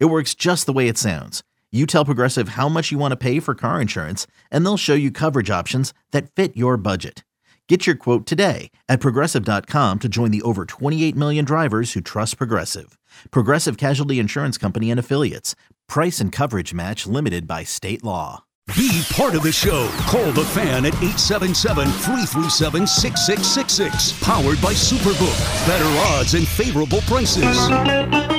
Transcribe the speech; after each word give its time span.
It 0.00 0.06
works 0.06 0.34
just 0.34 0.66
the 0.66 0.72
way 0.72 0.88
it 0.88 0.96
sounds. 0.96 1.42
You 1.72 1.86
tell 1.86 2.04
Progressive 2.04 2.50
how 2.50 2.68
much 2.68 2.92
you 2.92 2.98
want 2.98 3.12
to 3.12 3.16
pay 3.16 3.40
for 3.40 3.54
car 3.54 3.80
insurance, 3.80 4.28
and 4.50 4.64
they'll 4.64 4.76
show 4.76 4.94
you 4.94 5.10
coverage 5.10 5.50
options 5.50 5.92
that 6.12 6.30
fit 6.30 6.56
your 6.56 6.76
budget. 6.76 7.24
Get 7.68 7.86
your 7.86 7.96
quote 7.96 8.26
today 8.26 8.70
at 8.88 9.00
progressive.com 9.00 9.98
to 9.98 10.08
join 10.08 10.30
the 10.30 10.42
over 10.42 10.66
28 10.66 11.16
million 11.16 11.44
drivers 11.44 11.94
who 11.94 12.00
trust 12.00 12.38
Progressive. 12.38 12.96
Progressive 13.30 13.76
Casualty 13.76 14.18
Insurance 14.20 14.56
Company 14.56 14.90
and 14.90 15.00
Affiliates. 15.00 15.56
Price 15.88 16.20
and 16.20 16.30
coverage 16.30 16.72
match 16.72 17.06
limited 17.06 17.48
by 17.48 17.64
state 17.64 18.04
law. 18.04 18.44
Be 18.76 19.02
part 19.10 19.34
of 19.34 19.42
the 19.42 19.52
show. 19.52 19.88
Call 20.06 20.32
the 20.32 20.44
fan 20.44 20.86
at 20.86 20.94
877 20.94 21.86
337 21.86 22.86
6666. 22.86 24.22
Powered 24.22 24.60
by 24.62 24.72
Superbook. 24.72 25.66
Better 25.66 25.84
odds 26.14 26.34
and 26.34 26.48
favorable 26.48 27.02
prices. 27.02 28.33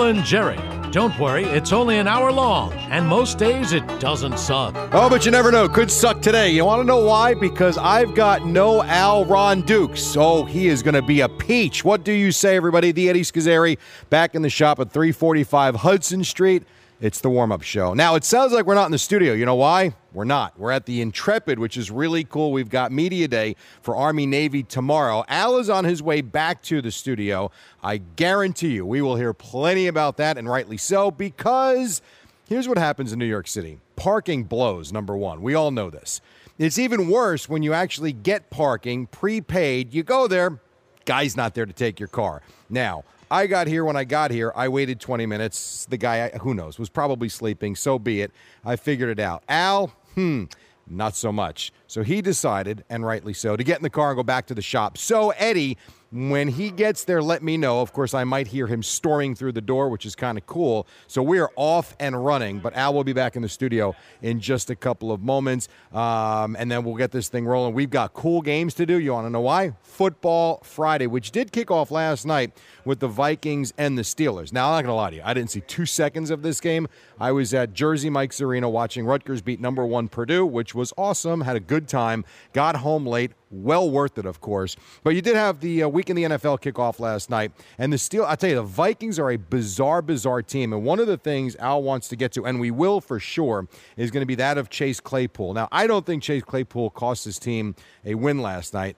Campers. 0.00 0.16
Alan 0.16 0.24
Jerry. 0.24 0.90
Don't 0.90 1.16
worry, 1.20 1.44
it's 1.44 1.72
only 1.72 1.98
an 1.98 2.08
hour 2.08 2.32
long, 2.32 2.72
and 2.90 3.06
most 3.06 3.38
days 3.38 3.72
it 3.72 3.86
doesn't 4.00 4.40
suck. 4.40 4.74
Oh, 4.92 5.08
but 5.08 5.24
you 5.24 5.30
never 5.30 5.52
know. 5.52 5.68
Could 5.68 5.88
suck 5.88 6.20
today. 6.20 6.50
You 6.50 6.64
want 6.64 6.80
to 6.80 6.84
know 6.84 7.04
why? 7.04 7.34
Because 7.34 7.78
I've 7.78 8.12
got 8.16 8.44
no 8.44 8.82
Al 8.82 9.24
Ron 9.24 9.62
Dukes. 9.62 10.16
Oh, 10.16 10.44
he 10.44 10.66
is 10.66 10.82
going 10.82 10.94
to 10.94 11.02
be 11.02 11.20
a 11.20 11.28
peach. 11.28 11.84
What 11.84 12.02
do 12.02 12.10
you 12.12 12.32
say, 12.32 12.56
everybody? 12.56 12.90
The 12.90 13.08
Eddie 13.08 13.22
Scozzare 13.22 13.78
back 14.08 14.34
in 14.34 14.42
the 14.42 14.50
shop 14.50 14.80
at 14.80 14.90
345 14.90 15.76
Hudson 15.76 16.24
Street. 16.24 16.64
It's 17.00 17.22
the 17.22 17.30
warm 17.30 17.50
up 17.50 17.62
show. 17.62 17.94
Now, 17.94 18.14
it 18.14 18.24
sounds 18.24 18.52
like 18.52 18.66
we're 18.66 18.74
not 18.74 18.84
in 18.84 18.92
the 18.92 18.98
studio. 18.98 19.32
You 19.32 19.46
know 19.46 19.54
why? 19.54 19.94
We're 20.12 20.24
not. 20.24 20.58
We're 20.58 20.70
at 20.70 20.84
the 20.84 21.00
Intrepid, 21.00 21.58
which 21.58 21.78
is 21.78 21.90
really 21.90 22.24
cool. 22.24 22.52
We've 22.52 22.68
got 22.68 22.92
Media 22.92 23.26
Day 23.26 23.56
for 23.80 23.96
Army 23.96 24.26
Navy 24.26 24.62
tomorrow. 24.62 25.24
Al 25.26 25.56
is 25.56 25.70
on 25.70 25.86
his 25.86 26.02
way 26.02 26.20
back 26.20 26.60
to 26.64 26.82
the 26.82 26.90
studio. 26.90 27.50
I 27.82 27.96
guarantee 27.96 28.74
you 28.74 28.84
we 28.84 29.00
will 29.00 29.16
hear 29.16 29.32
plenty 29.32 29.86
about 29.86 30.18
that, 30.18 30.36
and 30.36 30.46
rightly 30.46 30.76
so, 30.76 31.10
because 31.10 32.02
here's 32.50 32.68
what 32.68 32.76
happens 32.76 33.14
in 33.14 33.18
New 33.18 33.24
York 33.24 33.48
City 33.48 33.78
parking 33.96 34.44
blows, 34.44 34.92
number 34.92 35.16
one. 35.16 35.40
We 35.40 35.54
all 35.54 35.70
know 35.70 35.88
this. 35.88 36.20
It's 36.58 36.78
even 36.78 37.08
worse 37.08 37.48
when 37.48 37.62
you 37.62 37.72
actually 37.72 38.12
get 38.12 38.50
parking 38.50 39.06
prepaid. 39.06 39.94
You 39.94 40.02
go 40.02 40.28
there, 40.28 40.58
guy's 41.06 41.34
not 41.34 41.54
there 41.54 41.64
to 41.64 41.72
take 41.72 41.98
your 41.98 42.08
car. 42.08 42.42
Now, 42.68 43.04
I 43.30 43.46
got 43.46 43.68
here 43.68 43.84
when 43.84 43.96
I 43.96 44.04
got 44.04 44.30
here. 44.30 44.52
I 44.56 44.68
waited 44.68 44.98
20 45.00 45.24
minutes. 45.26 45.86
The 45.88 45.96
guy, 45.96 46.30
who 46.40 46.52
knows, 46.52 46.78
was 46.78 46.88
probably 46.88 47.28
sleeping. 47.28 47.76
So 47.76 47.98
be 47.98 48.22
it. 48.22 48.32
I 48.64 48.76
figured 48.76 49.08
it 49.08 49.20
out. 49.20 49.44
Al, 49.48 49.92
hmm, 50.14 50.44
not 50.88 51.14
so 51.14 51.30
much. 51.30 51.72
So 51.86 52.02
he 52.02 52.22
decided, 52.22 52.84
and 52.90 53.06
rightly 53.06 53.32
so, 53.32 53.56
to 53.56 53.62
get 53.62 53.78
in 53.78 53.84
the 53.84 53.90
car 53.90 54.10
and 54.10 54.16
go 54.16 54.24
back 54.24 54.46
to 54.46 54.54
the 54.54 54.62
shop. 54.62 54.98
So 54.98 55.30
Eddie, 55.30 55.78
when 56.12 56.48
he 56.48 56.70
gets 56.70 57.04
there, 57.04 57.22
let 57.22 57.42
me 57.42 57.56
know. 57.56 57.80
Of 57.80 57.92
course, 57.92 58.14
I 58.14 58.24
might 58.24 58.48
hear 58.48 58.66
him 58.66 58.82
storming 58.82 59.36
through 59.36 59.52
the 59.52 59.60
door, 59.60 59.88
which 59.88 60.04
is 60.04 60.16
kind 60.16 60.36
of 60.36 60.44
cool. 60.44 60.88
So 61.06 61.22
we 61.22 61.38
are 61.38 61.50
off 61.54 61.94
and 62.00 62.24
running, 62.24 62.58
but 62.58 62.74
Al 62.74 62.94
will 62.94 63.04
be 63.04 63.12
back 63.12 63.36
in 63.36 63.42
the 63.42 63.48
studio 63.48 63.94
in 64.20 64.40
just 64.40 64.70
a 64.70 64.74
couple 64.74 65.12
of 65.12 65.22
moments. 65.22 65.68
Um, 65.92 66.56
and 66.58 66.70
then 66.70 66.84
we'll 66.84 66.96
get 66.96 67.12
this 67.12 67.28
thing 67.28 67.46
rolling. 67.46 67.74
We've 67.74 67.90
got 67.90 68.12
cool 68.12 68.42
games 68.42 68.74
to 68.74 68.86
do. 68.86 68.98
You 68.98 69.12
want 69.12 69.26
to 69.26 69.30
know 69.30 69.40
why? 69.40 69.74
Football 69.82 70.60
Friday, 70.64 71.06
which 71.06 71.30
did 71.30 71.52
kick 71.52 71.70
off 71.70 71.92
last 71.92 72.26
night 72.26 72.52
with 72.84 72.98
the 72.98 73.08
Vikings 73.08 73.72
and 73.78 73.96
the 73.96 74.02
Steelers. 74.02 74.52
Now, 74.52 74.68
I'm 74.68 74.78
not 74.78 74.82
going 74.82 74.92
to 74.92 74.94
lie 74.94 75.10
to 75.10 75.16
you. 75.16 75.22
I 75.24 75.32
didn't 75.32 75.52
see 75.52 75.60
two 75.60 75.86
seconds 75.86 76.30
of 76.30 76.42
this 76.42 76.60
game. 76.60 76.88
I 77.20 77.30
was 77.30 77.54
at 77.54 77.72
Jersey 77.72 78.10
Mike's 78.10 78.40
Arena 78.40 78.68
watching 78.68 79.06
Rutgers 79.06 79.42
beat 79.42 79.60
number 79.60 79.86
one 79.86 80.08
Purdue, 80.08 80.44
which 80.44 80.74
was 80.74 80.92
awesome. 80.98 81.42
Had 81.42 81.54
a 81.54 81.60
good 81.60 81.86
time. 81.86 82.24
Got 82.52 82.76
home 82.76 83.06
late. 83.06 83.32
Well 83.50 83.90
worth 83.90 84.16
it, 84.16 84.26
of 84.26 84.40
course. 84.40 84.76
But 85.02 85.16
you 85.16 85.22
did 85.22 85.34
have 85.34 85.58
the 85.58 85.82
uh, 85.82 85.88
week 85.88 86.08
in 86.08 86.14
the 86.14 86.22
NFL 86.22 86.60
kickoff 86.60 87.00
last 87.00 87.30
night. 87.30 87.50
And 87.78 87.92
the 87.92 87.98
Steel, 87.98 88.24
I 88.24 88.36
tell 88.36 88.50
you, 88.50 88.56
the 88.56 88.62
Vikings 88.62 89.18
are 89.18 89.30
a 89.30 89.36
bizarre, 89.36 90.02
bizarre 90.02 90.40
team. 90.40 90.72
And 90.72 90.84
one 90.84 91.00
of 91.00 91.08
the 91.08 91.16
things 91.16 91.56
Al 91.56 91.82
wants 91.82 92.06
to 92.08 92.16
get 92.16 92.30
to, 92.32 92.46
and 92.46 92.60
we 92.60 92.70
will 92.70 93.00
for 93.00 93.18
sure, 93.18 93.66
is 93.96 94.12
going 94.12 94.22
to 94.22 94.26
be 94.26 94.36
that 94.36 94.56
of 94.56 94.70
Chase 94.70 95.00
Claypool. 95.00 95.54
Now, 95.54 95.68
I 95.72 95.88
don't 95.88 96.06
think 96.06 96.22
Chase 96.22 96.44
Claypool 96.44 96.90
cost 96.90 97.24
his 97.24 97.40
team 97.40 97.74
a 98.04 98.14
win 98.14 98.40
last 98.40 98.72
night 98.72 98.96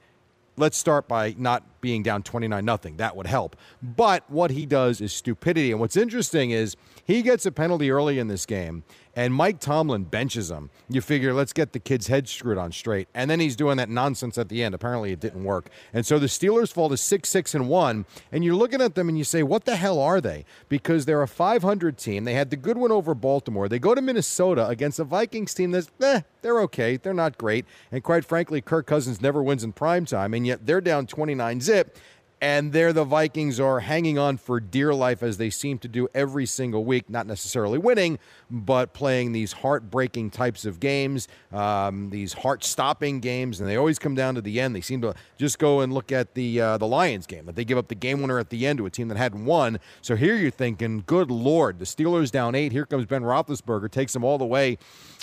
let's 0.56 0.76
start 0.76 1.08
by 1.08 1.34
not 1.38 1.80
being 1.80 2.02
down 2.02 2.22
29 2.22 2.64
nothing 2.64 2.96
that 2.98 3.16
would 3.16 3.26
help 3.26 3.56
but 3.82 4.28
what 4.30 4.50
he 4.50 4.66
does 4.66 5.00
is 5.00 5.12
stupidity 5.12 5.70
and 5.70 5.80
what's 5.80 5.96
interesting 5.96 6.50
is 6.50 6.76
he 7.04 7.22
gets 7.22 7.46
a 7.46 7.52
penalty 7.52 7.90
early 7.90 8.18
in 8.18 8.28
this 8.28 8.44
game 8.44 8.84
and 9.14 9.34
Mike 9.34 9.60
Tomlin 9.60 10.04
benches 10.04 10.50
him. 10.50 10.70
You 10.88 11.00
figure, 11.00 11.34
let's 11.34 11.52
get 11.52 11.72
the 11.72 11.78
kid's 11.78 12.06
head 12.06 12.28
screwed 12.28 12.58
on 12.58 12.72
straight. 12.72 13.08
And 13.14 13.30
then 13.30 13.40
he's 13.40 13.56
doing 13.56 13.76
that 13.76 13.90
nonsense 13.90 14.38
at 14.38 14.48
the 14.48 14.62
end. 14.62 14.74
Apparently, 14.74 15.12
it 15.12 15.20
didn't 15.20 15.44
work. 15.44 15.68
And 15.92 16.06
so 16.06 16.18
the 16.18 16.26
Steelers 16.26 16.72
fall 16.72 16.88
to 16.88 16.96
6 16.96 17.28
6 17.28 17.54
and 17.54 17.68
1. 17.68 18.06
And 18.30 18.44
you're 18.44 18.54
looking 18.54 18.80
at 18.80 18.94
them 18.94 19.08
and 19.08 19.18
you 19.18 19.24
say, 19.24 19.42
what 19.42 19.64
the 19.64 19.76
hell 19.76 20.00
are 20.00 20.20
they? 20.20 20.44
Because 20.68 21.04
they're 21.04 21.22
a 21.22 21.28
500 21.28 21.98
team. 21.98 22.24
They 22.24 22.34
had 22.34 22.50
the 22.50 22.56
good 22.56 22.78
one 22.78 22.92
over 22.92 23.14
Baltimore. 23.14 23.68
They 23.68 23.78
go 23.78 23.94
to 23.94 24.00
Minnesota 24.00 24.66
against 24.68 24.98
a 24.98 25.04
Vikings 25.04 25.52
team 25.52 25.72
that's, 25.72 25.90
eh, 26.00 26.22
they're 26.40 26.60
okay. 26.62 26.96
They're 26.96 27.12
not 27.12 27.36
great. 27.36 27.66
And 27.90 28.02
quite 28.02 28.24
frankly, 28.24 28.60
Kirk 28.60 28.86
Cousins 28.86 29.20
never 29.20 29.42
wins 29.42 29.62
in 29.62 29.72
prime 29.72 30.06
time. 30.06 30.32
And 30.34 30.46
yet 30.46 30.66
they're 30.66 30.80
down 30.80 31.06
29 31.06 31.60
zip 31.60 31.98
and 32.42 32.72
there 32.72 32.92
the 32.92 33.04
Vikings 33.04 33.60
are 33.60 33.78
hanging 33.78 34.18
on 34.18 34.36
for 34.36 34.58
dear 34.58 34.92
life 34.92 35.22
as 35.22 35.36
they 35.36 35.48
seem 35.48 35.78
to 35.78 35.86
do 35.86 36.08
every 36.12 36.44
single 36.44 36.84
week, 36.84 37.08
not 37.08 37.24
necessarily 37.24 37.78
winning, 37.78 38.18
but 38.50 38.92
playing 38.92 39.30
these 39.30 39.52
heartbreaking 39.52 40.30
types 40.30 40.64
of 40.64 40.80
games, 40.80 41.28
um, 41.52 42.10
these 42.10 42.32
heart-stopping 42.32 43.20
games, 43.20 43.60
and 43.60 43.68
they 43.68 43.76
always 43.76 44.00
come 44.00 44.16
down 44.16 44.34
to 44.34 44.40
the 44.40 44.60
end. 44.60 44.74
They 44.74 44.80
seem 44.80 45.00
to 45.02 45.14
just 45.38 45.60
go 45.60 45.82
and 45.82 45.94
look 45.94 46.10
at 46.10 46.34
the 46.34 46.60
uh, 46.60 46.78
the 46.78 46.86
Lions 46.86 47.28
game 47.28 47.46
that 47.46 47.54
they 47.54 47.64
give 47.64 47.78
up 47.78 47.86
the 47.86 47.94
game 47.94 48.20
winner 48.20 48.40
at 48.40 48.50
the 48.50 48.66
end 48.66 48.78
to 48.78 48.86
a 48.86 48.90
team 48.90 49.06
that 49.06 49.16
hadn't 49.16 49.44
won. 49.44 49.78
So 50.00 50.16
here 50.16 50.34
you're 50.34 50.50
thinking, 50.50 51.04
good 51.06 51.30
lord, 51.30 51.78
the 51.78 51.84
Steelers 51.84 52.32
down 52.32 52.56
eight. 52.56 52.72
Here 52.72 52.86
comes 52.86 53.06
Ben 53.06 53.22
Roethlisberger, 53.22 53.88
takes 53.88 54.14
them 54.14 54.24
all 54.24 54.38
the 54.38 54.44
way 54.44 54.78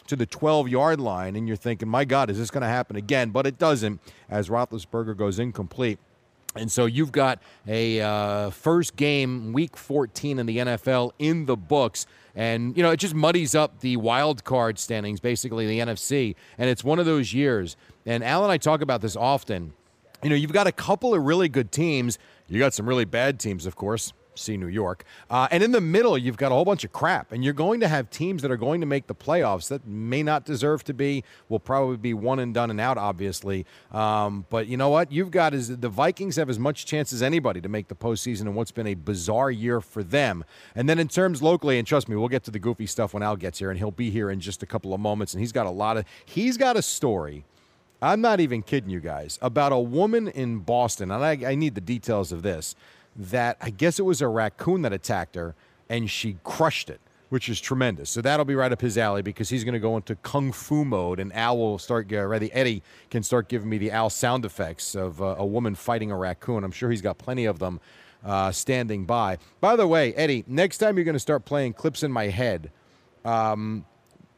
to 0.08 0.16
the 0.16 0.26
12 0.26 0.70
yard 0.70 1.02
line, 1.02 1.36
and 1.36 1.50
you're 1.50 1.58
thinking, 1.58 1.90
my 1.90 2.06
God, 2.06 2.30
is 2.30 2.38
this 2.38 2.50
going 2.50 2.62
to 2.62 2.68
happen 2.68 2.96
again? 2.96 3.32
But 3.32 3.46
it 3.46 3.58
doesn't, 3.58 4.00
as 4.30 4.48
Roethlisberger 4.48 5.18
goes 5.18 5.38
incomplete. 5.38 6.00
And 6.56 6.72
so 6.72 6.86
you've 6.86 7.12
got 7.12 7.42
a 7.68 8.02
uh, 8.02 8.50
first 8.50 8.96
game, 8.96 9.54
week 9.54 9.78
14 9.78 10.40
in 10.40 10.46
the 10.46 10.58
NFL 10.58 11.12
in 11.20 11.46
the 11.46 11.56
books. 11.56 12.06
And, 12.36 12.76
you 12.76 12.82
know, 12.82 12.92
it 12.92 12.98
just 12.98 13.14
muddies 13.14 13.54
up 13.54 13.82
the 13.82 13.98
wild 13.98 14.44
card 14.44 14.80
standings, 14.80 15.20
basically, 15.20 15.68
the 15.68 15.80
NFC. 15.80 16.36
And 16.58 16.70
it's 16.70 16.84
one 16.84 17.00
of 17.00 17.06
those 17.06 17.34
years. 17.34 17.78
And 18.06 18.24
Al 18.24 18.44
and 18.44 18.52
I 18.52 18.58
talk 18.58 18.82
about 18.82 19.02
this 19.02 19.16
often. 19.16 19.74
You 20.24 20.30
know, 20.30 20.36
you've 20.36 20.54
got 20.54 20.68
a 20.68 20.72
couple 20.72 21.14
of 21.14 21.24
really 21.24 21.50
good 21.50 21.72
teams. 21.72 22.18
You 22.48 22.60
got 22.60 22.74
some 22.74 22.88
really 22.88 23.06
bad 23.06 23.40
teams, 23.40 23.66
of 23.66 23.76
course 23.76 24.14
see 24.40 24.58
New 24.58 24.68
York. 24.68 25.06
Uh, 25.30 25.48
and 25.52 25.64
in 25.64 25.72
the 25.72 25.82
middle, 25.82 26.18
you've 26.18 26.38
got 26.38 26.52
a 26.52 26.56
whole 26.56 26.66
bunch 26.66 26.84
of 26.84 26.92
crap. 26.92 27.32
And 27.32 27.44
you're 27.44 27.54
going 27.54 27.80
to 27.82 27.88
have 27.88 28.10
teams 28.10 28.42
that 28.42 28.52
are 28.52 28.58
going 28.58 28.82
to 28.82 28.88
make 28.88 29.08
the 29.08 29.16
playoffs 29.16 29.68
that 29.70 29.86
may 29.86 30.24
not 30.24 30.46
deserve 30.46 30.84
to 30.86 30.94
be, 30.94 31.24
will 31.48 31.60
probably 31.60 31.98
be 31.98 32.14
one 32.14 32.40
and 32.40 32.54
done 32.54 32.70
and 32.70 32.80
out, 32.80 32.98
obviously. 32.98 33.66
Um, 33.92 34.46
but 34.50 34.68
you 34.68 34.78
know 34.78 34.90
what? 34.90 35.12
You've 35.12 35.32
got 35.32 35.54
is 35.54 35.78
the 35.78 35.90
Vikings 35.90 36.36
have 36.38 36.50
as 36.50 36.60
much 36.60 36.86
chance 36.86 37.14
as 37.14 37.22
anybody 37.22 37.62
to 37.62 37.70
make 37.70 37.88
the 37.88 37.96
postseason 37.96 38.42
in 38.42 38.56
what's 38.56 38.72
been 38.72 38.88
a 38.88 38.96
bizarre 38.96 39.52
year 39.52 39.82
for 39.82 40.04
them. 40.04 40.44
And 40.76 40.90
then 40.90 41.00
in 41.00 41.08
terms 41.08 41.42
locally, 41.42 41.78
and 41.78 41.88
trust 41.88 42.10
me, 42.10 42.16
we'll 42.16 42.28
get 42.28 42.44
to 42.46 42.52
the 42.52 42.60
goofy 42.60 42.86
stuff 42.86 43.14
when 43.14 43.24
Al 43.24 43.36
gets 43.36 43.60
here, 43.60 43.70
and 43.70 43.78
he'll 43.78 43.92
be 43.92 44.10
here 44.10 44.30
in 44.30 44.40
just 44.40 44.64
a 44.64 44.66
couple 44.66 44.94
of 44.94 45.00
moments. 45.00 45.34
And 45.34 45.42
he's 45.42 45.52
got 45.52 45.66
a 45.66 45.72
lot 45.72 45.98
of, 45.98 46.06
he's 46.26 46.58
got 46.58 46.78
a 46.78 46.82
story. 46.82 47.46
I'm 48.02 48.22
not 48.22 48.40
even 48.40 48.62
kidding 48.62 48.90
you 48.90 49.02
guys 49.02 49.38
about 49.42 49.74
a 49.74 49.80
woman 49.80 50.30
in 50.30 50.60
Boston, 50.60 51.12
and 51.12 51.24
I, 51.24 51.52
I 51.52 51.56
need 51.56 51.76
the 51.76 51.82
details 51.82 52.32
of 52.32 52.44
this 52.44 52.76
that 53.16 53.58
I 53.62 53.70
guess 53.70 54.00
it 54.00 54.04
was 54.04 54.22
a 54.22 54.28
raccoon 54.28 54.82
that 54.84 54.94
attacked 54.94 55.36
her 55.36 55.56
and 55.90 56.10
she 56.10 56.38
crushed 56.44 56.90
it, 56.90 57.02
which 57.30 57.50
is 57.50 57.60
tremendous. 57.60 58.10
So 58.10 58.22
that'll 58.22 58.46
be 58.46 58.56
right 58.56 58.72
up 58.72 58.82
his 58.82 58.98
alley 58.98 59.22
because 59.22 59.50
he's 59.50 59.64
going 59.64 59.74
to 59.74 59.80
go 59.80 59.98
into 59.98 60.16
kung 60.16 60.52
fu 60.52 60.86
mode 60.86 61.20
and 61.20 61.34
Al 61.34 61.58
will 61.58 61.80
start, 61.80 62.12
uh, 62.14 62.30
Eddie 62.30 62.84
can 63.10 63.24
start 63.24 63.50
giving 63.50 63.70
me 63.70 63.78
the 63.78 63.92
Al 63.92 64.10
sound 64.10 64.46
effects 64.46 64.96
of 64.96 65.22
uh, 65.22 65.36
a 65.38 65.46
woman 65.46 65.76
fighting 65.76 66.12
a 66.12 66.18
raccoon. 66.18 66.64
I'm 66.64 66.72
sure 66.72 66.90
he's 66.92 67.02
got 67.02 67.18
plenty 67.18 67.46
of 67.46 67.60
them 67.60 67.80
uh, 68.24 68.52
standing 68.52 69.06
by. 69.06 69.38
By 69.62 69.76
the 69.76 69.88
way, 69.88 70.14
Eddie, 70.14 70.44
next 70.48 70.78
time 70.78 70.98
you're 70.98 71.06
going 71.06 71.14
to 71.14 71.20
start 71.20 71.46
playing 71.46 71.74
clips 71.74 72.04
in 72.04 72.12
my 72.12 72.28
head, 72.28 72.72
um, 73.26 73.86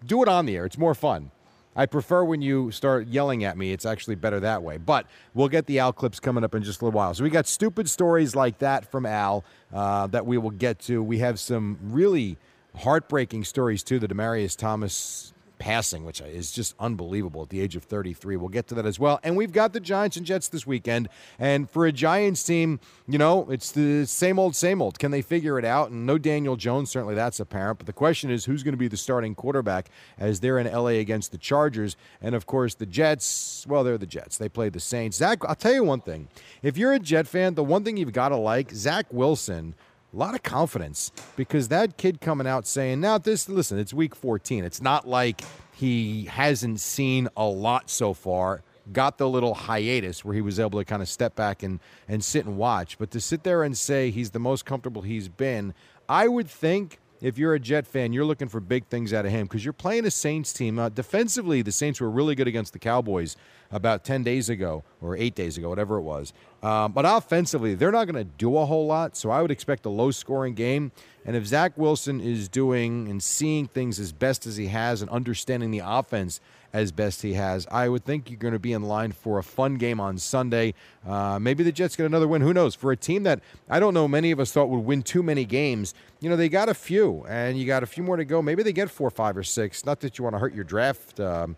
do 0.05 0.23
it 0.23 0.29
on 0.29 0.45
the 0.45 0.55
air. 0.55 0.65
It's 0.65 0.77
more 0.77 0.95
fun. 0.95 1.31
I 1.75 1.85
prefer 1.85 2.23
when 2.23 2.41
you 2.41 2.71
start 2.71 3.07
yelling 3.07 3.43
at 3.43 3.57
me. 3.57 3.71
It's 3.71 3.85
actually 3.85 4.15
better 4.15 4.39
that 4.41 4.61
way. 4.61 4.77
But 4.77 5.05
we'll 5.33 5.47
get 5.47 5.67
the 5.67 5.79
Al 5.79 5.93
clips 5.93 6.19
coming 6.19 6.43
up 6.43 6.53
in 6.53 6.63
just 6.63 6.81
a 6.81 6.85
little 6.85 6.97
while. 6.97 7.13
So 7.13 7.23
we 7.23 7.29
got 7.29 7.47
stupid 7.47 7.89
stories 7.89 8.35
like 8.35 8.59
that 8.59 8.89
from 8.91 9.05
Al 9.05 9.43
uh, 9.73 10.07
that 10.07 10.25
we 10.25 10.37
will 10.37 10.51
get 10.51 10.79
to. 10.79 11.01
We 11.01 11.19
have 11.19 11.39
some 11.39 11.77
really 11.81 12.37
heartbreaking 12.75 13.45
stories 13.45 13.83
too. 13.83 13.99
The 13.99 14.07
Demaryius 14.07 14.57
Thomas 14.57 15.30
passing, 15.61 16.03
which 16.03 16.19
is 16.21 16.51
just 16.51 16.73
unbelievable 16.79 17.43
at 17.43 17.49
the 17.49 17.61
age 17.61 17.75
of 17.75 17.83
33. 17.83 18.35
We'll 18.35 18.49
get 18.49 18.65
to 18.69 18.75
that 18.75 18.85
as 18.87 18.99
well. 18.99 19.19
And 19.21 19.37
we've 19.37 19.51
got 19.51 19.73
the 19.73 19.79
Giants 19.79 20.17
and 20.17 20.25
Jets 20.25 20.47
this 20.47 20.65
weekend. 20.65 21.07
And 21.37 21.69
for 21.69 21.85
a 21.85 21.91
Giants 21.91 22.41
team, 22.41 22.79
you 23.07 23.19
know, 23.19 23.47
it's 23.47 23.71
the 23.71 24.05
same 24.05 24.39
old, 24.39 24.55
same 24.55 24.81
old. 24.81 24.97
Can 24.97 25.11
they 25.11 25.21
figure 25.21 25.59
it 25.59 25.65
out? 25.65 25.91
And 25.91 26.07
no 26.07 26.17
Daniel 26.17 26.55
Jones, 26.55 26.89
certainly 26.89 27.13
that's 27.13 27.39
apparent. 27.39 27.77
But 27.77 27.85
the 27.85 27.93
question 27.93 28.31
is 28.31 28.45
who's 28.45 28.63
going 28.63 28.73
to 28.73 28.77
be 28.77 28.87
the 28.87 28.97
starting 28.97 29.35
quarterback 29.35 29.91
as 30.17 30.39
they're 30.39 30.57
in 30.57 30.65
LA 30.65 30.97
against 30.97 31.31
the 31.31 31.37
Chargers? 31.37 31.95
And 32.23 32.33
of 32.33 32.47
course, 32.47 32.73
the 32.73 32.87
Jets, 32.87 33.63
well, 33.69 33.83
they're 33.83 33.99
the 33.99 34.07
Jets. 34.07 34.39
They 34.39 34.49
play 34.49 34.69
the 34.69 34.79
Saints. 34.79 35.17
Zach, 35.17 35.45
I'll 35.47 35.53
tell 35.53 35.73
you 35.75 35.83
one 35.83 36.01
thing. 36.01 36.27
If 36.63 36.75
you're 36.75 36.93
a 36.93 36.99
Jet 36.99 37.27
fan, 37.27 37.53
the 37.53 37.63
one 37.63 37.83
thing 37.83 37.97
you've 37.97 38.13
got 38.13 38.29
to 38.29 38.35
like, 38.35 38.71
Zach 38.71 39.05
Wilson 39.11 39.75
a 40.13 40.17
lot 40.17 40.35
of 40.35 40.43
confidence 40.43 41.11
because 41.35 41.69
that 41.69 41.97
kid 41.97 42.21
coming 42.21 42.47
out 42.47 42.67
saying, 42.67 42.99
now 42.99 43.17
this, 43.17 43.47
listen, 43.47 43.79
it's 43.79 43.93
week 43.93 44.15
14. 44.15 44.63
It's 44.63 44.81
not 44.81 45.07
like 45.07 45.41
he 45.73 46.25
hasn't 46.25 46.79
seen 46.79 47.29
a 47.37 47.45
lot 47.45 47.89
so 47.89 48.13
far. 48.13 48.61
Got 48.91 49.17
the 49.17 49.29
little 49.29 49.53
hiatus 49.53 50.25
where 50.25 50.35
he 50.35 50.41
was 50.41 50.59
able 50.59 50.79
to 50.79 50.85
kind 50.85 51.01
of 51.01 51.07
step 51.07 51.35
back 51.35 51.63
and, 51.63 51.79
and 52.07 52.23
sit 52.23 52.45
and 52.45 52.57
watch. 52.57 52.97
But 52.97 53.11
to 53.11 53.21
sit 53.21 53.43
there 53.43 53.63
and 53.63 53.77
say 53.77 54.11
he's 54.11 54.31
the 54.31 54.39
most 54.39 54.65
comfortable 54.65 55.03
he's 55.03 55.29
been, 55.29 55.73
I 56.09 56.27
would 56.27 56.49
think 56.49 56.99
if 57.21 57.37
you're 57.37 57.53
a 57.53 57.59
Jet 57.59 57.85
fan, 57.85 58.13
you're 58.13 58.25
looking 58.25 58.49
for 58.49 58.59
big 58.59 58.87
things 58.87 59.13
out 59.13 59.25
of 59.25 59.31
him 59.31 59.45
because 59.45 59.63
you're 59.63 59.73
playing 59.73 60.05
a 60.05 60.11
Saints 60.11 60.51
team. 60.51 60.79
Uh, 60.79 60.89
defensively, 60.89 61.61
the 61.61 61.71
Saints 61.71 62.01
were 62.01 62.09
really 62.09 62.33
good 62.33 62.47
against 62.47 62.73
the 62.73 62.79
Cowboys 62.79 63.37
about 63.71 64.03
10 64.03 64.23
days 64.23 64.49
ago 64.49 64.83
or 64.99 65.15
eight 65.15 65.35
days 65.35 65.57
ago, 65.57 65.69
whatever 65.69 65.97
it 65.97 66.01
was. 66.01 66.33
Um, 66.63 66.91
but 66.91 67.05
offensively, 67.07 67.75
they're 67.75 67.91
not 67.91 68.05
going 68.05 68.15
to 68.15 68.29
do 68.37 68.57
a 68.57 68.65
whole 68.65 68.87
lot. 68.87 69.15
So 69.15 69.29
I 69.29 69.41
would 69.41 69.51
expect 69.51 69.85
a 69.85 69.89
low 69.89 70.11
scoring 70.11 70.55
game. 70.55 70.91
And 71.23 71.35
if 71.35 71.45
Zach 71.45 71.77
Wilson 71.77 72.19
is 72.19 72.49
doing 72.49 73.07
and 73.07 73.21
seeing 73.21 73.67
things 73.67 73.99
as 73.99 74.11
best 74.11 74.47
as 74.47 74.57
he 74.57 74.67
has 74.67 75.01
and 75.01 75.09
understanding 75.11 75.69
the 75.71 75.81
offense 75.85 76.41
as 76.73 76.91
best 76.91 77.21
he 77.21 77.33
has, 77.33 77.67
I 77.71 77.89
would 77.89 78.05
think 78.05 78.29
you're 78.29 78.39
going 78.39 78.53
to 78.53 78.59
be 78.59 78.73
in 78.73 78.83
line 78.83 79.11
for 79.11 79.37
a 79.39 79.43
fun 79.43 79.75
game 79.75 79.99
on 79.99 80.17
Sunday. 80.17 80.73
Uh, 81.05 81.39
maybe 81.39 81.63
the 81.63 81.71
Jets 81.71 81.95
get 81.95 82.05
another 82.05 82.27
win. 82.27 82.41
Who 82.41 82.53
knows? 82.53 82.75
For 82.75 82.91
a 82.91 82.97
team 82.97 83.23
that 83.23 83.41
I 83.69 83.79
don't 83.79 83.93
know 83.93 84.07
many 84.07 84.31
of 84.31 84.39
us 84.39 84.51
thought 84.51 84.69
would 84.69 84.79
win 84.79 85.03
too 85.03 85.23
many 85.23 85.45
games, 85.45 85.93
you 86.19 86.29
know, 86.29 86.35
they 86.35 86.49
got 86.49 86.69
a 86.69 86.73
few, 86.73 87.25
and 87.27 87.57
you 87.57 87.65
got 87.65 87.83
a 87.83 87.87
few 87.87 88.03
more 88.03 88.17
to 88.17 88.25
go. 88.25 88.41
Maybe 88.41 88.63
they 88.63 88.73
get 88.73 88.89
four, 88.89 89.09
five, 89.09 89.35
or 89.35 89.43
six. 89.43 89.85
Not 89.85 89.99
that 90.01 90.17
you 90.17 90.23
want 90.23 90.35
to 90.35 90.39
hurt 90.39 90.53
your 90.53 90.63
draft 90.63 91.19
um, 91.19 91.55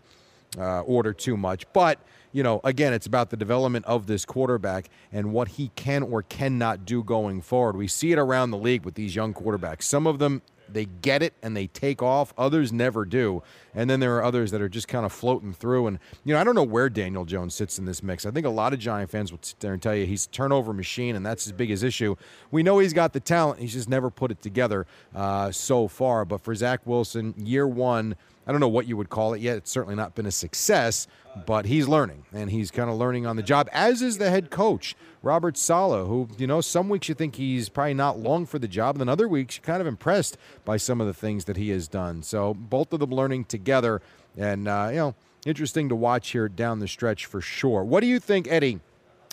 uh, 0.58 0.80
order 0.80 1.12
too 1.12 1.36
much, 1.36 1.70
but 1.72 1.98
you 2.32 2.42
know, 2.42 2.60
again, 2.64 2.92
it's 2.92 3.06
about 3.06 3.30
the 3.30 3.36
development 3.36 3.84
of 3.84 4.08
this 4.08 4.24
quarterback 4.24 4.90
and 5.12 5.32
what 5.32 5.48
he 5.48 5.70
can 5.76 6.02
or 6.02 6.22
cannot 6.22 6.84
do 6.84 7.04
going 7.04 7.40
forward. 7.40 7.76
We 7.76 7.86
see 7.86 8.10
it 8.10 8.18
around 8.18 8.50
the 8.50 8.58
league 8.58 8.84
with 8.84 8.96
these 8.96 9.14
young 9.14 9.32
quarterbacks. 9.32 9.82
Some 9.82 10.08
of 10.08 10.18
them 10.18 10.42
they 10.68 10.86
get 10.86 11.22
it 11.22 11.34
and 11.42 11.56
they 11.56 11.66
take 11.68 12.02
off. 12.02 12.32
Others 12.38 12.72
never 12.72 13.04
do. 13.04 13.42
And 13.74 13.90
then 13.90 14.00
there 14.00 14.16
are 14.16 14.24
others 14.24 14.50
that 14.52 14.60
are 14.60 14.68
just 14.68 14.88
kind 14.88 15.04
of 15.04 15.12
floating 15.12 15.52
through. 15.52 15.86
And, 15.86 15.98
you 16.24 16.34
know, 16.34 16.40
I 16.40 16.44
don't 16.44 16.54
know 16.54 16.62
where 16.62 16.88
Daniel 16.88 17.24
Jones 17.24 17.54
sits 17.54 17.78
in 17.78 17.84
this 17.84 18.02
mix. 18.02 18.24
I 18.24 18.30
think 18.30 18.46
a 18.46 18.50
lot 18.50 18.72
of 18.72 18.78
Giant 18.78 19.10
fans 19.10 19.32
will 19.32 19.40
sit 19.42 19.60
there 19.60 19.72
and 19.72 19.82
tell 19.82 19.94
you 19.94 20.06
he's 20.06 20.26
a 20.26 20.30
turnover 20.30 20.72
machine, 20.72 21.16
and 21.16 21.24
that's 21.24 21.44
his 21.44 21.52
biggest 21.52 21.82
issue. 21.82 22.14
We 22.50 22.62
know 22.62 22.78
he's 22.78 22.92
got 22.92 23.12
the 23.12 23.20
talent. 23.20 23.60
He's 23.60 23.72
just 23.72 23.88
never 23.88 24.10
put 24.10 24.30
it 24.30 24.42
together 24.42 24.86
uh, 25.14 25.50
so 25.50 25.88
far. 25.88 26.24
But 26.24 26.40
for 26.40 26.54
Zach 26.54 26.80
Wilson, 26.86 27.34
year 27.36 27.66
one, 27.66 28.16
I 28.46 28.52
don't 28.52 28.60
know 28.60 28.68
what 28.68 28.86
you 28.86 28.96
would 28.96 29.08
call 29.08 29.34
it 29.34 29.40
yet. 29.40 29.56
It's 29.56 29.70
certainly 29.70 29.94
not 29.94 30.14
been 30.14 30.26
a 30.26 30.30
success, 30.30 31.06
but 31.46 31.66
he's 31.66 31.88
learning, 31.88 32.24
and 32.32 32.50
he's 32.50 32.70
kind 32.70 32.90
of 32.90 32.96
learning 32.96 33.26
on 33.26 33.36
the 33.36 33.42
job, 33.42 33.68
as 33.72 34.02
is 34.02 34.18
the 34.18 34.30
head 34.30 34.50
coach, 34.50 34.94
Robert 35.22 35.56
Saleh, 35.56 36.06
who, 36.06 36.28
you 36.36 36.46
know, 36.46 36.60
some 36.60 36.88
weeks 36.88 37.08
you 37.08 37.14
think 37.14 37.36
he's 37.36 37.68
probably 37.68 37.94
not 37.94 38.18
long 38.18 38.44
for 38.46 38.58
the 38.58 38.68
job, 38.68 38.96
and 38.96 39.00
then 39.00 39.08
other 39.08 39.26
weeks 39.26 39.56
you're 39.56 39.64
kind 39.64 39.80
of 39.80 39.86
impressed 39.86 40.36
by 40.64 40.76
some 40.76 41.00
of 41.00 41.06
the 41.06 41.14
things 41.14 41.46
that 41.46 41.56
he 41.56 41.70
has 41.70 41.88
done. 41.88 42.22
So 42.22 42.54
both 42.54 42.92
of 42.92 43.00
them 43.00 43.10
learning 43.10 43.46
together, 43.46 44.02
and, 44.36 44.68
uh, 44.68 44.88
you 44.90 44.96
know, 44.96 45.14
interesting 45.46 45.88
to 45.88 45.96
watch 45.96 46.30
here 46.30 46.48
down 46.48 46.78
the 46.80 46.88
stretch 46.88 47.26
for 47.26 47.40
sure. 47.40 47.82
What 47.82 48.00
do 48.00 48.06
you 48.06 48.20
think, 48.20 48.46
Eddie? 48.48 48.80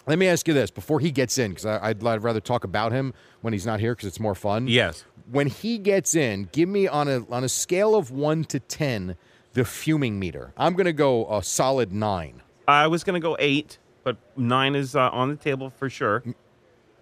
Let 0.08 0.18
me 0.18 0.28
ask 0.28 0.48
you 0.48 0.54
this 0.56 0.72
before 0.72 1.00
he 1.00 1.12
gets 1.12 1.38
in, 1.38 1.52
because 1.52 1.66
I'd, 1.66 2.04
I'd 2.04 2.24
rather 2.24 2.40
talk 2.40 2.64
about 2.64 2.92
him 2.92 3.14
when 3.42 3.54
he's 3.54 3.68
not 3.68 3.80
here 3.80 3.94
because 3.94 4.08
it's 4.08 4.20
more 4.20 4.34
fun. 4.34 4.68
Yes. 4.68 5.06
When 5.32 5.48
he 5.48 5.78
gets 5.78 6.14
in, 6.14 6.50
give 6.52 6.68
me 6.68 6.88
on 6.88 7.08
a 7.08 7.26
on 7.30 7.46
a 7.46 7.50
scale 7.50 7.96
of 7.96 8.12
one 8.12 8.44
to 8.46 8.60
ten 8.60 9.16
the 9.54 9.64
fuming 9.64 10.20
meter. 10.20 10.54
I'm 10.58 10.74
going 10.74 10.86
to 10.86 10.94
go 10.94 11.26
a 11.34 11.42
solid 11.42 11.94
nine. 11.94 12.42
I 12.68 12.88
was 12.88 13.04
going 13.04 13.14
to 13.14 13.26
go 13.26 13.38
eight, 13.40 13.80
but 14.04 14.18
nine 14.36 14.76
is 14.76 14.96
uh, 14.96 15.10
on 15.10 15.30
the 15.30 15.36
table 15.38 15.70
for 15.70 15.90
sure. 15.90 16.24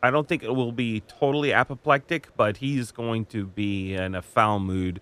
I 0.02 0.12
don't 0.12 0.28
think 0.28 0.44
it 0.44 0.56
will 0.56 0.72
be 0.72 1.02
totally 1.02 1.52
apoplectic, 1.52 2.30
but 2.38 2.58
he's 2.58 2.92
going 2.92 3.26
to 3.26 3.46
be 3.46 3.96
in 3.96 4.16
a 4.16 4.22
foul 4.22 4.60
mood 4.60 5.02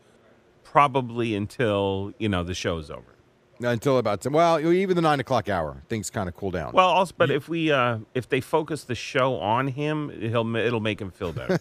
probably 0.64 1.36
until 1.36 2.14
you 2.18 2.30
know 2.30 2.44
the 2.44 2.54
show's 2.54 2.90
over. 2.90 3.17
Until 3.60 3.98
about 3.98 4.22
10. 4.22 4.32
Well, 4.34 4.60
even 4.72 4.96
the 4.96 5.02
nine 5.02 5.20
o'clock 5.20 5.50
hour, 5.50 5.82
things 5.90 6.10
kind 6.10 6.30
of 6.30 6.36
cool 6.36 6.52
down. 6.52 6.74
Well, 6.74 6.88
also, 6.90 7.14
but 7.18 7.32
if 7.32 7.50
we 7.50 7.72
uh, 7.72 8.00
if 8.14 8.30
they 8.30 8.40
focus 8.40 8.84
the 8.84 8.94
show 8.96 9.36
on 9.40 9.68
him, 9.70 10.10
he'll 10.10 10.56
it'll 10.56 10.80
make 10.80 11.02
him 11.02 11.10
feel 11.12 11.34
better. 11.34 11.60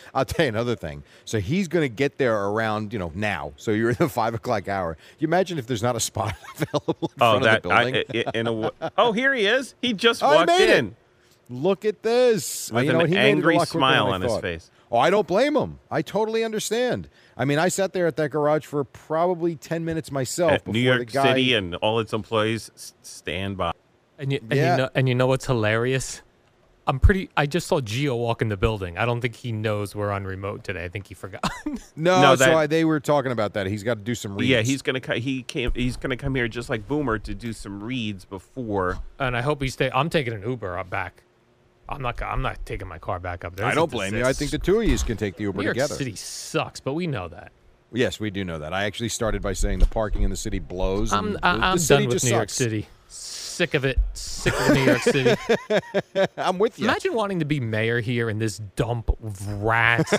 I'll 0.14 0.24
tell 0.24 0.44
you 0.46 0.50
another 0.50 0.76
thing. 0.76 1.02
So 1.24 1.40
he's 1.40 1.66
going 1.66 1.82
to 1.82 1.88
get 1.94 2.18
there 2.18 2.44
around 2.44 2.92
you 2.92 2.98
know 2.98 3.10
now. 3.14 3.52
So 3.56 3.72
you're 3.72 3.90
in 3.90 3.96
the 3.98 4.08
five 4.20 4.34
o'clock 4.34 4.68
hour. 4.68 4.96
You 5.18 5.26
imagine 5.26 5.58
if 5.58 5.66
there's 5.66 5.82
not 5.82 5.96
a 5.96 6.00
spot 6.00 6.34
available 6.54 6.96
in 7.02 7.08
oh, 7.20 7.40
front 7.40 7.44
that 7.44 7.56
of 7.56 7.62
the 7.62 7.68
building. 7.68 8.04
I, 8.34 8.38
in 8.38 8.46
a, 8.46 8.90
oh, 8.96 9.12
here 9.12 9.34
he 9.34 9.46
is. 9.46 9.74
He 9.82 9.92
just 9.92 10.22
Oh, 10.22 10.34
walked 10.36 10.46
made 10.48 10.70
it. 10.70 10.78
in. 10.78 10.96
Look 11.50 11.84
at 11.84 12.02
this. 12.02 12.70
With 12.72 12.84
you 12.84 12.90
an 12.90 12.94
know, 12.94 13.00
what? 13.00 13.08
he 13.10 13.14
made 13.16 13.20
it 13.20 13.24
a 13.24 13.30
angry 13.36 13.58
smile 13.66 14.06
on 14.06 14.22
his 14.22 14.32
thought. 14.32 14.42
face. 14.42 14.70
Oh, 14.94 14.98
I 14.98 15.10
don't 15.10 15.26
blame 15.26 15.56
him. 15.56 15.80
I 15.90 16.02
totally 16.02 16.44
understand. 16.44 17.08
I 17.36 17.44
mean, 17.44 17.58
I 17.58 17.66
sat 17.66 17.92
there 17.92 18.06
at 18.06 18.14
that 18.14 18.30
garage 18.30 18.64
for 18.64 18.84
probably 18.84 19.56
ten 19.56 19.84
minutes 19.84 20.12
myself 20.12 20.52
At 20.52 20.60
before 20.64 20.72
New 20.74 20.78
York 20.80 20.98
the 21.00 21.04
guy. 21.06 21.22
City 21.30 21.54
and 21.54 21.74
all 21.76 21.98
its 21.98 22.12
employees 22.12 22.70
stand 23.02 23.56
by. 23.56 23.72
And 24.20 24.32
you, 24.32 24.38
and 24.42 24.52
Yeah. 24.52 24.70
you 24.70 24.82
know, 24.82 24.90
and 24.94 25.08
you 25.08 25.16
know 25.16 25.26
what's 25.26 25.46
hilarious? 25.46 26.22
I'm 26.86 27.00
pretty. 27.00 27.28
I 27.36 27.46
just 27.46 27.66
saw 27.66 27.80
Gio 27.80 28.16
walk 28.16 28.40
in 28.40 28.50
the 28.50 28.56
building. 28.56 28.96
I 28.96 29.04
don't 29.04 29.20
think 29.20 29.34
he 29.34 29.50
knows 29.50 29.96
we're 29.96 30.12
on 30.12 30.24
remote 30.24 30.62
today. 30.62 30.84
I 30.84 30.88
think 30.88 31.08
he 31.08 31.14
forgot. 31.14 31.42
no, 31.96 32.20
No, 32.22 32.36
so 32.36 32.44
that- 32.44 32.54
I, 32.54 32.66
they 32.68 32.84
were 32.84 33.00
talking 33.00 33.32
about 33.32 33.54
that. 33.54 33.66
He's 33.66 33.82
got 33.82 33.94
to 33.94 34.00
do 34.02 34.14
some 34.14 34.36
reads. 34.36 34.48
Yeah, 34.50 34.60
he's 34.60 34.82
gonna 34.82 35.00
co- 35.00 35.14
he 35.18 35.42
came 35.42 35.72
he's 35.74 35.96
gonna 35.96 36.16
come 36.16 36.36
here 36.36 36.46
just 36.46 36.70
like 36.70 36.86
Boomer 36.86 37.18
to 37.18 37.34
do 37.34 37.52
some 37.52 37.82
reads 37.82 38.24
before. 38.26 38.98
and 39.18 39.36
I 39.36 39.40
hope 39.40 39.60
he 39.60 39.68
stay. 39.70 39.90
I'm 39.92 40.08
taking 40.08 40.34
an 40.34 40.42
Uber 40.48 40.78
up 40.78 40.88
back. 40.88 41.24
I'm 41.88 42.02
not. 42.02 42.20
I'm 42.22 42.42
not 42.42 42.64
taking 42.64 42.88
my 42.88 42.98
car 42.98 43.18
back 43.18 43.44
up 43.44 43.56
there. 43.56 43.66
I 43.66 43.74
don't 43.74 43.90
blame 43.90 44.14
you. 44.14 44.24
I 44.24 44.32
think 44.32 44.50
the 44.50 44.58
two 44.58 44.80
of 44.80 44.86
you 44.86 44.96
can 44.98 45.16
take 45.16 45.36
the 45.36 45.44
Uber 45.44 45.58
New 45.58 45.64
York 45.64 45.74
together. 45.74 45.94
City 45.94 46.16
sucks, 46.16 46.80
but 46.80 46.94
we 46.94 47.06
know 47.06 47.28
that. 47.28 47.52
Yes, 47.92 48.18
we 48.18 48.30
do 48.30 48.44
know 48.44 48.58
that. 48.58 48.72
I 48.72 48.84
actually 48.84 49.10
started 49.10 49.42
by 49.42 49.52
saying 49.52 49.78
the 49.78 49.86
parking 49.86 50.22
in 50.22 50.30
the 50.30 50.36
city 50.36 50.58
blows. 50.58 51.12
I'm. 51.12 51.36
and 51.36 51.38
I, 51.42 51.72
I'm 51.72 51.78
city 51.78 52.04
done 52.04 52.08
with 52.08 52.14
just 52.16 52.24
New 52.24 52.30
York. 52.32 52.50
City. 52.50 52.88
Sick 53.14 53.74
of 53.74 53.84
it. 53.84 54.00
Sick 54.14 54.52
of 54.52 54.74
New 54.74 54.82
York 54.82 55.00
City. 55.02 55.36
I'm 56.36 56.58
with 56.58 56.76
you. 56.78 56.86
Imagine 56.86 57.14
wanting 57.14 57.38
to 57.38 57.44
be 57.44 57.60
mayor 57.60 58.00
here 58.00 58.28
in 58.28 58.38
this 58.40 58.58
dump 58.74 59.10
of 59.22 59.46
rats 59.62 60.12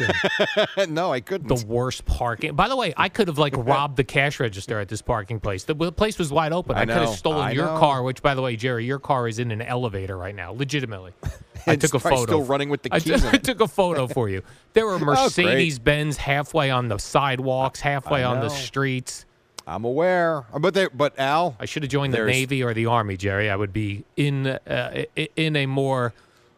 and 0.77 0.93
no, 0.95 1.11
I 1.11 1.19
couldn't. 1.19 1.47
the 1.49 1.65
worst 1.67 2.05
parking. 2.05 2.55
By 2.55 2.69
the 2.69 2.77
way, 2.77 2.93
I 2.95 3.09
could 3.09 3.27
have 3.27 3.37
like 3.37 3.53
robbed 3.57 3.97
the 3.97 4.05
cash 4.05 4.39
register 4.39 4.79
at 4.79 4.87
this 4.87 5.01
parking 5.01 5.41
place. 5.41 5.65
The, 5.65 5.75
place 5.91 6.17
was 6.17 6.31
wide 6.31 6.53
open. 6.53 6.77
I 6.77 6.81
I, 6.81 6.85
could 6.85 6.95
have 6.95 7.09
stolen 7.09 7.41
I 7.41 7.51
your 7.51 7.65
know. 7.65 7.77
car, 7.77 8.03
which, 8.03 8.21
by 8.21 8.35
the 8.35 8.41
way, 8.41 8.55
Jerry, 8.55 8.85
your 8.85 8.99
car 8.99 9.27
is 9.27 9.37
in 9.39 9.51
an 9.51 9.61
elevator 9.61 10.17
right 10.17 10.35
now, 10.35 10.51
legitimately. 10.53 11.11
I 11.67 11.75
took 11.75 11.93
a 11.93 11.99
photo. 11.99 12.23
still 12.23 12.43
running 12.45 12.69
with 12.69 12.83
the 12.83 12.89
keys 12.91 13.25
I 13.25 13.37
took 13.37 13.59
a 13.59 13.67
photo 13.67 14.07
for 14.07 14.29
you. 14.29 14.43
There 14.73 14.85
were 14.85 14.95
Oh. 14.95 14.99
Mercedes 14.99 15.77
Benz 15.79 16.15
halfway 16.15 16.69
on 16.71 16.87
the 16.87 16.99
sidewalks, 16.99 17.81
halfway 17.81 18.23
on 18.23 18.39
the 18.39 18.49
streets. 18.49 19.24
I'm 19.67 19.83
aware, 19.83 20.45
but 20.59 20.73
they, 20.73 20.87
but 20.93 21.17
Al, 21.19 21.55
I 21.59 21.65
should 21.65 21.83
have 21.83 21.91
joined 21.91 22.13
the 22.13 22.23
Navy 22.23 22.63
or 22.63 22.73
the 22.73 22.85
Army, 22.85 23.17
Jerry. 23.17 23.49
I 23.49 23.55
would 23.55 23.73
be 23.73 24.03
in 24.15 24.45
uh, 24.47 25.05
in 25.35 25.55
a 25.55 25.65
more 25.65 26.13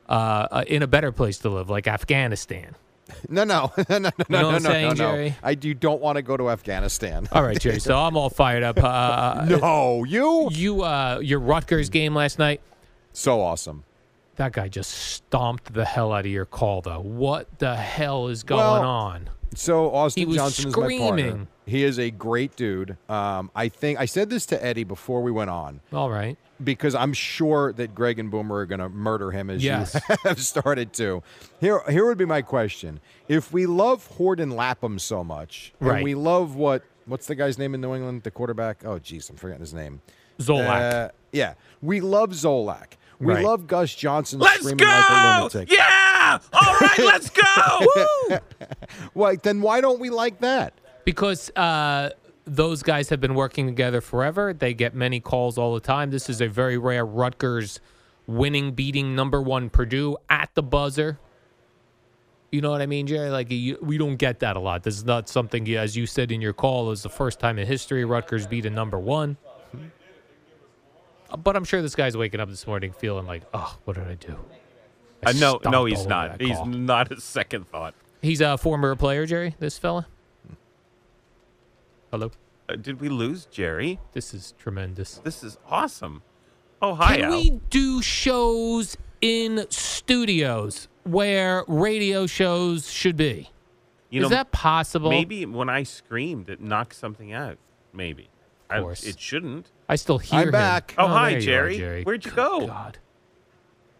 uh, 0.09 0.11
uh, 0.11 0.63
in 0.67 0.83
a 0.83 0.87
better 0.87 1.11
place 1.13 1.37
to 1.39 1.49
live, 1.49 1.69
like 1.69 1.87
Afghanistan. 1.87 2.75
no, 3.29 3.45
no, 3.45 3.71
no, 3.89 3.97
no, 3.99 3.99
no, 3.99 4.11
no, 4.29 4.49
I'm 4.49 4.63
no, 4.63 4.69
saying, 4.69 4.83
no, 4.89 4.89
no. 4.89 4.95
Jerry? 4.95 5.35
I 5.41 5.55
do 5.55 5.73
don't 5.73 6.01
want 6.01 6.17
to 6.17 6.21
go 6.21 6.35
to 6.35 6.49
Afghanistan. 6.49 7.29
All 7.31 7.41
right, 7.43 7.57
Jerry. 7.57 7.79
So 7.79 7.95
I'm 7.97 8.17
all 8.17 8.29
fired 8.29 8.63
up. 8.63 8.77
Uh, 8.83 9.45
no, 9.61 10.03
you 10.03 10.49
You 10.51 10.81
uh, 10.83 11.19
your 11.21 11.39
Rutgers 11.39 11.89
game 11.89 12.13
last 12.13 12.37
night. 12.39 12.59
so 13.13 13.39
awesome. 13.41 13.83
That 14.35 14.51
guy 14.51 14.67
just 14.67 14.91
stomped 14.91 15.73
the 15.73 15.85
hell 15.85 16.11
out 16.13 16.25
of 16.25 16.31
your 16.31 16.45
call, 16.45 16.81
though. 16.81 16.99
What 16.99 17.57
the 17.59 17.75
hell 17.75 18.27
is 18.27 18.43
going 18.43 18.59
Well, 18.59 18.83
on? 18.83 19.29
So 19.55 19.93
Austin 19.93 20.31
Johnson 20.31 20.69
is 20.69 20.77
my 20.77 20.97
partner. 20.97 21.47
He 21.65 21.83
is 21.83 21.99
a 21.99 22.11
great 22.11 22.55
dude. 22.55 22.95
Um, 23.09 23.51
I 23.55 23.67
think 23.69 23.99
I 23.99 24.05
said 24.05 24.29
this 24.29 24.45
to 24.47 24.63
Eddie 24.63 24.83
before 24.85 25.21
we 25.21 25.31
went 25.31 25.49
on 25.49 25.81
All 25.91 26.09
right. 26.09 26.37
because 26.63 26.95
I'm 26.95 27.11
sure 27.13 27.73
that 27.73 27.93
Greg 27.95 28.19
and 28.19 28.31
Boomer 28.31 28.55
are 28.57 28.65
going 28.65 28.79
to 28.79 28.87
murder 28.89 29.31
him 29.31 29.49
as 29.49 29.63
Yes. 29.63 29.93
you 30.09 30.15
have 30.23 30.39
started 30.39 30.93
to. 30.93 31.23
Here, 31.59 31.81
here 31.89 32.05
would 32.05 32.17
be 32.17 32.25
my 32.25 32.41
question: 32.41 32.99
If 33.27 33.51
we 33.51 33.65
love 33.65 34.05
Horton 34.07 34.51
Lapham 34.51 34.97
so 34.99 35.23
much, 35.23 35.73
and 35.79 35.89
Right. 35.89 36.03
we 36.03 36.15
love 36.15 36.55
what 36.55 36.83
what's 37.05 37.25
the 37.27 37.35
guy's 37.35 37.57
name 37.57 37.73
in 37.73 37.81
New 37.81 37.93
England? 37.95 38.23
The 38.23 38.31
quarterback. 38.31 38.85
Oh, 38.85 38.99
jeez, 38.99 39.29
I'm 39.29 39.35
forgetting 39.37 39.61
his 39.61 39.73
name. 39.73 40.01
Zolak. 40.39 40.93
Uh, 41.07 41.09
yeah, 41.31 41.55
we 41.81 41.99
love 41.99 42.29
Zolak. 42.31 42.93
We 43.19 43.33
Right. 43.33 43.43
love 43.43 43.65
Gus 43.65 43.95
Johnson 43.95 44.39
Let's 44.39 44.57
screaming 44.59 44.77
go! 44.77 44.85
like 44.85 45.09
a 45.09 45.37
lunatic. 45.39 45.71
Yeah! 45.71 45.96
All 46.53 46.75
right, 46.81 46.99
let's 46.99 47.29
go! 47.29 47.85
Woo! 48.29 48.37
Well, 49.13 49.35
then 49.41 49.61
why 49.61 49.81
don't 49.81 49.99
we 49.99 50.09
like 50.09 50.39
that? 50.41 50.73
because 51.05 51.49
uh, 51.55 52.09
those 52.45 52.83
guys 52.83 53.07
have 53.09 53.21
been 53.21 53.33
working 53.33 53.65
together 53.67 54.01
forever. 54.01 54.53
They 54.53 54.73
get 54.73 54.93
many 54.93 55.19
calls 55.21 55.57
all 55.57 55.73
the 55.73 55.79
time. 55.79 56.11
This 56.11 56.29
is 56.29 56.41
a 56.41 56.47
very 56.47 56.77
rare 56.77 57.05
Rutgers 57.05 57.79
winning, 58.27 58.73
beating 58.73 59.15
number 59.15 59.41
one 59.41 59.69
Purdue 59.69 60.17
at 60.29 60.49
the 60.53 60.61
buzzer. 60.63 61.17
You 62.51 62.59
know 62.61 62.71
what 62.71 62.81
I 62.81 62.85
mean, 62.87 63.07
Jerry? 63.07 63.29
Like 63.29 63.49
you, 63.51 63.77
we 63.81 63.97
don't 63.97 64.17
get 64.17 64.39
that 64.41 64.55
a 64.57 64.59
lot. 64.59 64.83
This 64.83 64.95
is 64.97 65.05
not 65.05 65.29
something, 65.29 65.65
you- 65.65 65.77
as 65.79 65.95
you 65.95 66.05
said 66.05 66.31
in 66.31 66.41
your 66.41 66.53
call, 66.53 66.91
is 66.91 67.03
the 67.03 67.09
first 67.09 67.39
time 67.39 67.57
in 67.57 67.65
history 67.67 68.03
Rutgers 68.05 68.45
beat 68.47 68.65
a 68.65 68.69
number 68.69 68.99
one. 68.99 69.37
But 71.37 71.55
I'm 71.55 71.63
sure 71.65 71.81
this 71.81 71.95
guy's 71.95 72.15
waking 72.15 72.39
up 72.39 72.49
this 72.49 72.65
morning 72.67 72.91
feeling 72.93 73.25
like, 73.27 73.43
oh, 73.53 73.77
what 73.85 73.95
did 73.95 74.07
I 74.07 74.15
do? 74.15 74.37
I 75.25 75.29
Uh, 75.31 75.33
no, 75.33 75.59
no, 75.65 75.85
he's 75.85 76.05
not. 76.05 76.39
He's 76.41 76.59
not 76.65 77.11
a 77.11 77.19
second 77.21 77.67
thought. 77.67 77.93
He's 78.21 78.41
a 78.41 78.57
former 78.57 78.95
player, 78.95 79.25
Jerry. 79.25 79.55
This 79.59 79.77
fella. 79.77 80.07
Hello. 82.11 82.31
Uh, 82.69 82.75
did 82.75 82.99
we 82.99 83.09
lose 83.09 83.45
Jerry? 83.45 83.99
This 84.13 84.33
is 84.33 84.53
tremendous. 84.59 85.15
This 85.23 85.43
is 85.43 85.57
awesome. 85.69 86.21
Oh, 86.81 86.95
hi, 86.95 87.15
Can 87.17 87.25
Al. 87.25 87.31
we 87.31 87.49
do 87.69 88.01
shows 88.01 88.97
in 89.21 89.65
studios 89.69 90.87
where 91.03 91.63
radio 91.67 92.27
shows 92.27 92.89
should 92.91 93.17
be? 93.17 93.49
You 94.09 94.23
is 94.23 94.29
know, 94.29 94.35
that 94.35 94.51
possible? 94.51 95.09
Maybe 95.09 95.45
when 95.45 95.69
I 95.69 95.83
screamed, 95.83 96.49
it 96.49 96.61
knocked 96.61 96.95
something 96.95 97.33
out. 97.33 97.57
Maybe. 97.93 98.29
I- 98.69 98.81
course. 98.81 99.03
it 99.05 99.19
shouldn't. 99.19 99.71
I 99.89 99.95
still 99.95 100.17
hear 100.17 100.39
I'm 100.41 100.47
him. 100.47 100.51
back. 100.51 100.93
Oh, 100.97 101.07
hi, 101.07 101.31
there 101.31 101.31
you 101.31 101.37
are, 101.37 101.41
Jerry. 101.41 101.77
Jerry. 101.77 102.03
Where'd 102.03 102.25
you 102.25 102.31
Good 102.31 102.35
go? 102.35 102.67
God. 102.67 102.97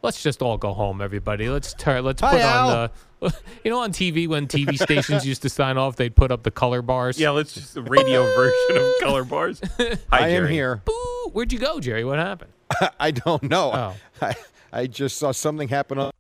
Let's 0.03 0.21
just 0.21 0.41
all 0.41 0.57
go 0.57 0.73
home, 0.73 1.01
everybody. 1.01 1.49
Let's 1.49 1.73
turn. 1.73 2.03
Let's 2.05 2.21
Hi, 2.21 2.31
put 2.31 2.41
Al. 2.41 2.69
on 2.69 2.89
the. 3.21 3.33
You 3.63 3.71
know, 3.71 3.79
on 3.79 3.91
TV 3.91 4.27
when 4.27 4.47
TV 4.47 4.77
stations 4.79 5.25
used 5.25 5.41
to 5.41 5.49
sign 5.49 5.75
off, 5.77 5.95
they'd 5.95 6.15
put 6.15 6.31
up 6.31 6.43
the 6.43 6.51
color 6.51 6.83
bars. 6.83 7.19
Yeah, 7.19 7.31
let's 7.31 7.53
just 7.55 7.73
the 7.73 7.81
radio 7.81 8.23
version 8.23 8.77
of 8.77 8.91
color 9.01 9.23
bars. 9.23 9.59
Hi, 9.79 9.97
I 10.11 10.27
am 10.29 10.47
here. 10.47 10.83
Boo! 10.85 11.29
Where'd 11.33 11.51
you 11.51 11.57
go, 11.57 11.79
Jerry? 11.79 12.03
What 12.05 12.19
happened? 12.19 12.51
I 12.99 13.09
don't 13.09 13.41
know. 13.43 13.71
Oh. 13.73 13.95
I, 14.21 14.35
I 14.71 14.85
just 14.85 15.17
saw 15.17 15.31
something 15.31 15.67
happen 15.67 15.97
on. 15.97 16.11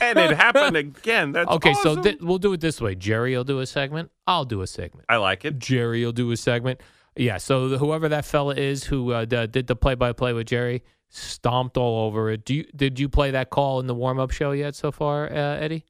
and 0.00 0.18
it 0.18 0.36
happened 0.36 0.76
again. 0.76 1.32
That's 1.32 1.50
okay, 1.50 1.74
so 1.74 1.90
awesome. 1.90 2.02
thi- 2.04 2.18
we'll 2.20 2.38
do 2.38 2.52
it 2.52 2.60
this 2.60 2.80
way. 2.80 2.94
Jerry 2.94 3.36
will 3.36 3.44
do 3.44 3.58
a 3.58 3.66
segment. 3.66 4.12
I'll 4.28 4.44
do 4.44 4.62
a 4.62 4.68
segment. 4.68 5.06
I 5.08 5.16
like 5.16 5.44
it. 5.44 5.58
Jerry 5.58 6.04
will 6.04 6.12
do 6.12 6.30
a 6.30 6.36
segment. 6.36 6.80
Yeah, 7.16 7.38
so 7.38 7.68
the, 7.68 7.78
whoever 7.78 8.08
that 8.08 8.24
fella 8.24 8.54
is 8.54 8.84
who 8.84 9.12
uh, 9.12 9.24
d- 9.24 9.48
did 9.48 9.66
the 9.66 9.74
play-by-play 9.76 10.32
with 10.34 10.46
Jerry 10.46 10.84
stomped 11.10 11.76
all 11.76 12.06
over 12.06 12.30
it. 12.30 12.44
Do 12.44 12.54
you, 12.54 12.64
did 12.74 12.98
you 12.98 13.08
play 13.08 13.30
that 13.32 13.50
call 13.50 13.80
in 13.80 13.86
the 13.86 13.94
warm-up 13.94 14.30
show 14.30 14.52
yet 14.52 14.74
so 14.74 14.90
far, 14.90 15.26
uh, 15.30 15.34
Eddie? 15.58 15.84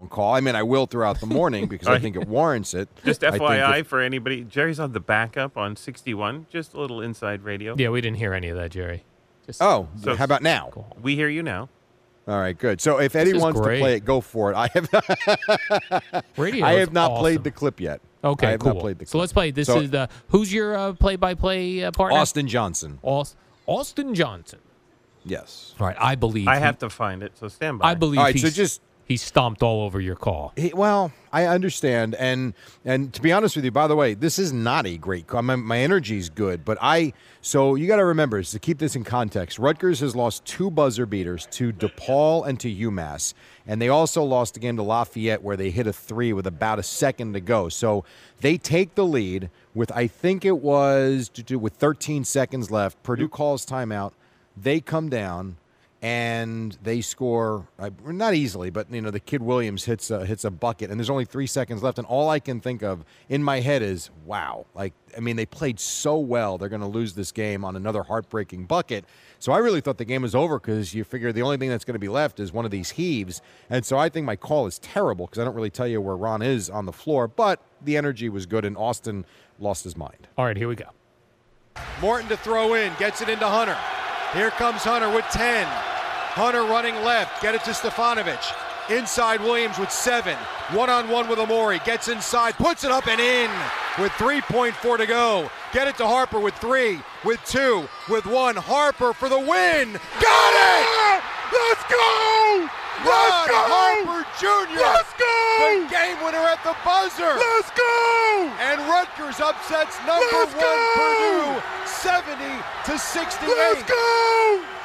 on 0.00 0.08
call. 0.08 0.32
I 0.32 0.40
mean, 0.40 0.54
I 0.54 0.62
will 0.62 0.86
throughout 0.86 1.20
the 1.20 1.26
morning 1.26 1.66
because 1.68 1.88
I 1.88 1.98
think 1.98 2.16
it 2.16 2.26
warrants 2.28 2.72
it. 2.74 2.88
Just 3.04 3.22
FYI 3.22 3.84
for 3.84 4.00
anybody, 4.00 4.44
Jerry's 4.44 4.78
on 4.80 4.92
the 4.92 5.00
backup 5.00 5.56
on 5.56 5.76
61. 5.76 6.46
Just 6.50 6.74
a 6.74 6.80
little 6.80 7.00
inside 7.00 7.42
radio. 7.42 7.74
Yeah, 7.76 7.90
we 7.90 8.00
didn't 8.00 8.18
hear 8.18 8.32
any 8.32 8.48
of 8.48 8.56
that, 8.56 8.70
Jerry. 8.70 9.04
Just 9.46 9.62
oh, 9.62 9.88
So- 10.02 10.14
how 10.16 10.24
about 10.24 10.42
now? 10.42 10.70
go 10.72 10.82
home. 10.82 10.98
We 11.02 11.16
hear 11.16 11.28
you 11.28 11.42
now. 11.42 11.68
All 12.28 12.38
right, 12.38 12.56
good. 12.56 12.80
So 12.82 13.00
if 13.00 13.16
Eddie 13.16 13.32
wants 13.32 13.58
great. 13.58 13.76
to 13.78 13.80
play 13.82 13.94
it, 13.94 14.04
go 14.04 14.20
for 14.20 14.52
it. 14.52 14.54
I 14.54 14.68
have 14.74 16.22
Radio 16.36 16.64
I 16.66 16.74
have 16.74 16.92
not 16.92 17.18
played 17.18 17.42
the 17.42 17.50
clip 17.50 17.80
yet. 17.80 18.02
Okay, 18.22 18.48
I 18.48 18.50
have 18.50 18.60
cool. 18.60 18.74
not 18.74 18.80
played 18.80 18.98
the 18.98 19.06
so 19.06 19.18
let's 19.18 19.32
play. 19.32 19.50
This 19.50 19.66
So- 19.66 19.80
is 19.80 19.90
the 19.90 20.08
who's 20.28 20.52
your 20.52 20.76
uh, 20.76 20.92
play-by-play 20.92 21.84
uh, 21.84 21.90
partner? 21.92 22.18
Austin 22.18 22.46
Johnson. 22.46 22.98
Aus- 23.02 23.34
Austin 23.68 24.14
Johnson. 24.14 24.60
Yes. 25.24 25.74
All 25.78 25.86
right, 25.86 25.96
I 26.00 26.14
believe. 26.14 26.48
I 26.48 26.56
he- 26.56 26.62
have 26.62 26.78
to 26.78 26.88
find 26.90 27.22
it, 27.22 27.36
so 27.38 27.48
stand 27.48 27.78
by. 27.78 27.90
I 27.90 27.94
believe. 27.94 28.18
All 28.18 28.24
right, 28.24 28.38
so 28.38 28.48
just- 28.50 28.80
he 29.08 29.16
stomped 29.16 29.62
all 29.62 29.80
over 29.80 30.02
your 30.02 30.14
call. 30.14 30.52
He, 30.54 30.70
well, 30.74 31.10
I 31.32 31.46
understand, 31.46 32.14
and 32.16 32.52
and 32.84 33.12
to 33.14 33.22
be 33.22 33.32
honest 33.32 33.56
with 33.56 33.64
you, 33.64 33.70
by 33.70 33.86
the 33.86 33.96
way, 33.96 34.12
this 34.12 34.38
is 34.38 34.52
not 34.52 34.86
a 34.86 34.98
great 34.98 35.26
call. 35.26 35.40
My, 35.40 35.56
my 35.56 35.78
energy's 35.78 36.28
good, 36.28 36.62
but 36.62 36.76
I 36.82 37.14
so 37.40 37.74
you 37.74 37.86
got 37.86 37.96
to 37.96 38.04
remember 38.04 38.38
is 38.38 38.50
to 38.50 38.58
keep 38.58 38.78
this 38.78 38.94
in 38.94 39.04
context. 39.04 39.58
Rutgers 39.58 40.00
has 40.00 40.14
lost 40.14 40.44
two 40.44 40.70
buzzer 40.70 41.06
beaters 41.06 41.48
to 41.52 41.72
DePaul 41.72 42.46
and 42.46 42.60
to 42.60 42.68
UMass, 42.68 43.32
and 43.66 43.80
they 43.80 43.88
also 43.88 44.22
lost 44.22 44.58
a 44.58 44.60
game 44.60 44.76
to 44.76 44.82
Lafayette 44.82 45.42
where 45.42 45.56
they 45.56 45.70
hit 45.70 45.86
a 45.86 45.92
three 45.92 46.34
with 46.34 46.46
about 46.46 46.78
a 46.78 46.82
second 46.82 47.32
to 47.32 47.40
go. 47.40 47.70
So 47.70 48.04
they 48.42 48.58
take 48.58 48.94
the 48.94 49.06
lead 49.06 49.48
with 49.74 49.90
I 49.92 50.06
think 50.06 50.44
it 50.44 50.58
was 50.58 51.30
with 51.50 51.72
13 51.72 52.24
seconds 52.24 52.70
left. 52.70 53.02
Purdue 53.02 53.28
calls 53.28 53.64
timeout. 53.64 54.12
They 54.54 54.80
come 54.80 55.08
down 55.08 55.56
and 56.00 56.78
they 56.82 57.00
score 57.00 57.66
uh, 57.78 57.90
not 58.04 58.34
easily, 58.34 58.70
but 58.70 58.90
you 58.92 59.00
know 59.00 59.10
the 59.10 59.18
kid 59.18 59.42
Williams 59.42 59.84
hits 59.84 60.10
a, 60.10 60.24
hits 60.24 60.44
a 60.44 60.50
bucket, 60.50 60.90
and 60.90 61.00
there's 61.00 61.10
only 61.10 61.24
three 61.24 61.46
seconds 61.46 61.82
left, 61.82 61.98
and 61.98 62.06
all 62.06 62.28
I 62.28 62.38
can 62.38 62.60
think 62.60 62.82
of 62.82 63.04
in 63.28 63.42
my 63.42 63.60
head 63.60 63.82
is, 63.82 64.10
wow, 64.24 64.66
like 64.74 64.94
I 65.16 65.20
mean 65.20 65.34
they 65.34 65.46
played 65.46 65.80
so 65.80 66.18
well, 66.18 66.56
they're 66.56 66.68
going 66.68 66.82
to 66.82 66.86
lose 66.86 67.14
this 67.14 67.32
game 67.32 67.64
on 67.64 67.74
another 67.74 68.04
heartbreaking 68.04 68.66
bucket. 68.66 69.04
So 69.40 69.52
I 69.52 69.58
really 69.58 69.80
thought 69.80 69.98
the 69.98 70.04
game 70.04 70.22
was 70.22 70.34
over 70.34 70.58
because 70.58 70.94
you 70.94 71.02
figure 71.02 71.32
the 71.32 71.42
only 71.42 71.56
thing 71.56 71.68
that's 71.68 71.84
going 71.84 71.94
to 71.94 72.00
be 72.00 72.08
left 72.08 72.38
is 72.38 72.52
one 72.52 72.64
of 72.64 72.70
these 72.70 72.90
heaves, 72.90 73.42
and 73.68 73.84
so 73.84 73.98
I 73.98 74.08
think 74.08 74.24
my 74.24 74.36
call 74.36 74.66
is 74.66 74.78
terrible 74.78 75.26
because 75.26 75.40
I 75.40 75.44
don't 75.44 75.54
really 75.54 75.70
tell 75.70 75.88
you 75.88 76.00
where 76.00 76.16
Ron 76.16 76.42
is 76.42 76.70
on 76.70 76.86
the 76.86 76.92
floor, 76.92 77.26
but 77.26 77.60
the 77.82 77.96
energy 77.96 78.28
was 78.28 78.46
good, 78.46 78.64
and 78.64 78.76
Austin 78.76 79.26
lost 79.58 79.82
his 79.82 79.96
mind. 79.96 80.28
All 80.36 80.44
right, 80.44 80.56
here 80.56 80.68
we 80.68 80.76
go. 80.76 80.90
Morton 82.00 82.28
to 82.28 82.36
throw 82.36 82.74
in, 82.74 82.92
gets 82.98 83.20
it 83.20 83.28
into 83.28 83.46
Hunter. 83.46 83.76
Here 84.32 84.50
comes 84.50 84.82
Hunter 84.82 85.10
with 85.10 85.24
10. 85.30 85.87
Hunter 86.34 86.62
running 86.62 86.94
left, 87.04 87.42
get 87.42 87.54
it 87.54 87.64
to 87.64 87.70
Stefanovic. 87.70 88.42
Inside 88.90 89.40
Williams 89.40 89.78
with 89.78 89.90
seven. 89.90 90.36
One 90.72 90.88
on 90.88 91.08
one 91.08 91.28
with 91.28 91.38
Amori. 91.38 91.78
Gets 91.84 92.08
inside, 92.08 92.54
puts 92.54 92.84
it 92.84 92.90
up 92.90 93.06
and 93.06 93.20
in 93.20 93.50
with 93.98 94.12
3.4 94.12 94.96
to 94.96 95.06
go. 95.06 95.50
Get 95.72 95.88
it 95.88 95.96
to 95.98 96.06
Harper 96.06 96.40
with 96.40 96.54
three, 96.54 97.00
with 97.24 97.42
two, 97.44 97.86
with 98.08 98.24
one. 98.24 98.56
Harper 98.56 99.12
for 99.12 99.28
the 99.28 99.38
win. 99.38 99.92
Got 100.22 100.52
it! 100.56 101.22
Let's 101.52 101.84
go! 101.90 102.68
Ron 103.04 103.48
Harper 103.52 104.24
Jr. 104.40 104.80
Let's 104.80 105.12
go! 105.20 105.36
The 105.68 105.92
game 105.92 106.16
winner 106.24 106.40
at 106.48 106.62
the 106.64 106.74
buzzer. 106.80 107.36
Let's 107.36 107.70
go! 107.76 108.52
And 108.64 108.80
Rutgers 108.88 109.40
upsets 109.40 110.00
number 110.08 110.48
one 110.56 110.80
Purdue 110.96 111.60
70 111.84 112.40
to 112.86 112.98
68. 112.98 113.48
Let's 113.48 113.82
go! 113.84 114.77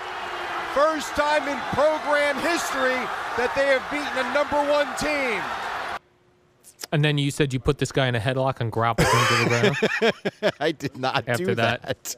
First 0.73 1.09
time 1.13 1.47
in 1.47 1.59
program 1.73 2.35
history 2.37 2.97
that 3.37 3.53
they 3.55 3.67
have 3.67 3.83
beaten 3.91 4.17
a 4.17 4.33
number 4.33 4.57
one 4.71 4.87
team. 4.97 5.41
And 6.91 7.03
then 7.03 7.17
you 7.17 7.31
said 7.31 7.53
you 7.53 7.59
put 7.59 7.77
this 7.79 7.91
guy 7.91 8.07
in 8.07 8.15
a 8.15 8.19
headlock 8.19 8.59
and 8.59 8.71
grappled 8.71 9.07
him 9.07 9.25
to 9.27 9.43
the 9.43 10.13
ground. 10.41 10.53
I 10.59 10.71
did 10.71 10.97
not 10.97 11.27
After 11.27 11.45
do 11.45 11.55
that? 11.55 11.81
that. 11.83 12.15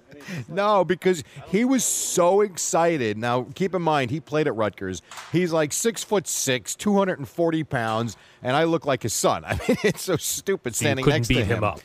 No, 0.50 0.84
because 0.84 1.24
he 1.48 1.64
was 1.66 1.84
so 1.84 2.42
excited. 2.42 3.18
Now, 3.18 3.48
keep 3.56 3.74
in 3.76 3.82
mind, 3.82 4.12
he 4.12 4.20
played 4.20 4.48
at 4.48 4.56
Rutgers. 4.56 5.02
He's 5.32 5.54
like 5.54 5.72
six 5.72 6.04
foot 6.04 6.28
six, 6.28 6.76
240 6.76 7.64
pounds, 7.66 8.18
and 8.42 8.56
I 8.56 8.64
look 8.66 8.86
like 8.86 9.04
his 9.04 9.14
son. 9.14 9.44
I 9.46 9.54
mean, 9.68 9.78
it's 9.84 10.04
so 10.04 10.18
stupid 10.18 10.76
standing 10.76 11.06
next 11.06 11.28
to 11.28 11.36
him 11.36 11.58
him. 11.58 11.64
up. 11.64 11.80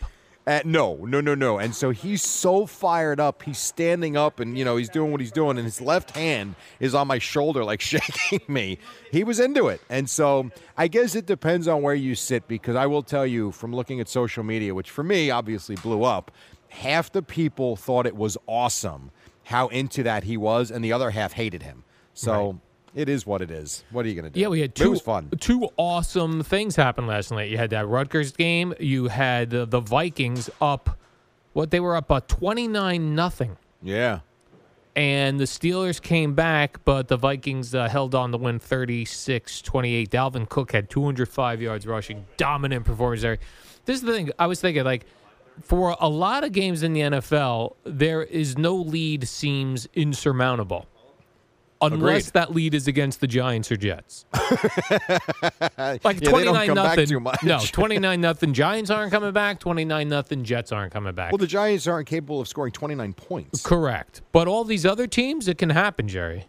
Uh, 0.46 0.60
no, 0.64 0.96
no, 1.04 1.20
no, 1.20 1.34
no. 1.34 1.58
And 1.58 1.74
so 1.74 1.90
he's 1.90 2.22
so 2.22 2.66
fired 2.66 3.20
up. 3.20 3.42
He's 3.42 3.58
standing 3.58 4.16
up 4.16 4.40
and, 4.40 4.58
you 4.58 4.64
know, 4.64 4.76
he's 4.76 4.88
doing 4.88 5.12
what 5.12 5.20
he's 5.20 5.30
doing. 5.30 5.58
And 5.58 5.64
his 5.64 5.80
left 5.80 6.12
hand 6.12 6.54
is 6.80 6.94
on 6.94 7.06
my 7.06 7.18
shoulder, 7.18 7.62
like 7.62 7.80
shaking 7.82 8.40
me. 8.48 8.78
He 9.12 9.22
was 9.22 9.38
into 9.38 9.68
it. 9.68 9.80
And 9.90 10.08
so 10.08 10.50
I 10.76 10.88
guess 10.88 11.14
it 11.14 11.26
depends 11.26 11.68
on 11.68 11.82
where 11.82 11.94
you 11.94 12.14
sit 12.14 12.48
because 12.48 12.74
I 12.74 12.86
will 12.86 13.02
tell 13.02 13.26
you 13.26 13.52
from 13.52 13.74
looking 13.74 14.00
at 14.00 14.08
social 14.08 14.42
media, 14.42 14.74
which 14.74 14.90
for 14.90 15.04
me 15.04 15.30
obviously 15.30 15.76
blew 15.76 16.04
up, 16.04 16.30
half 16.68 17.12
the 17.12 17.22
people 17.22 17.76
thought 17.76 18.06
it 18.06 18.16
was 18.16 18.36
awesome 18.46 19.10
how 19.50 19.66
into 19.68 20.04
that 20.04 20.24
he 20.24 20.36
was, 20.36 20.70
and 20.70 20.84
the 20.84 20.92
other 20.92 21.10
half 21.10 21.32
hated 21.32 21.62
him. 21.62 21.82
So 22.14 22.60
it 22.94 23.08
is 23.08 23.26
what 23.26 23.40
it 23.42 23.50
is. 23.50 23.84
What 23.90 24.04
are 24.04 24.08
you 24.08 24.14
going 24.14 24.24
to 24.24 24.30
do? 24.30 24.40
Yeah, 24.40 24.48
we 24.48 24.60
had 24.60 24.74
two. 24.74 24.84
It 24.84 24.88
was 24.90 25.00
fun. 25.00 25.30
Two 25.40 25.68
awesome 25.76 26.42
things 26.42 26.76
happen 26.76 27.06
last 27.06 27.30
night. 27.30 27.48
You 27.50 27.56
had 27.56 27.70
that 27.70 27.86
Rutgers 27.88 28.32
game. 28.32 28.74
You 28.80 29.08
had 29.08 29.54
uh, 29.54 29.64
the 29.64 29.80
Vikings 29.80 30.50
up. 30.60 30.98
What 31.52 31.70
they 31.70 31.80
were 31.80 31.96
up 31.96 32.10
uh, 32.10 32.20
twenty 32.26 32.68
nine 32.68 33.14
nothing, 33.14 33.56
Yeah. 33.82 34.20
and 34.94 35.38
the 35.40 35.44
Steelers 35.44 36.00
came 36.00 36.34
back, 36.34 36.84
but 36.84 37.08
the 37.08 37.16
Vikings 37.16 37.74
uh, 37.74 37.88
held 37.88 38.14
on 38.14 38.30
to 38.32 38.38
win 38.38 38.60
36-28. 38.60 40.08
Dalvin 40.08 40.48
Cook 40.48 40.72
had 40.72 40.88
two 40.88 41.04
hundred 41.04 41.28
five 41.28 41.60
yards 41.60 41.86
rushing, 41.86 42.26
dominant 42.36 42.84
performance 42.84 43.22
there. 43.22 43.38
This 43.84 43.96
is 43.96 44.02
the 44.02 44.12
thing 44.12 44.30
I 44.38 44.46
was 44.46 44.60
thinking, 44.60 44.84
like. 44.84 45.06
For 45.64 45.94
a 46.00 46.08
lot 46.08 46.42
of 46.42 46.52
games 46.52 46.82
in 46.82 46.94
the 46.94 47.00
NFL, 47.00 47.74
there 47.84 48.22
is 48.22 48.56
no 48.56 48.76
lead 48.76 49.28
seems 49.28 49.86
insurmountable. 49.92 50.86
Unless 51.82 52.28
Agreed. 52.28 52.32
that 52.34 52.54
lead 52.54 52.74
is 52.74 52.88
against 52.88 53.20
the 53.20 53.26
Giants 53.26 53.70
or 53.70 53.76
Jets. 53.76 54.26
like 56.04 56.20
Yeah, 56.20 56.28
twenty 56.28 56.52
nine 56.52 56.74
nothing. 56.74 57.22
No, 57.42 57.58
twenty 57.72 57.98
nine 57.98 58.20
nothing. 58.20 58.52
Giants 58.52 58.90
aren't 58.90 59.10
coming 59.10 59.32
back. 59.32 59.60
Twenty 59.60 59.84
nine 59.84 60.08
nothing. 60.08 60.44
Jets 60.44 60.72
aren't 60.72 60.92
coming 60.92 61.14
back. 61.14 61.32
Well, 61.32 61.38
the 61.38 61.46
Giants 61.46 61.86
aren't 61.86 62.06
capable 62.06 62.40
of 62.40 62.48
scoring 62.48 62.72
29 62.72 63.12
points. 63.14 63.62
Correct. 63.62 64.22
But 64.32 64.48
all 64.48 64.64
these 64.64 64.86
other 64.86 65.06
teams, 65.06 65.48
it 65.48 65.58
can 65.58 65.70
happen, 65.70 66.08
Jerry. 66.08 66.46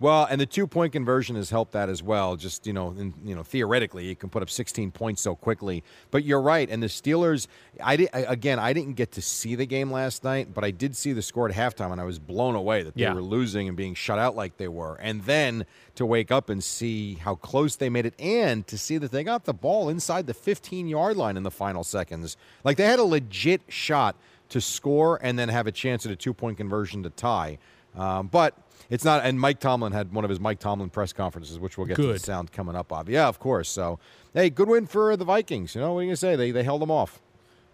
Well, 0.00 0.26
and 0.30 0.40
the 0.40 0.46
two 0.46 0.66
point 0.66 0.94
conversion 0.94 1.36
has 1.36 1.50
helped 1.50 1.72
that 1.72 1.90
as 1.90 2.02
well. 2.02 2.34
Just 2.36 2.66
you 2.66 2.72
know, 2.72 2.88
in, 2.98 3.12
you 3.22 3.34
know, 3.34 3.42
theoretically, 3.42 4.06
you 4.08 4.16
can 4.16 4.30
put 4.30 4.42
up 4.42 4.48
16 4.48 4.90
points 4.92 5.20
so 5.20 5.34
quickly. 5.36 5.84
But 6.10 6.24
you're 6.24 6.40
right, 6.40 6.68
and 6.70 6.82
the 6.82 6.86
Steelers. 6.86 7.46
I 7.82 7.96
did 7.96 8.08
again. 8.14 8.58
I 8.58 8.72
didn't 8.72 8.94
get 8.94 9.12
to 9.12 9.22
see 9.22 9.54
the 9.54 9.66
game 9.66 9.90
last 9.92 10.24
night, 10.24 10.54
but 10.54 10.64
I 10.64 10.70
did 10.70 10.96
see 10.96 11.12
the 11.12 11.20
score 11.20 11.48
at 11.48 11.54
halftime, 11.54 11.92
and 11.92 12.00
I 12.00 12.04
was 12.04 12.18
blown 12.18 12.54
away 12.54 12.82
that 12.82 12.94
they 12.94 13.02
Yeah. 13.02 13.12
were 13.14 13.22
losing 13.22 13.68
and 13.68 13.76
being 13.76 13.94
shut 13.94 14.18
out 14.18 14.34
like 14.34 14.56
they 14.56 14.68
were. 14.68 14.94
And 15.02 15.22
then 15.24 15.66
to 15.96 16.06
wake 16.06 16.30
up 16.32 16.48
and 16.48 16.64
see 16.64 17.14
how 17.16 17.34
close 17.34 17.76
they 17.76 17.90
made 17.90 18.06
it, 18.06 18.14
and 18.18 18.66
to 18.68 18.78
see 18.78 18.96
that 18.96 19.12
they 19.12 19.22
got 19.22 19.44
the 19.44 19.52
ball 19.54 19.90
inside 19.90 20.26
the 20.26 20.34
15 20.34 20.88
yard 20.88 21.18
line 21.18 21.36
in 21.36 21.42
the 21.42 21.50
final 21.50 21.84
seconds, 21.84 22.38
like 22.64 22.78
they 22.78 22.86
had 22.86 22.98
a 22.98 23.04
legit 23.04 23.60
shot 23.68 24.16
to 24.48 24.62
score 24.62 25.20
and 25.22 25.38
then 25.38 25.50
have 25.50 25.66
a 25.66 25.72
chance 25.72 26.06
at 26.06 26.10
a 26.10 26.16
two 26.16 26.32
point 26.32 26.56
conversion 26.56 27.02
to 27.02 27.10
tie. 27.10 27.58
Um, 27.94 28.28
but 28.28 28.56
it's 28.88 29.04
not. 29.04 29.24
And 29.24 29.38
Mike 29.40 29.60
Tomlin 29.60 29.92
had 29.92 30.12
one 30.12 30.24
of 30.24 30.30
his 30.30 30.40
Mike 30.40 30.58
Tomlin 30.60 30.90
press 30.90 31.12
conferences, 31.12 31.58
which 31.58 31.76
we'll 31.76 31.86
get 31.86 31.96
to 31.96 32.12
the 32.12 32.18
sound 32.18 32.52
coming 32.52 32.74
up. 32.76 32.92
Of. 32.92 33.08
Yeah, 33.08 33.28
of 33.28 33.38
course. 33.38 33.68
So, 33.68 33.98
hey, 34.34 34.48
good 34.50 34.68
win 34.68 34.86
for 34.86 35.16
the 35.16 35.24
Vikings. 35.24 35.74
You 35.74 35.80
know 35.80 35.92
what 35.94 36.00
are 36.00 36.02
you 36.04 36.08
gonna 36.08 36.16
say? 36.16 36.36
They 36.36 36.50
they 36.50 36.62
held 36.62 36.80
them 36.82 36.90
off. 36.90 37.20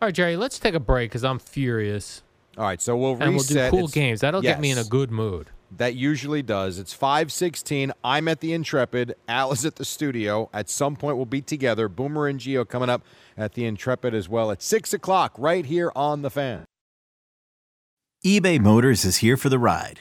All 0.02 0.08
right, 0.08 0.14
Jerry, 0.14 0.36
let's 0.36 0.58
take 0.58 0.74
a 0.74 0.80
break 0.80 1.10
because 1.10 1.24
I'm 1.24 1.38
furious. 1.38 2.22
All 2.58 2.64
right, 2.64 2.80
so 2.80 2.96
we'll 2.96 3.12
And 3.20 3.34
reset. 3.34 3.56
we'll 3.56 3.64
do 3.64 3.70
cool 3.70 3.78
It's- 3.80 3.92
games. 3.94 4.20
That'll 4.20 4.42
get 4.42 4.60
me 4.60 4.70
in 4.70 4.78
a 4.78 4.84
good 4.84 5.10
mood. 5.10 5.48
That 5.76 5.94
usually 5.96 6.42
does. 6.42 6.78
It's 6.78 6.92
516. 6.94 7.92
I'm 8.04 8.28
at 8.28 8.40
the 8.40 8.52
Intrepid. 8.52 9.14
Al 9.26 9.52
is 9.52 9.66
at 9.66 9.76
the 9.76 9.84
studio. 9.84 10.48
At 10.54 10.70
some 10.70 10.94
point, 10.96 11.16
we'll 11.16 11.26
be 11.26 11.42
together. 11.42 11.88
Boomer 11.88 12.28
and 12.28 12.38
Gio 12.38 12.66
coming 12.66 12.88
up 12.88 13.02
at 13.36 13.54
the 13.54 13.64
Intrepid 13.64 14.14
as 14.14 14.28
well 14.28 14.50
at 14.52 14.62
6 14.62 14.94
o'clock 14.94 15.34
right 15.36 15.66
here 15.66 15.90
on 15.96 16.22
The 16.22 16.30
Fan. 16.30 16.64
eBay 18.24 18.58
Motors 18.60 19.04
is 19.04 19.18
here 19.18 19.36
for 19.36 19.48
the 19.48 19.58
ride. 19.58 20.00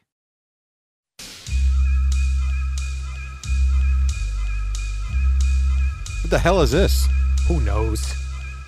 The 6.31 6.39
hell 6.39 6.61
is 6.61 6.71
this? 6.71 7.07
Who 7.47 7.59
knows? 7.59 8.15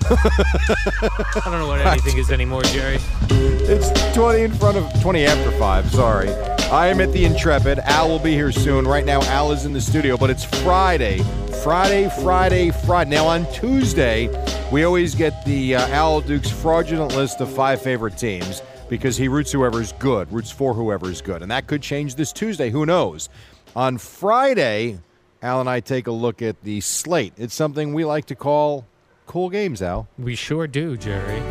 I 0.04 1.42
don't 1.46 1.60
know 1.60 1.68
what 1.68 1.80
anything 1.88 2.18
is 2.18 2.30
anymore, 2.30 2.62
Jerry. 2.64 3.00
It's 3.30 4.14
20 4.14 4.42
in 4.42 4.52
front 4.52 4.76
of 4.76 5.02
20 5.02 5.26
after 5.26 5.50
5, 5.58 5.92
sorry. 5.92 6.30
I 6.70 6.88
am 6.88 7.00
at 7.00 7.14
the 7.14 7.24
Intrepid. 7.24 7.80
Al 7.80 8.10
will 8.10 8.20
be 8.20 8.34
here 8.34 8.52
soon. 8.52 8.86
Right 8.86 9.06
now, 9.06 9.22
Al 9.24 9.54
is 9.54 9.66
in 9.66 9.72
the 9.72 9.80
studio, 9.80 10.18
but 10.18 10.30
it's 10.30 10.44
Friday. 10.44 11.20
Friday, 11.64 12.10
Friday, 12.22 12.72
Friday. 12.72 13.12
Now, 13.12 13.28
on 13.28 13.50
Tuesday, 13.54 14.28
we 14.70 14.84
always 14.84 15.16
get 15.16 15.46
the 15.46 15.76
uh, 15.76 15.88
Al 15.88 16.20
Duke's 16.20 16.52
fraudulent 16.52 17.16
list 17.16 17.40
of 17.40 17.50
five 17.50 17.82
favorite 17.82 18.18
teams 18.18 18.62
because 18.90 19.16
he 19.16 19.30
roots 19.30 19.54
whoever's 19.54 19.94
good, 19.94 20.30
roots 20.34 20.52
for 20.52 20.74
whoever's 20.74 21.22
good. 21.22 21.42
And 21.42 21.50
that 21.50 21.68
could 21.68 21.82
change 21.82 22.16
this 22.16 22.34
Tuesday. 22.34 22.70
Who 22.72 22.86
knows? 22.86 23.30
On 23.74 23.98
Friday, 23.98 25.00
Al 25.44 25.60
and 25.60 25.70
I 25.70 25.82
take 25.82 26.08
a 26.08 26.12
look 26.12 26.42
at 26.42 26.62
the 26.64 26.80
slate. 26.80 27.34
It's 27.36 27.54
something 27.54 27.94
we 27.94 28.06
like 28.06 28.24
to 28.28 28.36
call 28.36 28.86
cool 29.26 29.50
games, 29.50 29.82
Al. 29.82 30.08
We 30.18 30.36
sure 30.36 30.68
do, 30.68 30.96
Jerry. 30.96 31.42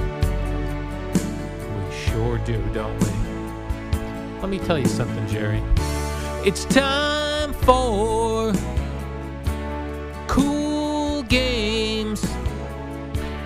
We 1.10 1.94
sure 1.94 2.38
do, 2.38 2.56
don't 2.72 2.98
we? 3.00 3.10
Let 4.40 4.48
me 4.48 4.58
tell 4.60 4.78
you 4.78 4.86
something, 4.86 5.28
Jerry. 5.28 5.62
It's 6.42 6.64
time 6.64 7.52
for 7.52 8.54
cool 10.26 11.22
games. 11.24 12.24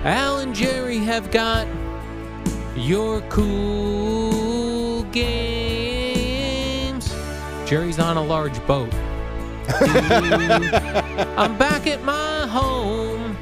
Al 0.05 0.39
and 0.39 0.55
Jerry 0.55 0.99
have 0.99 1.33
got 1.33 1.67
your 2.77 3.21
cool 3.23 5.03
games. 5.11 6.33
Jerry's 7.69 7.99
on 7.99 8.17
a 8.17 8.23
large 8.23 8.65
boat. 8.69 8.95
I'm 11.37 11.59
back 11.59 11.89
at 11.89 12.05
my 12.05 12.47
home. 12.47 13.37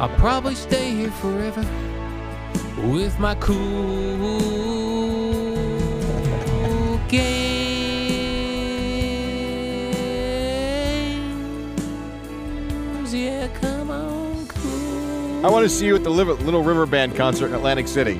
I'll 0.00 0.08
probably 0.16 0.56
stay 0.56 0.90
here 0.90 1.10
forever 1.12 1.64
with 2.82 3.16
my 3.20 3.36
cool 3.36 4.38
games. 7.08 7.94
Yeah, 13.14 13.48
come 13.60 13.90
on, 13.90 14.46
cool 14.48 15.46
I 15.46 15.48
want 15.48 15.62
to 15.62 15.68
see 15.68 15.86
you 15.86 15.94
at 15.94 16.02
the 16.02 16.10
Little 16.10 16.64
River 16.64 16.86
Band 16.86 17.14
concert 17.14 17.46
in 17.46 17.54
Atlantic 17.54 17.86
City. 17.86 18.18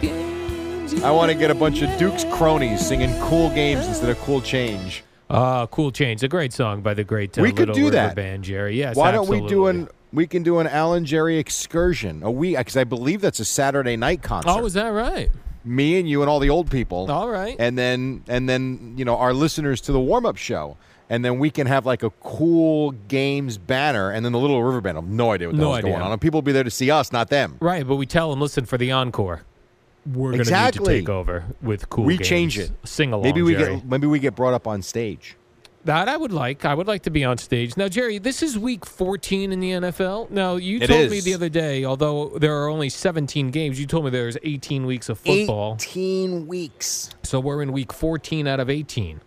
I 1.03 1.11
want 1.11 1.33
to 1.33 1.37
get 1.37 1.51
a 1.51 1.55
bunch 1.55 1.83
of 1.83 1.99
Duke's 1.99 2.25
cronies 2.33 2.87
singing 2.87 3.17
cool 3.21 3.51
games 3.51 3.87
instead 3.87 4.11
of 4.11 4.19
cool 4.21 4.41
change. 4.41 5.03
Ah, 5.31 5.67
cool 5.67 5.91
change. 5.91 6.23
A 6.23 6.29
great 6.29 6.53
song 6.53 6.81
by 6.81 6.95
the 6.95 7.05
great 7.05 7.39
uh, 7.39 7.43
We 7.43 7.51
could 7.51 7.69
Little 7.69 7.75
do 7.75 7.85
River 7.85 7.91
that. 7.97 8.15
Band, 8.17 8.45
Jerry. 8.45 8.77
Yes, 8.79 8.97
Why 8.97 9.11
don't 9.11 9.29
we 9.29 9.39
do 9.39 9.45
absolutely. 9.69 9.81
an 9.83 9.89
we 10.11 10.27
can 10.27 10.43
do 10.43 10.59
an 10.59 10.67
Alan 10.67 11.05
Jerry 11.05 11.39
excursion 11.39 12.23
a 12.23 12.31
week 12.31 12.57
because 12.57 12.77
I 12.77 12.85
believe 12.85 13.21
that's 13.21 13.41
a 13.41 13.45
Saturday 13.45 13.97
night 13.97 14.23
concert. 14.23 14.51
Oh, 14.51 14.65
is 14.65 14.73
that 14.75 14.89
right? 14.89 15.31
Me 15.65 15.99
and 15.99 16.09
you 16.09 16.23
and 16.23 16.31
all 16.31 16.41
the 16.41 16.49
old 16.49 16.71
people. 16.71 17.11
All 17.11 17.29
right. 17.29 17.57
And 17.59 17.77
then 17.77 18.23
and 18.29 18.49
then 18.49 18.95
you 18.97 19.05
know 19.05 19.17
our 19.19 19.35
listeners 19.35 19.81
to 19.83 19.93
the 19.93 20.01
warm 20.01 20.25
up 20.25 20.37
show. 20.37 20.77
And 21.11 21.25
then 21.25 21.39
we 21.39 21.49
can 21.51 21.67
have 21.67 21.87
like 21.87 22.03
a 22.03 22.11
cool 22.11 22.91
games 22.91 23.57
banner, 23.57 24.11
and 24.11 24.23
then 24.27 24.33
the 24.33 24.39
Little 24.39 24.63
River 24.63 24.83
Band. 24.83 24.99
I 24.99 25.01
have 25.01 25.09
no 25.09 25.33
idea 25.33 25.49
what 25.49 25.57
the 25.57 25.63
No 25.63 25.73
hell's 25.73 25.81
going 25.83 25.95
on. 26.03 26.13
And 26.13 26.21
people 26.21 26.37
will 26.37 26.43
be 26.43 26.53
there 26.53 26.65
to 26.65 26.71
see 26.71 26.91
us, 26.91 27.13
not 27.13 27.31
them. 27.31 27.57
Right, 27.61 27.87
but 27.87 27.97
we 27.97 28.05
tell 28.05 28.29
them, 28.29 28.43
listen, 28.43 28.67
for 28.67 28.77
the 28.77 28.93
encore, 28.93 29.43
we're 30.13 30.29
going 30.31 30.37
to 30.37 30.41
Exactly. 30.41 30.95
need 30.95 31.01
to 31.01 31.01
take 31.03 31.09
over 31.09 31.45
with 31.63 31.89
cool 31.91 32.05
games. 32.05 32.07
we 32.07 32.17
games. 32.19 32.29
change 32.29 32.59
it. 32.59 32.71
Sing 32.85 33.13
along, 33.13 33.25
Maybe 33.25 33.43
we 33.43 33.55
Jerry. 33.55 33.77
get 33.77 33.85
maybe 33.87 34.07
we 34.07 34.19
get 34.19 34.35
brought 34.35 34.55
up 34.55 34.67
on 34.67 34.83
stage. 34.83 35.37
That 35.85 36.09
I 36.09 36.17
would 36.17 36.33
like. 36.33 36.65
I 36.65 36.75
would 36.75 36.87
like 36.89 37.03
to 37.05 37.11
be 37.11 37.25
on 37.25 37.39
stage. 37.39 37.77
Now, 37.77 37.89
Jerry, 37.89 38.19
this 38.19 38.43
is 38.43 38.59
week 38.59 38.85
14 38.85 39.53
in 39.53 39.61
the 39.61 39.71
NFL. 39.71 40.29
Now, 40.31 40.57
you 40.57 40.81
It 40.81 40.89
told 40.89 41.11
me 41.11 41.21
the 41.21 41.33
other 41.33 41.49
day, 41.49 41.85
although 41.85 42.31
there 42.39 42.61
are 42.63 42.69
only 42.69 42.89
17 42.91 43.51
games, 43.51 43.81
you 43.81 43.87
told 43.87 44.05
me 44.05 44.11
there's 44.11 44.37
18 44.43 44.85
weeks 44.85 45.09
of 45.09 45.19
football. 45.19 45.75
Eighteen 45.75 46.47
weeks. 46.47 47.11
So 47.23 47.41
we're 47.41 47.63
in 47.63 47.73
week 47.73 47.93
14 47.93 48.47
out 48.47 48.61
of 48.61 48.69
18. 48.69 49.21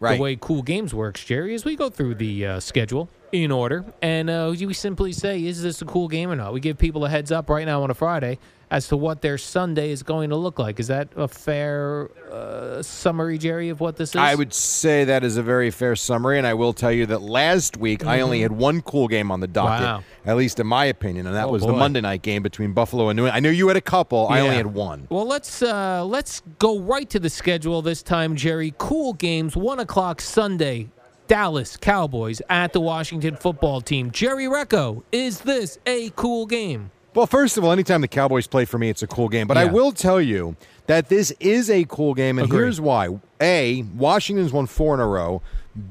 Right. 0.00 0.16
The 0.16 0.22
way 0.22 0.36
Cool 0.40 0.62
Games 0.62 0.94
works, 0.94 1.22
Jerry, 1.22 1.54
is 1.54 1.66
we 1.66 1.76
go 1.76 1.90
through 1.90 2.14
the 2.14 2.46
uh, 2.46 2.60
schedule 2.60 3.10
in 3.32 3.52
order, 3.52 3.84
and 4.00 4.30
uh, 4.30 4.50
we 4.58 4.72
simply 4.72 5.12
say, 5.12 5.44
is 5.44 5.62
this 5.62 5.82
a 5.82 5.84
cool 5.84 6.08
game 6.08 6.30
or 6.30 6.36
not? 6.36 6.54
We 6.54 6.60
give 6.60 6.78
people 6.78 7.04
a 7.04 7.10
heads 7.10 7.30
up 7.30 7.50
right 7.50 7.66
now 7.66 7.82
on 7.82 7.90
a 7.90 7.94
Friday 7.94 8.38
as 8.70 8.86
to 8.88 8.96
what 8.96 9.20
their 9.20 9.36
Sunday 9.36 9.90
is 9.90 10.02
going 10.04 10.30
to 10.30 10.36
look 10.36 10.58
like. 10.60 10.78
Is 10.78 10.86
that 10.86 11.08
a 11.16 11.26
fair 11.26 12.08
uh, 12.32 12.80
summary, 12.82 13.36
Jerry, 13.36 13.68
of 13.68 13.80
what 13.80 13.96
this 13.96 14.10
is? 14.10 14.16
I 14.16 14.34
would 14.36 14.54
say 14.54 15.04
that 15.04 15.24
is 15.24 15.36
a 15.36 15.42
very 15.42 15.70
fair 15.72 15.96
summary, 15.96 16.38
and 16.38 16.46
I 16.46 16.54
will 16.54 16.72
tell 16.72 16.92
you 16.92 17.04
that 17.06 17.20
last 17.20 17.76
week 17.76 18.06
I 18.06 18.20
only 18.20 18.42
had 18.42 18.52
one 18.52 18.80
cool 18.82 19.08
game 19.08 19.30
on 19.32 19.40
the 19.40 19.48
docket, 19.48 19.70
Mm-hmm. 19.86 19.96
Wow. 19.98 20.04
at 20.32 20.36
least 20.36 20.60
in 20.60 20.66
my 20.68 20.84
opinion, 20.84 21.26
and 21.26 21.34
that 21.34 21.46
Oh, 21.48 21.52
was 21.52 21.62
the. 21.62 21.72
Monday 21.72 22.00
night 22.00 22.22
game 22.22 22.42
between 22.42 22.72
Buffalo 22.72 23.08
and 23.08 23.16
New 23.16 23.22
England. 23.22 23.36
I 23.36 23.40
know 23.40 23.50
you 23.50 23.66
had 23.68 23.76
a 23.76 23.80
couple. 23.80 24.28
I 24.28 24.40
only 24.40 24.54
had 24.56 24.66
one. 24.68 25.06
Well, 25.10 25.26
let's 25.26 25.62
uh, 25.62 26.04
let's 26.04 26.42
go 26.58 26.78
right 26.78 27.08
to 27.10 27.18
the 27.18 27.30
schedule 27.30 27.82
this 27.82 28.02
time, 28.02 28.36
Jerry. 28.36 28.72
Cool 28.78 29.14
games, 29.14 29.56
one 29.56 29.80
o'clock 29.80 30.20
Sunday, 30.20 30.90
Dallas 31.26 31.76
Cowboys 31.76 32.40
at 32.48 32.72
the 32.72 32.80
Washington 32.80 33.34
football 33.36 33.80
team. 33.80 34.10
Jerry 34.10 34.44
Recco, 34.44 35.02
is 35.10 35.40
this 35.40 35.78
a 35.86 36.10
cool 36.16 36.46
game? 36.46 36.90
Well, 37.14 37.26
first 37.26 37.56
of 37.56 37.64
all, 37.64 37.72
anytime 37.72 38.02
the 38.02 38.08
Cowboys 38.08 38.46
play 38.46 38.64
for 38.64 38.78
me, 38.78 38.88
it's 38.88 39.02
a 39.02 39.06
cool 39.06 39.28
game. 39.28 39.46
But 39.48 39.56
I 39.56 39.64
will 39.64 39.90
tell 39.92 40.20
you 40.20 40.56
that 40.86 41.08
this 41.08 41.32
is 41.40 41.68
a 41.68 41.84
cool 41.86 42.14
game, 42.14 42.38
and 42.38 42.46
Agree. 42.46 42.60
here's 42.60 42.80
why: 42.80 43.18
A, 43.40 43.82
Washington's 43.96 44.52
won 44.52 44.66
four 44.66 44.94
in 44.94 45.00
a 45.00 45.06
row. 45.06 45.42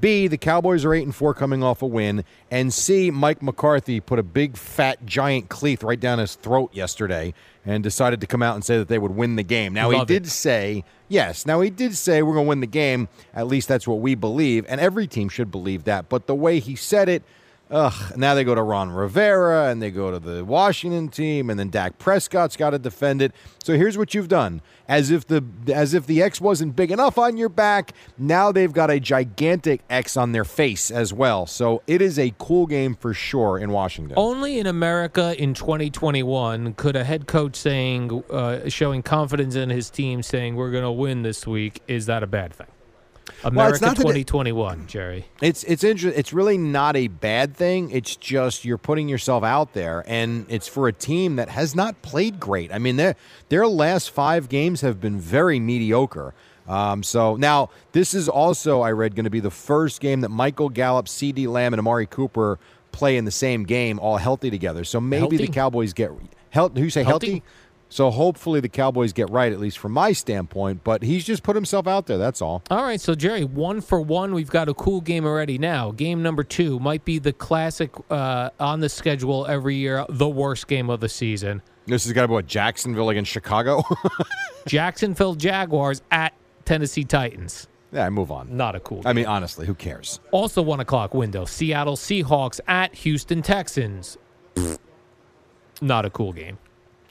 B, 0.01 0.27
the 0.27 0.38
Cowboys 0.38 0.84
are 0.84 0.93
eight 0.93 1.03
and 1.03 1.15
four 1.15 1.34
coming 1.34 1.63
off 1.63 1.82
a 1.82 1.86
win, 1.86 2.23
and 2.51 2.73
C, 2.73 3.12
Mike 3.12 3.41
McCarthy 3.41 3.99
put 3.99 4.19
a 4.19 4.23
big 4.23 4.58
fat 4.58 5.05
giant 5.05 5.49
cleat 5.49 5.84
right 5.84 5.99
down 5.99 6.19
his 6.19 6.36
throat 6.36 6.69
yesterday 6.73 7.34
and 7.65 7.82
decided 7.84 8.19
to 8.21 8.27
come 8.27 8.41
out 8.43 8.55
and 8.55 8.63
say 8.63 8.77
that 8.77 8.88
they 8.88 8.97
would 8.97 9.12
win 9.12 9.36
the 9.36 9.43
game. 9.43 9.73
Now 9.73 9.89
he 9.89 9.97
Love 9.97 10.10
it. 10.10 10.13
did 10.13 10.27
say 10.27 10.84
yes. 11.08 11.45
Now 11.45 11.62
he 11.62 11.69
did 11.69 11.95
say 11.95 12.21
we're 12.21 12.34
going 12.34 12.45
to 12.45 12.49
win 12.49 12.60
the 12.60 12.67
game. 12.67 13.08
At 13.34 13.47
least 13.47 13.67
that's 13.67 13.88
what 13.88 13.99
we 13.99 14.15
believe, 14.15 14.65
and 14.67 14.82
every 14.82 15.08
team 15.08 15.29
should 15.29 15.49
believe 15.51 15.86
that. 15.86 16.10
But 16.10 16.27
the 16.27 16.36
way 16.36 16.60
he 16.60 16.75
said 16.75 17.10
it. 17.10 17.23
Ugh, 17.71 18.17
now 18.17 18.34
they 18.34 18.43
go 18.43 18.55
to 18.55 18.63
Ron 18.63 18.91
Rivera 18.91 19.69
and 19.69 19.79
they 19.79 19.91
go 19.91 20.10
to 20.10 20.17
the 20.17 20.43
Washington 20.43 21.08
team 21.08 21.51
and 21.51 21.60
then 21.60 21.69
Dak 21.69 21.99
Prescott's 21.99 22.58
got 22.58 22.71
to 22.71 22.79
defend 22.79 23.21
it. 23.21 23.32
So 23.63 23.73
here's 23.73 23.95
what 23.95 24.15
you've 24.15 24.27
done. 24.27 24.62
As 24.88 25.12
if 25.12 25.27
the 25.27 25.43
as 25.71 25.93
if 25.93 26.08
the 26.08 26.23
X 26.23 26.41
wasn't 26.41 26.75
big 26.75 26.91
enough 26.91 27.19
on 27.19 27.38
your 27.38 27.49
back, 27.49 27.93
now 28.17 28.51
they've 28.51 28.73
got 28.73 28.89
a 28.89 28.99
gigantic 28.99 29.82
X 29.88 30.17
on 30.17 30.32
their 30.32 30.45
face 30.45 30.89
as 30.89 31.13
well. 31.13 31.45
So 31.45 31.84
it 31.86 32.01
is 32.01 32.17
a 32.17 32.34
cool 32.39 32.65
game 32.65 32.95
for 32.95 33.13
sure 33.13 33.60
in 33.60 33.69
Washington. 33.69 34.15
Only 34.17 34.58
in 34.58 34.65
America 34.65 35.39
in 35.39 35.53
2021 35.53 36.73
could 36.73 36.95
a 36.95 37.03
head 37.03 37.27
coach 37.27 37.55
saying, 37.55 38.23
uh, 38.32 38.67
showing 38.67 39.03
confidence 39.03 39.53
in 39.53 39.69
his 39.69 39.91
team, 39.91 40.23
saying 40.23 40.55
we're 40.55 40.71
going 40.71 40.84
to 40.84 40.91
win 40.91 41.21
this 41.21 41.45
week, 41.45 41.84
is 41.88 42.08
that 42.08 42.23
a 42.23 42.27
bad 42.27 42.51
thing? 42.51 42.67
America 43.43 43.80
not 43.86 43.95
that 43.95 44.02
it- 44.02 44.25
2021, 44.28 44.88
Jerry. 44.88 45.25
It's 45.41 45.63
it's 45.63 45.84
inter- 45.84 46.13
it's 46.15 46.34
really 46.34 46.58
not 46.58 46.95
a 46.95 47.08
bad 47.08 47.56
thing. 47.56 47.91
It's 47.91 48.15
just 48.15 48.65
you're 48.65 48.78
putting 48.78 49.08
yourself 49.10 49.43
out 49.43 49.73
there, 49.73 50.04
and 50.08 50.45
it's 50.49 50.67
for 50.67 50.88
a 50.88 50.93
team 50.93 51.36
that 51.38 51.49
has 51.49 51.75
not 51.75 52.02
played 52.02 52.39
great. 52.39 52.71
I 52.73 52.78
mean, 52.78 52.95
their 52.97 53.15
their 53.49 53.67
last 53.67 54.12
five 54.12 54.49
games 54.49 54.82
have 54.82 54.99
been 54.99 55.19
very 55.19 55.60
mediocre. 55.60 56.34
Um, 56.67 57.02
so 57.02 57.36
now 57.36 57.69
this 57.93 58.13
is 58.13 58.30
also 58.30 58.82
I 58.82 58.91
read 58.91 59.15
going 59.15 59.23
to 59.23 59.30
be 59.32 59.39
the 59.39 59.49
first 59.49 60.02
game 60.02 60.21
that 60.21 60.30
Michael 60.30 60.69
Gallup, 60.69 61.08
CeeDee 61.08 61.47
Lamb, 61.47 61.73
and 61.73 61.80
Amari 61.80 62.06
Cooper 62.06 62.60
play 62.91 63.17
in 63.17 63.25
the 63.25 63.32
same 63.32 63.63
game, 63.63 63.99
all 63.99 64.17
healthy 64.17 64.49
together. 64.52 64.84
So 64.84 64.99
maybe 65.02 65.38
the 65.38 65.47
Cowboys 65.47 65.93
get 65.93 66.12
healthy. 66.52 66.80
Who 66.80 66.86
you 66.86 66.89
say 66.91 67.04
Healthy? 67.04 67.28
healthy? 67.32 67.43
So 67.91 68.12
hopefully 68.12 68.60
the 68.60 68.69
Cowboys 68.69 69.13
get 69.13 69.30
right, 69.32 69.52
at 69.52 69.60
least 69.60 69.80
from 69.80 69.93
my 69.93 70.12
standpoint. 70.12 70.84
But 70.84 71.02
he's 71.02 71.25
just 71.25 71.41
put 71.41 71.56
himself 71.56 71.88
out 71.88 72.06
there. 72.06 72.19
That's 72.19 72.39
all. 72.41 72.62
All 72.69 72.84
right, 72.84 73.02
so 73.02 73.15
Jerry, 73.15 73.43
one 73.43 73.82
for 73.82 73.99
one, 73.99 74.34
we've 74.36 74.52
got 74.52 74.69
a 74.69 74.75
cool 74.75 75.02
game 75.02 75.25
already 75.25 75.58
now. 75.58 75.89
Game 75.91 76.21
number 76.21 76.43
two 76.43 76.80
might 76.80 77.04
be 77.04 77.17
the 77.17 77.34
classic 77.34 77.91
uh, 78.12 78.52
on 78.60 78.80
the 78.80 78.89
schedule 78.89 79.47
every 79.47 79.75
year, 79.75 80.06
the 80.08 80.30
worst 80.30 80.67
game 80.67 80.89
of 80.89 80.99
the 80.99 81.10
season. 81.10 81.63
This 81.88 82.06
is 82.06 82.13
got 82.13 82.21
to 82.21 82.28
be 82.28 82.34
what 82.36 82.45
Jacksonville 82.45 83.10
against 83.10 83.32
Chicago. 83.32 83.82
Jacksonville 84.67 85.34
Jaguars 85.34 86.04
at 86.12 86.34
Tennessee 86.65 87.04
Titans. 87.04 87.67
yeah, 87.91 88.08
move 88.12 88.32
on. 88.32 88.56
Not 88.56 88.75
a 88.75 88.80
cool 88.80 88.97
game. 89.02 89.08
I 89.08 89.13
mean, 89.13 89.25
honestly, 89.25 89.65
who 89.65 89.73
cares? 89.73 90.19
Also, 90.30 90.62
one 90.62 90.80
o'clock 90.80 91.15
window. 91.15 91.45
Seattle 91.45 91.95
Seahawks 91.95 92.60
at 92.67 92.93
Houston 92.93 93.41
Texans. 93.41 94.17
Not 95.82 96.06
a 96.06 96.12
cool 96.12 96.34
game. 96.34 96.60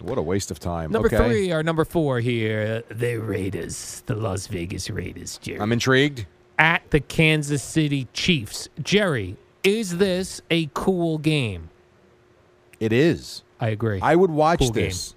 What 0.00 0.18
a 0.18 0.22
waste 0.22 0.50
of 0.50 0.58
time. 0.60 0.92
Number 0.92 1.08
okay. 1.08 1.16
three 1.16 1.52
or 1.52 1.62
number 1.62 1.84
four 1.84 2.20
here, 2.20 2.82
the 2.88 3.16
Raiders, 3.16 4.02
the 4.06 4.14
Las 4.14 4.46
Vegas 4.46 4.88
Raiders, 4.90 5.38
Jerry. 5.38 5.60
I'm 5.60 5.72
intrigued. 5.72 6.26
at 6.58 6.88
the 6.90 7.00
Kansas 7.00 7.62
City 7.62 8.06
Chiefs. 8.12 8.68
Jerry, 8.82 9.36
is 9.64 9.98
this 9.98 10.40
a 10.50 10.70
cool 10.74 11.18
game? 11.18 11.70
It 12.80 12.92
is. 12.92 13.42
I 13.60 13.68
agree. 13.70 13.98
I 14.00 14.14
would 14.14 14.30
watch 14.30 14.60
Cool 14.60 14.70
game. 14.70 14.84
this. 14.84 15.16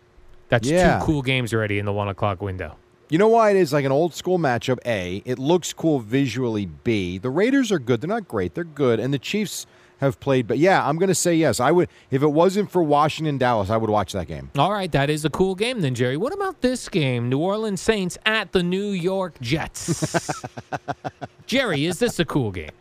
That's 0.49 0.67
yeah. 0.67 0.99
two 0.99 1.05
cool 1.05 1.21
games 1.21 1.53
already 1.53 1.77
in 1.77 1.85
the 1.85 1.93
one 1.93 2.07
o'clock 2.07 2.41
window. 2.41 2.75
You 3.09 3.17
know 3.17 3.27
why 3.27 3.51
it 3.51 3.57
is 3.57 3.71
like 3.71 3.85
an 3.85 3.91
old 3.91 4.15
school 4.15 4.39
matchup? 4.39 4.79
A. 4.85 5.21
It 5.25 5.37
looks 5.37 5.73
cool 5.73 5.99
visually. 5.99 6.65
B. 6.65 7.17
The 7.19 7.29
Raiders 7.29 7.71
are 7.71 7.77
good. 7.77 8.01
They're 8.01 8.07
not 8.07 8.27
great. 8.27 8.55
They're 8.55 8.63
good. 8.63 8.99
And 8.99 9.13
the 9.13 9.19
Chiefs 9.19 9.67
have 10.01 10.19
played. 10.19 10.47
But 10.47 10.57
yeah, 10.57 10.85
I'm 10.85 10.97
going 10.97 11.07
to 11.07 11.15
say 11.15 11.33
yes. 11.35 11.59
I 11.59 11.71
would. 11.71 11.87
If 12.09 12.21
it 12.21 12.27
wasn't 12.27 12.69
for 12.69 12.83
Washington 12.83 13.37
Dallas, 13.37 13.69
I 13.69 13.77
would 13.77 13.89
watch 13.89 14.11
that 14.13 14.27
game. 14.27 14.51
All 14.57 14.73
right, 14.73 14.91
that 14.91 15.09
is 15.09 15.23
a 15.23 15.29
cool 15.29 15.55
game 15.55 15.79
then, 15.81 15.95
Jerry. 15.95 16.17
What 16.17 16.33
about 16.33 16.61
this 16.61 16.89
game? 16.89 17.29
New 17.29 17.39
Orleans 17.39 17.79
Saints 17.79 18.17
at 18.25 18.51
the 18.51 18.63
New 18.63 18.89
York 18.89 19.39
Jets. 19.39 20.43
Jerry, 21.45 21.85
is 21.85 21.99
this 21.99 22.19
a 22.19 22.25
cool 22.25 22.51
game? 22.51 22.71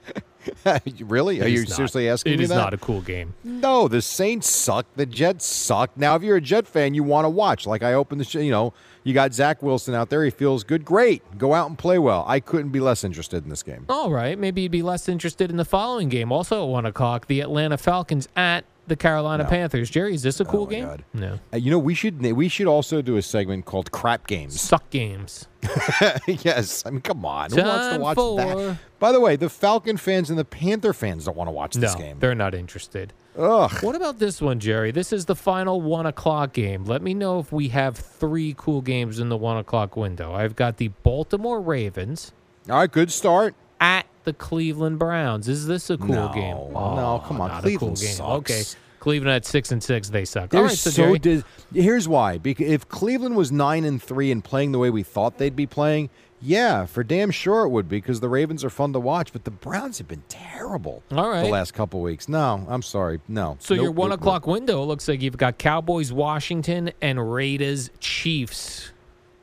really? 1.00 1.40
Are 1.40 1.44
It 1.46 1.50
you 1.52 1.62
is 1.62 1.68
not. 1.70 1.76
seriously 1.76 2.08
asking 2.08 2.34
It 2.34 2.38
me 2.38 2.42
is 2.44 2.50
that? 2.50 2.56
not 2.56 2.74
a 2.74 2.78
cool 2.78 3.00
game. 3.00 3.34
No, 3.44 3.88
the 3.88 4.02
Saints 4.02 4.48
suck. 4.48 4.86
The 4.96 5.06
Jets 5.06 5.46
suck. 5.46 5.96
Now, 5.96 6.14
if 6.16 6.22
you're 6.22 6.36
a 6.36 6.40
Jet 6.40 6.66
fan, 6.66 6.94
you 6.94 7.02
want 7.02 7.24
to 7.24 7.30
watch. 7.30 7.66
Like 7.66 7.82
I 7.82 7.94
opened 7.94 8.20
the 8.20 8.24
show, 8.24 8.40
you 8.40 8.50
know, 8.50 8.72
you 9.04 9.14
got 9.14 9.32
Zach 9.32 9.62
Wilson 9.62 9.94
out 9.94 10.10
there. 10.10 10.24
He 10.24 10.30
feels 10.30 10.62
good. 10.64 10.84
Great. 10.84 11.22
Go 11.38 11.54
out 11.54 11.68
and 11.68 11.78
play 11.78 11.98
well. 11.98 12.24
I 12.28 12.40
couldn't 12.40 12.70
be 12.70 12.80
less 12.80 13.02
interested 13.04 13.42
in 13.44 13.48
this 13.50 13.62
game. 13.62 13.86
All 13.88 14.10
right, 14.12 14.38
maybe 14.38 14.62
you'd 14.62 14.72
be 14.72 14.82
less 14.82 15.08
interested 15.08 15.50
in 15.50 15.56
the 15.56 15.64
following 15.64 16.08
game. 16.10 16.30
Also 16.32 16.62
at 16.64 16.68
one 16.70 16.84
o'clock, 16.86 17.26
the 17.26 17.40
Atlanta 17.40 17.78
Falcons 17.78 18.28
at 18.36 18.64
the 18.90 18.96
Carolina 18.96 19.46
Panthers. 19.46 19.88
Jerry, 19.88 20.14
is 20.14 20.22
this 20.22 20.40
a 20.40 20.44
cool 20.44 20.66
my 20.66 20.70
game? 20.70 20.84
God. 20.84 21.04
No. 21.14 21.40
Uh, 21.52 21.56
you 21.56 21.70
know, 21.70 21.78
we 21.78 21.94
should 21.94 22.20
we 22.20 22.48
should 22.48 22.66
also 22.66 23.00
do 23.00 23.16
a 23.16 23.22
segment 23.22 23.64
called 23.64 23.90
Crap 23.90 24.26
Games. 24.26 24.60
Suck 24.60 24.90
games. 24.90 25.48
yes, 26.26 26.84
I 26.84 26.90
mean, 26.90 27.00
come 27.00 27.24
on, 27.24 27.50
who 27.50 27.62
wants 27.62 27.94
to 27.94 28.00
watch 28.00 28.14
for- 28.16 28.36
that? 28.36 28.78
By 28.98 29.12
the 29.12 29.20
way, 29.20 29.36
the 29.36 29.48
Falcon 29.48 29.96
fans 29.96 30.28
and 30.28 30.38
the 30.38 30.44
Panther 30.44 30.92
fans 30.92 31.24
don't 31.24 31.36
want 31.36 31.48
to 31.48 31.52
watch 31.52 31.74
this 31.74 31.94
no, 31.94 31.98
game. 31.98 32.18
they're 32.18 32.34
not 32.34 32.54
interested. 32.54 33.14
Ugh. 33.38 33.70
What 33.82 33.94
about 33.94 34.18
this 34.18 34.42
one, 34.42 34.58
Jerry? 34.60 34.90
This 34.90 35.12
is 35.12 35.24
the 35.26 35.36
final 35.36 35.80
one 35.80 36.04
o'clock 36.04 36.52
game. 36.52 36.84
Let 36.84 37.00
me 37.00 37.14
know 37.14 37.38
if 37.38 37.52
we 37.52 37.68
have 37.68 37.96
three 37.96 38.54
cool 38.58 38.82
games 38.82 39.18
in 39.20 39.28
the 39.28 39.36
one 39.36 39.56
o'clock 39.56 39.96
window. 39.96 40.34
I've 40.34 40.56
got 40.56 40.76
the 40.78 40.88
Baltimore 40.88 41.60
Ravens 41.60 42.32
All 42.68 42.76
right, 42.76 42.90
good 42.90 43.10
start. 43.12 43.54
At 43.80 44.06
the 44.24 44.32
Cleveland 44.32 44.98
Browns. 44.98 45.48
Is 45.48 45.66
this 45.66 45.90
a 45.90 45.96
cool 45.96 46.08
No, 46.08 46.30
game? 46.32 46.56
no, 46.72 47.22
come 47.26 47.40
oh, 47.40 47.44
on, 47.44 47.62
Cleveland 47.62 47.78
cool 47.78 47.88
game. 48.06 48.14
sucks. 48.14 48.50
Okay, 48.50 48.62
Cleveland 49.00 49.34
at 49.34 49.46
six 49.46 49.72
and 49.72 49.82
six, 49.82 50.10
they 50.10 50.24
suck. 50.24 50.50
They're 50.50 50.60
All 50.60 50.66
right, 50.66 50.76
so, 50.76 50.90
so 50.90 51.16
dis- 51.16 51.42
Here's 51.72 52.06
why: 52.06 52.38
because 52.38 52.66
if 52.68 52.88
Cleveland 52.88 53.34
was 53.36 53.50
nine 53.50 53.84
and 53.84 54.02
three 54.02 54.30
and 54.30 54.44
playing 54.44 54.72
the 54.72 54.78
way 54.78 54.90
we 54.90 55.02
thought 55.02 55.38
they'd 55.38 55.56
be 55.56 55.66
playing, 55.66 56.10
yeah, 56.42 56.84
for 56.86 57.02
damn 57.02 57.30
sure 57.30 57.64
it 57.64 57.70
would 57.70 57.88
be. 57.88 57.96
Because 57.96 58.20
the 58.20 58.28
Ravens 58.28 58.62
are 58.62 58.70
fun 58.70 58.92
to 58.92 59.00
watch, 59.00 59.32
but 59.32 59.44
the 59.44 59.50
Browns 59.50 59.98
have 59.98 60.08
been 60.08 60.22
terrible. 60.28 61.02
All 61.10 61.30
right. 61.30 61.42
the 61.42 61.48
last 61.50 61.72
couple 61.72 62.02
weeks. 62.02 62.28
No, 62.28 62.66
I'm 62.68 62.82
sorry, 62.82 63.20
no. 63.26 63.56
so 63.60 63.72
your 63.74 63.90
one 63.90 64.10
nope, 64.10 64.18
nope. 64.18 64.20
o'clock 64.20 64.46
window 64.46 64.84
looks 64.84 65.08
like 65.08 65.22
you've 65.22 65.36
got 65.38 65.56
Cowboys, 65.58 66.12
Washington, 66.12 66.92
and 67.00 67.32
Raiders, 67.32 67.90
Chiefs. 68.00 68.92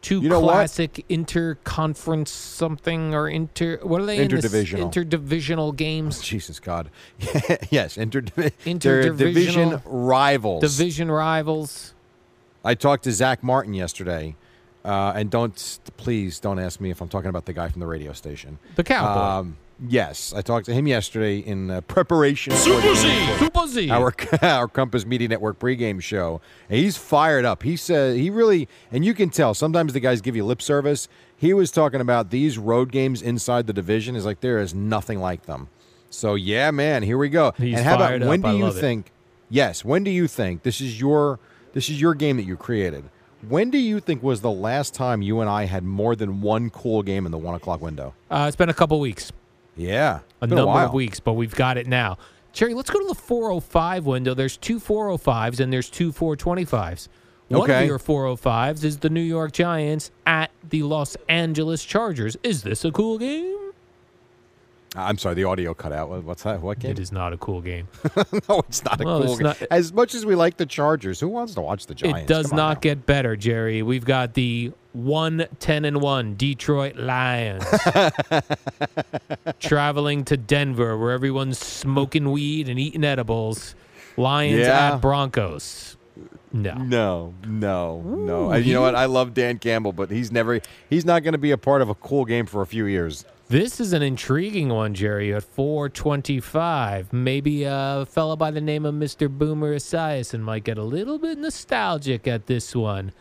Two 0.07 0.21
You 0.21 0.29
know 0.29 0.39
what? 0.39 0.53
classic 0.53 1.03
interconference 1.09 2.29
something 2.29 3.13
or 3.13 3.27
inter. 3.27 3.77
What 3.83 3.99
are 3.99 4.05
they? 4.05 4.19
in 4.19 4.29
this- 4.29 4.45
Interdivisional. 4.45 4.93
interdivisional 4.93 5.75
games. 5.75 6.21
Jesus 6.21 6.61
God, 6.61 6.89
yes, 7.69 7.97
interdivision 7.97 8.51
Interdivisional- 8.65 9.17
division 9.17 9.81
rivals. 9.85 10.61
Division 10.61 11.11
rivals. 11.11 11.93
I 12.63 12.73
talked 12.73 13.03
to 13.03 13.11
Zach 13.11 13.43
Martin 13.43 13.73
yesterday, 13.73 14.35
uh, 14.85 15.11
and 15.13 15.29
don't 15.29 15.79
please 15.97 16.39
don't 16.39 16.57
ask 16.59 16.79
me 16.79 16.89
if 16.89 17.01
I'm 17.01 17.09
talking 17.09 17.29
about 17.29 17.45
the 17.45 17.53
guy 17.53 17.67
from 17.67 17.81
the 17.81 17.87
radio 17.87 18.13
station. 18.13 18.59
The 18.77 18.85
Cowboy. 18.85 19.21
Um, 19.21 19.57
yes, 19.85 20.33
I 20.35 20.41
talked 20.41 20.65
to 20.67 20.73
him 20.73 20.87
yesterday 20.87 21.39
in 21.39 21.69
uh, 21.69 21.81
preparation. 21.81 22.53
game 22.53 22.59
for 22.59 23.39
Super 23.39 23.67
Z. 23.67 23.89
Our 23.89 24.13
our 24.41 24.67
Compass 24.67 25.05
Media 25.05 25.27
Network 25.27 25.59
pregame 25.59 26.01
show. 26.01 26.41
And 26.69 26.79
he's 26.79 26.97
fired 26.97 27.45
up. 27.45 27.63
He 27.63 27.75
said 27.75 28.17
he 28.17 28.29
really, 28.29 28.67
and 28.91 29.05
you 29.05 29.13
can 29.13 29.29
tell. 29.29 29.53
Sometimes 29.53 29.93
the 29.93 29.99
guys 29.99 30.21
give 30.21 30.35
you 30.35 30.45
lip 30.45 30.61
service. 30.61 31.07
He 31.35 31.53
was 31.53 31.71
talking 31.71 32.01
about 32.01 32.29
these 32.31 32.57
road 32.57 32.91
games 32.91 33.21
inside 33.21 33.67
the 33.67 33.73
division. 33.73 34.15
Is 34.15 34.25
like 34.25 34.41
there 34.41 34.59
is 34.59 34.73
nothing 34.73 35.19
like 35.19 35.45
them. 35.45 35.69
So 36.09 36.35
yeah, 36.35 36.71
man, 36.71 37.03
here 37.03 37.17
we 37.17 37.29
go. 37.29 37.53
He's 37.57 37.77
and 37.77 37.85
how 37.85 37.97
fired 37.97 38.21
about 38.21 38.29
when 38.29 38.45
up. 38.45 38.51
do 38.51 38.57
you 38.57 38.63
love 38.63 38.77
it. 38.77 38.81
think? 38.81 39.11
Yes, 39.49 39.85
when 39.85 40.03
do 40.03 40.11
you 40.11 40.27
think 40.27 40.63
this 40.63 40.81
is 40.81 40.99
your 40.99 41.39
this 41.73 41.89
is 41.89 42.01
your 42.01 42.15
game 42.15 42.37
that 42.37 42.43
you 42.43 42.57
created? 42.57 43.05
When 43.47 43.69
do 43.69 43.77
you 43.77 43.99
think 43.99 44.23
was 44.23 44.41
the 44.41 44.51
last 44.51 44.93
time 44.95 45.21
you 45.21 45.41
and 45.41 45.49
I 45.49 45.65
had 45.65 45.83
more 45.83 46.15
than 46.15 46.41
one 46.41 46.69
cool 46.71 47.03
game 47.03 47.25
in 47.25 47.31
the 47.31 47.37
one 47.37 47.53
o'clock 47.53 47.81
window? 47.81 48.13
Uh, 48.31 48.45
it's 48.47 48.55
been 48.57 48.69
a 48.69 48.73
couple 48.73 48.99
weeks, 48.99 49.31
Yeah, 49.77 50.19
a 50.41 50.47
number 50.47 50.65
while. 50.65 50.87
of 50.87 50.93
weeks, 50.93 51.19
but 51.19 51.33
we've 51.33 51.55
got 51.55 51.77
it 51.77 51.87
now. 51.87 52.17
Jerry, 52.53 52.73
let's 52.73 52.89
go 52.89 52.99
to 52.99 53.05
the 53.07 53.13
405 53.15 54.05
window. 54.05 54.33
There's 54.33 54.57
two 54.57 54.79
405s 54.79 55.59
and 55.59 55.71
there's 55.71 55.89
two 55.89 56.11
425s. 56.11 57.07
One 57.49 57.61
Okay. 57.61 57.81
of 57.83 57.87
your 57.87 57.99
405s 57.99 58.83
is 58.83 58.97
the 58.97 59.09
New 59.09 59.21
York 59.21 59.51
Giants 59.53 60.11
at 60.25 60.49
the 60.67 60.83
Los 60.83 61.15
Angeles 61.29 61.85
Chargers. 61.85 62.35
Is 62.43 62.63
this 62.63 62.83
a 62.83 62.91
cool 62.91 63.17
game? 63.19 63.55
I'm 64.95 65.17
sorry, 65.19 65.35
the 65.35 65.43
audio 65.43 65.73
cut 65.75 65.91
out. 65.91 66.09
What's 66.23 66.43
that? 66.43 66.61
What 66.61 66.79
game? 66.79 66.91
It 66.91 66.99
is 66.99 67.11
not 67.11 67.31
a 67.31 67.37
cool 67.37 67.61
game. 67.61 67.87
no, 68.49 68.59
it's 68.67 68.83
not 68.83 68.99
a 68.99 69.03
Well, 69.05 69.23
cool 69.23 69.35
game. 69.37 69.43
not- 69.47 69.61
As 69.69 69.93
much 69.93 70.15
as 70.15 70.25
we 70.25 70.33
like 70.33 70.57
the 70.57 70.65
Chargers, 70.65 71.19
who 71.19 71.27
wants 71.27 71.53
to 71.53 71.61
watch 71.61 71.85
the 71.85 71.93
Giants? 71.93 72.21
It 72.21 72.27
does 72.27 72.51
not 72.51 72.77
now. 72.77 72.79
get 72.79 73.05
better, 73.05 73.35
Jerry. 73.35 73.83
We've 73.83 74.05
got 74.05 74.33
the 74.33 74.71
one 75.05 75.45
ten 75.59 75.85
and 75.85 76.01
one 76.01 76.35
Detroit 76.35 76.95
Lions 76.95 77.63
traveling 79.59 80.23
to 80.25 80.37
Denver, 80.37 80.97
where 80.97 81.11
everyone's 81.11 81.59
smoking 81.59 82.31
weed 82.31 82.69
and 82.69 82.79
eating 82.79 83.03
edibles. 83.03 83.75
Lions 84.17 84.59
Yeah. 84.61 84.93
at 84.95 85.01
Broncos. 85.01 85.95
No. 86.51 86.73
No, 86.75 87.33
no, 87.45 88.01
no. 88.01 88.45
Ooh, 88.47 88.51
And 88.51 88.65
you 88.65 88.73
know 88.73 88.81
what? 88.81 88.95
I 88.95 89.05
love 89.05 89.33
Dan 89.33 89.59
Campbell, 89.59 89.91
but 89.93 90.09
he's 90.09 90.31
never 90.31 90.59
he's 90.89 91.05
not 91.05 91.21
going 91.23 91.33
to 91.33 91.37
be 91.37 91.51
a 91.51 91.57
part 91.57 91.81
of 91.81 91.89
a 91.89 91.95
cool 91.95 92.25
game 92.25 92.45
for 92.45 92.61
a 92.61 92.65
few 92.65 92.85
years. 92.85 93.25
This 93.49 93.79
is 93.79 93.93
an 93.93 94.01
intriguing 94.01 94.69
one, 94.69 94.93
Jerry, 94.93 95.33
at 95.33 95.43
425. 95.43 97.13
Maybe 97.13 97.63
a 97.63 98.05
fella 98.09 98.35
by 98.35 98.51
the 98.51 98.59
name 98.59 98.85
of 98.85 98.93
Mr. 98.95 99.29
Boomer 99.29 99.75
Esiason 99.75 100.41
might 100.41 100.63
get 100.65 100.77
a 100.77 100.83
little 100.83 101.17
bit 101.17 101.37
nostalgic 101.37 102.27
at 102.27 102.47
this 102.47 102.75
one. 102.75 103.11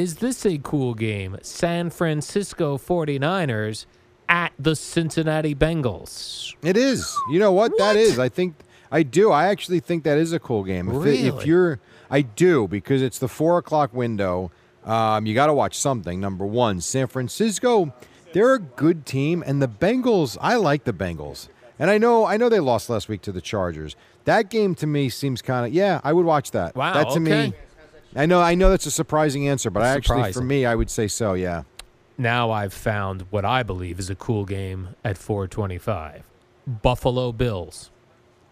Is 0.00 0.14
this 0.16 0.46
a 0.46 0.56
cool 0.56 0.94
game? 0.94 1.36
San 1.42 1.90
Francisco 1.90 2.78
49ers 2.78 3.84
at 4.30 4.50
the 4.58 4.74
Cincinnati 4.74 5.54
Bengals. 5.54 6.54
It 6.62 6.78
is. 6.78 7.14
You 7.30 7.38
know 7.38 7.52
what? 7.52 7.76
That 7.76 7.96
is. 7.96 8.18
I 8.18 8.30
think 8.30 8.54
I 8.90 9.02
do. 9.02 9.30
I 9.30 9.48
actually 9.48 9.80
think 9.80 10.04
that 10.04 10.16
is 10.16 10.32
a 10.32 10.38
cool 10.38 10.64
game. 10.64 10.88
If, 10.88 11.04
it- 11.04 11.26
if 11.26 11.44
you're, 11.44 11.80
I 12.10 12.22
do 12.22 12.66
because 12.66 13.02
it's 13.02 13.18
the 13.18 13.28
four 13.28 13.58
o'clock 13.58 13.92
window. 13.92 14.50
Um, 14.86 15.26
you 15.26 15.34
got 15.34 15.48
to 15.48 15.52
watch 15.52 15.78
something. 15.78 16.18
Number 16.18 16.46
one, 16.46 16.80
San 16.80 17.06
Francisco. 17.06 17.92
They're 18.32 18.54
a 18.54 18.58
good 18.58 19.04
team, 19.04 19.44
and 19.46 19.60
the 19.60 19.68
Bengals. 19.68 20.38
I 20.40 20.54
like 20.56 20.84
the 20.84 20.94
Bengals, 20.94 21.48
and 21.78 21.90
I 21.90 21.98
know 21.98 22.24
I 22.24 22.38
know 22.38 22.48
they 22.48 22.60
lost 22.60 22.88
last 22.88 23.06
week 23.06 23.20
to 23.22 23.32
the 23.32 23.42
Chargers. 23.42 23.96
That 24.24 24.48
game 24.48 24.74
to 24.76 24.86
me 24.86 25.10
seems 25.10 25.42
kind 25.42 25.66
of 25.66 25.74
yeah. 25.74 26.00
I 26.02 26.14
would 26.14 26.24
watch 26.24 26.52
that. 26.52 26.74
Wow, 26.74 26.94
That 26.94 27.10
to 27.10 27.20
okay. 27.20 27.48
me. 27.48 27.52
I 28.14 28.26
know. 28.26 28.40
I 28.40 28.54
know 28.54 28.70
that's 28.70 28.86
a 28.86 28.90
surprising 28.90 29.48
answer, 29.48 29.70
but 29.70 29.82
I 29.82 29.88
actually, 29.88 30.32
for 30.32 30.42
me, 30.42 30.66
I 30.66 30.74
would 30.74 30.90
say 30.90 31.08
so. 31.08 31.34
Yeah. 31.34 31.62
Now 32.18 32.50
I've 32.50 32.74
found 32.74 33.22
what 33.30 33.44
I 33.44 33.62
believe 33.62 33.98
is 33.98 34.10
a 34.10 34.14
cool 34.14 34.44
game 34.44 34.94
at 35.04 35.16
425. 35.16 36.24
Buffalo 36.66 37.32
Bills 37.32 37.90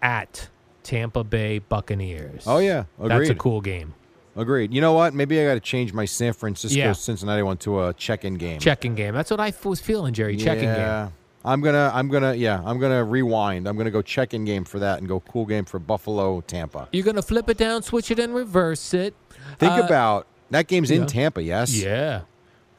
at 0.00 0.48
Tampa 0.82 1.22
Bay 1.22 1.58
Buccaneers. 1.58 2.44
Oh 2.46 2.58
yeah. 2.58 2.84
Agreed. 2.98 3.10
That's 3.10 3.30
a 3.30 3.34
cool 3.34 3.60
game. 3.60 3.94
Agreed. 4.36 4.72
You 4.72 4.80
know 4.80 4.92
what? 4.92 5.14
Maybe 5.14 5.40
I 5.40 5.44
got 5.44 5.54
to 5.54 5.60
change 5.60 5.92
my 5.92 6.04
San 6.04 6.32
Francisco 6.32 6.78
Yeah. 6.78 6.92
Cincinnati 6.92 7.42
one 7.42 7.56
to 7.58 7.82
a 7.84 7.94
check-in 7.94 8.34
game. 8.34 8.60
Checking 8.60 8.94
game. 8.94 9.12
That's 9.12 9.30
what 9.30 9.40
I 9.40 9.52
was 9.64 9.80
feeling, 9.80 10.14
Jerry. 10.14 10.36
Checking 10.36 10.64
yeah. 10.64 11.04
game. 11.04 11.12
I'm 11.44 11.60
gonna, 11.60 11.90
I'm 11.94 12.08
gonna, 12.08 12.34
yeah, 12.34 12.62
I'm 12.64 12.78
gonna 12.78 13.04
rewind. 13.04 13.68
I'm 13.68 13.76
gonna 13.76 13.90
go 13.90 14.02
check-in 14.02 14.44
game 14.44 14.64
for 14.64 14.78
that 14.80 14.98
and 14.98 15.08
go 15.08 15.20
cool 15.20 15.46
game 15.46 15.64
for 15.64 15.78
Buffalo, 15.78 16.40
Tampa. 16.42 16.88
You're 16.92 17.04
gonna 17.04 17.22
flip 17.22 17.48
it 17.48 17.56
down, 17.56 17.82
switch 17.82 18.10
it, 18.10 18.18
and 18.18 18.34
reverse 18.34 18.92
it. 18.92 19.14
Think 19.58 19.72
Uh, 19.72 19.82
about 19.84 20.26
that 20.50 20.66
game's 20.66 20.90
yeah. 20.90 20.98
in 20.98 21.06
Tampa, 21.06 21.42
yes. 21.42 21.74
Yeah. 21.74 22.22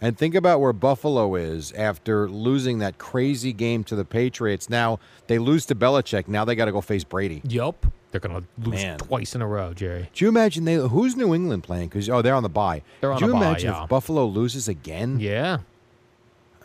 And 0.01 0.17
think 0.17 0.33
about 0.33 0.61
where 0.61 0.71
Buffalo 0.71 1.35
is 1.35 1.73
after 1.73 2.29
losing 2.29 2.79
that 2.79 2.97
crazy 2.97 3.51
game 3.51 3.83
to 3.85 3.95
the 3.95 4.05
Patriots. 4.05 4.69
Now 4.69 4.99
they 5.27 5.37
lose 5.39 5.65
to 5.67 5.75
Belichick. 5.75 6.27
Now 6.27 6.45
they 6.45 6.55
got 6.55 6.65
to 6.65 6.71
go 6.71 6.79
face 6.81 7.03
Brady. 7.03 7.41
Yup. 7.43 7.85
They're 8.11 8.21
gonna 8.21 8.43
lose 8.57 8.81
Man. 8.81 8.97
twice 8.97 9.35
in 9.35 9.41
a 9.41 9.47
row, 9.47 9.73
Jerry. 9.73 10.09
Do 10.13 10.25
you 10.25 10.29
imagine 10.29 10.65
they? 10.65 10.75
Who's 10.75 11.15
New 11.15 11.35
England 11.35 11.63
playing? 11.63 11.89
Because 11.89 12.09
oh, 12.09 12.23
they're 12.23 12.33
on 12.33 12.41
the 12.43 12.49
bye. 12.49 12.81
They're 13.01 13.11
on 13.11 13.19
Do 13.19 13.25
you 13.27 13.35
imagine 13.35 13.69
yeah. 13.71 13.83
if 13.83 13.89
Buffalo 13.89 14.25
loses 14.25 14.67
again? 14.67 15.19
Yeah. 15.19 15.59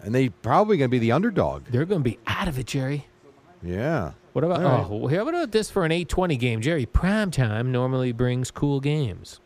And 0.01 0.15
they 0.15 0.31
probably 0.31 0.79
gonna 0.79 0.89
be 0.89 0.99
the 0.99 1.13
underdog. 1.13 1.65
They're 1.67 1.85
gonna 1.85 2.01
be 2.01 2.19
out 2.27 2.49
of 2.49 2.59
it, 2.59 2.67
Jerry. 2.67 3.07
Yeah. 3.63 4.13
What 4.33 4.43
about 4.45 4.63
right. 4.63 4.87
oh, 4.91 5.07
how 5.09 5.29
about 5.29 5.53
this 5.53 5.71
for 5.71 5.85
an 5.85 5.93
820 5.93 6.37
game, 6.37 6.61
Jerry? 6.61 6.87
Prime 6.87 7.31
time 7.31 7.71
normally 7.71 8.13
brings 8.13 8.51
cool 8.51 8.81
games. 8.81 9.39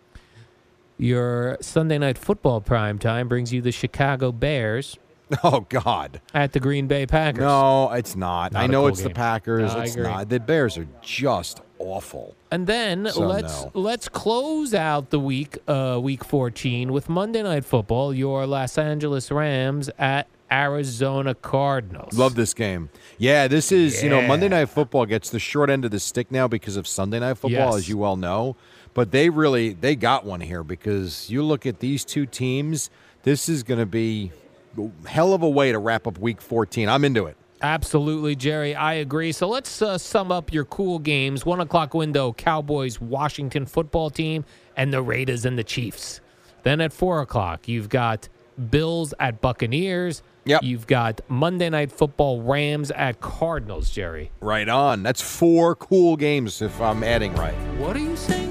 Your 0.98 1.56
Sunday 1.60 1.98
night 1.98 2.18
football 2.18 2.60
prime 2.60 2.98
time 2.98 3.28
brings 3.28 3.52
you 3.52 3.60
the 3.62 3.70
Chicago 3.72 4.32
Bears 4.32 4.98
Oh 5.44 5.60
God. 5.68 6.20
at 6.34 6.52
the 6.52 6.60
Green 6.60 6.86
Bay 6.88 7.06
Packers. 7.06 7.40
No, 7.40 7.92
it's 7.92 8.16
not. 8.16 8.52
Not 8.52 8.62
I 8.62 8.66
know 8.66 8.80
cool 8.80 8.88
it's 8.88 9.02
the. 9.02 9.10
Packers. 9.10 9.74
No, 9.74 9.80
it's 9.80 9.94
not. 9.96 10.28
The 10.28 10.40
Bears 10.40 10.76
are 10.78 10.88
just 11.02 11.60
awful. 11.78 12.34
And 12.50 12.66
then 12.66 13.08
So, 13.12 13.20
let's 13.26 13.64
no. 13.64 13.70
let's 13.74 14.08
close 14.08 14.74
out 14.74 15.10
the 15.10 15.20
week, 15.20 15.58
uh, 15.68 15.98
week 16.02 16.24
14, 16.24 16.92
with 16.92 17.08
Monday 17.08 17.42
Night 17.42 17.64
Football. 17.64 18.12
Your 18.14 18.46
Los 18.46 18.76
Angeles 18.78 19.30
Rams 19.30 19.90
at 19.98 20.26
Arizona 20.50 21.34
Cardinals. 21.34 22.14
Love 22.18 22.34
this 22.34 22.54
game. 22.54 22.88
Yeah, 23.18 23.48
this 23.48 23.70
is, 23.70 24.02
you 24.02 24.08
know, 24.08 24.22
Monday 24.22 24.48
Night 24.48 24.70
Football 24.70 25.04
gets 25.04 25.28
the 25.28 25.38
short 25.38 25.68
end 25.68 25.84
of 25.84 25.90
the 25.90 26.00
stick 26.00 26.32
now 26.32 26.48
because 26.48 26.76
of 26.76 26.86
Sunday 26.88 27.20
Night 27.20 27.34
Football, 27.34 27.66
Yes. 27.72 27.76
as 27.76 27.88
you 27.90 27.98
well 27.98 28.16
know. 28.16 28.56
But 28.94 29.10
they 29.10 29.30
really 29.30 29.72
they 29.72 29.96
got 29.96 30.24
one 30.24 30.40
here 30.40 30.64
because 30.64 31.30
you 31.30 31.42
look 31.42 31.66
at 31.66 31.80
these 31.80 32.04
two 32.04 32.26
teams, 32.26 32.90
this 33.22 33.48
is 33.48 33.62
going 33.62 33.80
to 33.80 33.86
be 33.86 34.32
a 34.78 35.08
hell 35.08 35.32
of 35.32 35.42
a 35.42 35.48
way 35.48 35.72
to 35.72 35.78
wrap 35.78 36.06
up 36.06 36.18
week 36.18 36.40
14. 36.40 36.88
I'm 36.88 37.04
into 37.04 37.26
it. 37.26 37.36
Absolutely, 37.60 38.36
Jerry. 38.36 38.74
I 38.74 38.94
agree. 38.94 39.32
So 39.32 39.48
let's 39.48 39.82
uh, 39.82 39.98
sum 39.98 40.30
up 40.30 40.52
your 40.52 40.64
cool 40.64 40.98
games. 40.98 41.44
One 41.44 41.60
o'clock 41.60 41.92
window: 41.92 42.32
Cowboys, 42.32 43.00
Washington 43.00 43.66
football 43.66 44.10
team, 44.10 44.44
and 44.76 44.92
the 44.92 45.02
Raiders 45.02 45.44
and 45.44 45.58
the 45.58 45.64
Chiefs. 45.64 46.20
Then 46.62 46.80
at 46.80 46.92
four 46.92 47.20
o'clock, 47.20 47.66
you've 47.66 47.88
got 47.88 48.28
Bills 48.70 49.12
at 49.18 49.40
Buccaneers. 49.40 50.22
Yep. 50.44 50.62
You've 50.62 50.86
got 50.86 51.20
Monday 51.28 51.68
Night 51.68 51.92
Football, 51.92 52.42
Rams 52.42 52.90
at 52.92 53.20
Cardinals. 53.20 53.90
Jerry, 53.90 54.30
Right 54.40 54.68
on. 54.68 55.02
That's 55.02 55.20
four 55.20 55.74
cool 55.74 56.16
games 56.16 56.62
if 56.62 56.80
I'm 56.80 57.02
adding 57.02 57.34
right. 57.34 57.54
what 57.78 57.96
are 57.96 58.00
you 58.00 58.16
saying? 58.16 58.47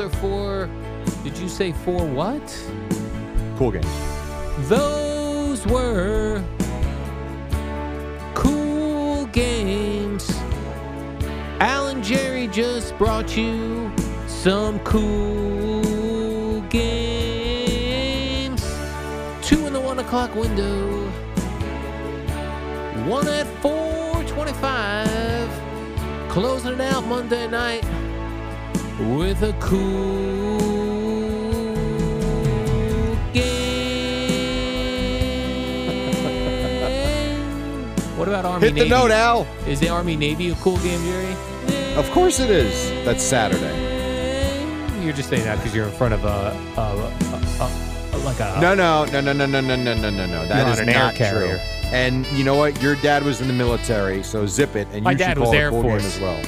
Those 0.00 0.14
are 0.14 0.16
four. 0.16 0.70
Did 1.22 1.36
you 1.36 1.46
say 1.46 1.72
four 1.72 2.06
what? 2.06 2.40
Cool 3.58 3.72
games. 3.72 3.86
Those 4.60 5.66
were 5.66 6.42
cool 8.34 9.26
games. 9.26 10.30
Alan 11.60 12.02
Jerry 12.02 12.46
just 12.46 12.96
brought 12.96 13.36
you 13.36 13.92
some 14.26 14.78
cool 14.80 16.62
games. 16.70 18.62
Two 19.42 19.66
in 19.66 19.74
the 19.74 19.80
one 19.80 19.98
o'clock 19.98 20.34
window. 20.34 21.10
One 23.06 23.28
at 23.28 23.46
425. 23.60 26.30
Closing 26.30 26.72
it 26.72 26.80
out 26.80 27.06
Monday 27.06 27.46
night 27.50 27.84
with 29.00 29.42
a 29.42 29.52
cool 29.60 30.60
game. 36.90 37.36
what 38.16 38.28
about 38.28 38.44
Army 38.44 38.66
Navy? 38.66 38.66
Hit 38.66 38.74
the 38.74 38.80
Navy? 38.80 38.90
note, 38.90 39.10
Al. 39.10 39.46
Is 39.66 39.80
the 39.80 39.88
Army 39.88 40.16
Navy 40.16 40.50
a 40.50 40.54
cool 40.56 40.76
game, 40.78 41.02
Jerry? 41.04 41.34
Of 41.96 42.10
course 42.12 42.38
it 42.40 42.50
is. 42.50 42.90
That's 43.04 43.22
Saturday. 43.22 43.88
You're 45.04 45.14
just 45.14 45.28
saying 45.30 45.44
that 45.44 45.56
because 45.58 45.74
you're 45.74 45.86
in 45.86 45.92
front 45.94 46.12
of 46.14 46.24
a, 46.24 46.56
a, 46.76 46.80
a, 46.80 47.64
a, 47.64 47.70
a 48.12 48.16
like 48.18 48.38
a 48.38 48.58
No, 48.60 48.74
no, 48.74 49.04
no, 49.06 49.20
no, 49.20 49.32
no, 49.32 49.46
no, 49.46 49.60
no, 49.60 49.76
no, 49.76 49.94
no, 49.94 50.10
no, 50.10 50.26
no. 50.26 50.46
That 50.46 50.64
You're 50.66 50.74
is 50.74 50.78
an 50.80 50.88
air 50.90 50.98
not 50.98 51.14
carrier. 51.14 51.56
true. 51.56 51.60
And 51.92 52.26
you 52.28 52.44
know 52.44 52.54
what? 52.54 52.80
Your 52.82 52.94
dad 52.96 53.22
was 53.24 53.40
in 53.40 53.48
the 53.48 53.54
military, 53.54 54.22
so 54.22 54.46
zip 54.46 54.76
it. 54.76 54.86
And 54.92 55.02
My 55.02 55.12
you 55.12 55.18
should 55.18 55.24
dad 55.24 55.36
call 55.38 55.46
was 55.46 55.54
it 55.54 55.56
a 55.56 55.60
Air 55.62 55.70
cool 55.70 55.82
game 55.82 55.90
Force. 55.92 56.04
as 56.16 56.20
well. 56.20 56.40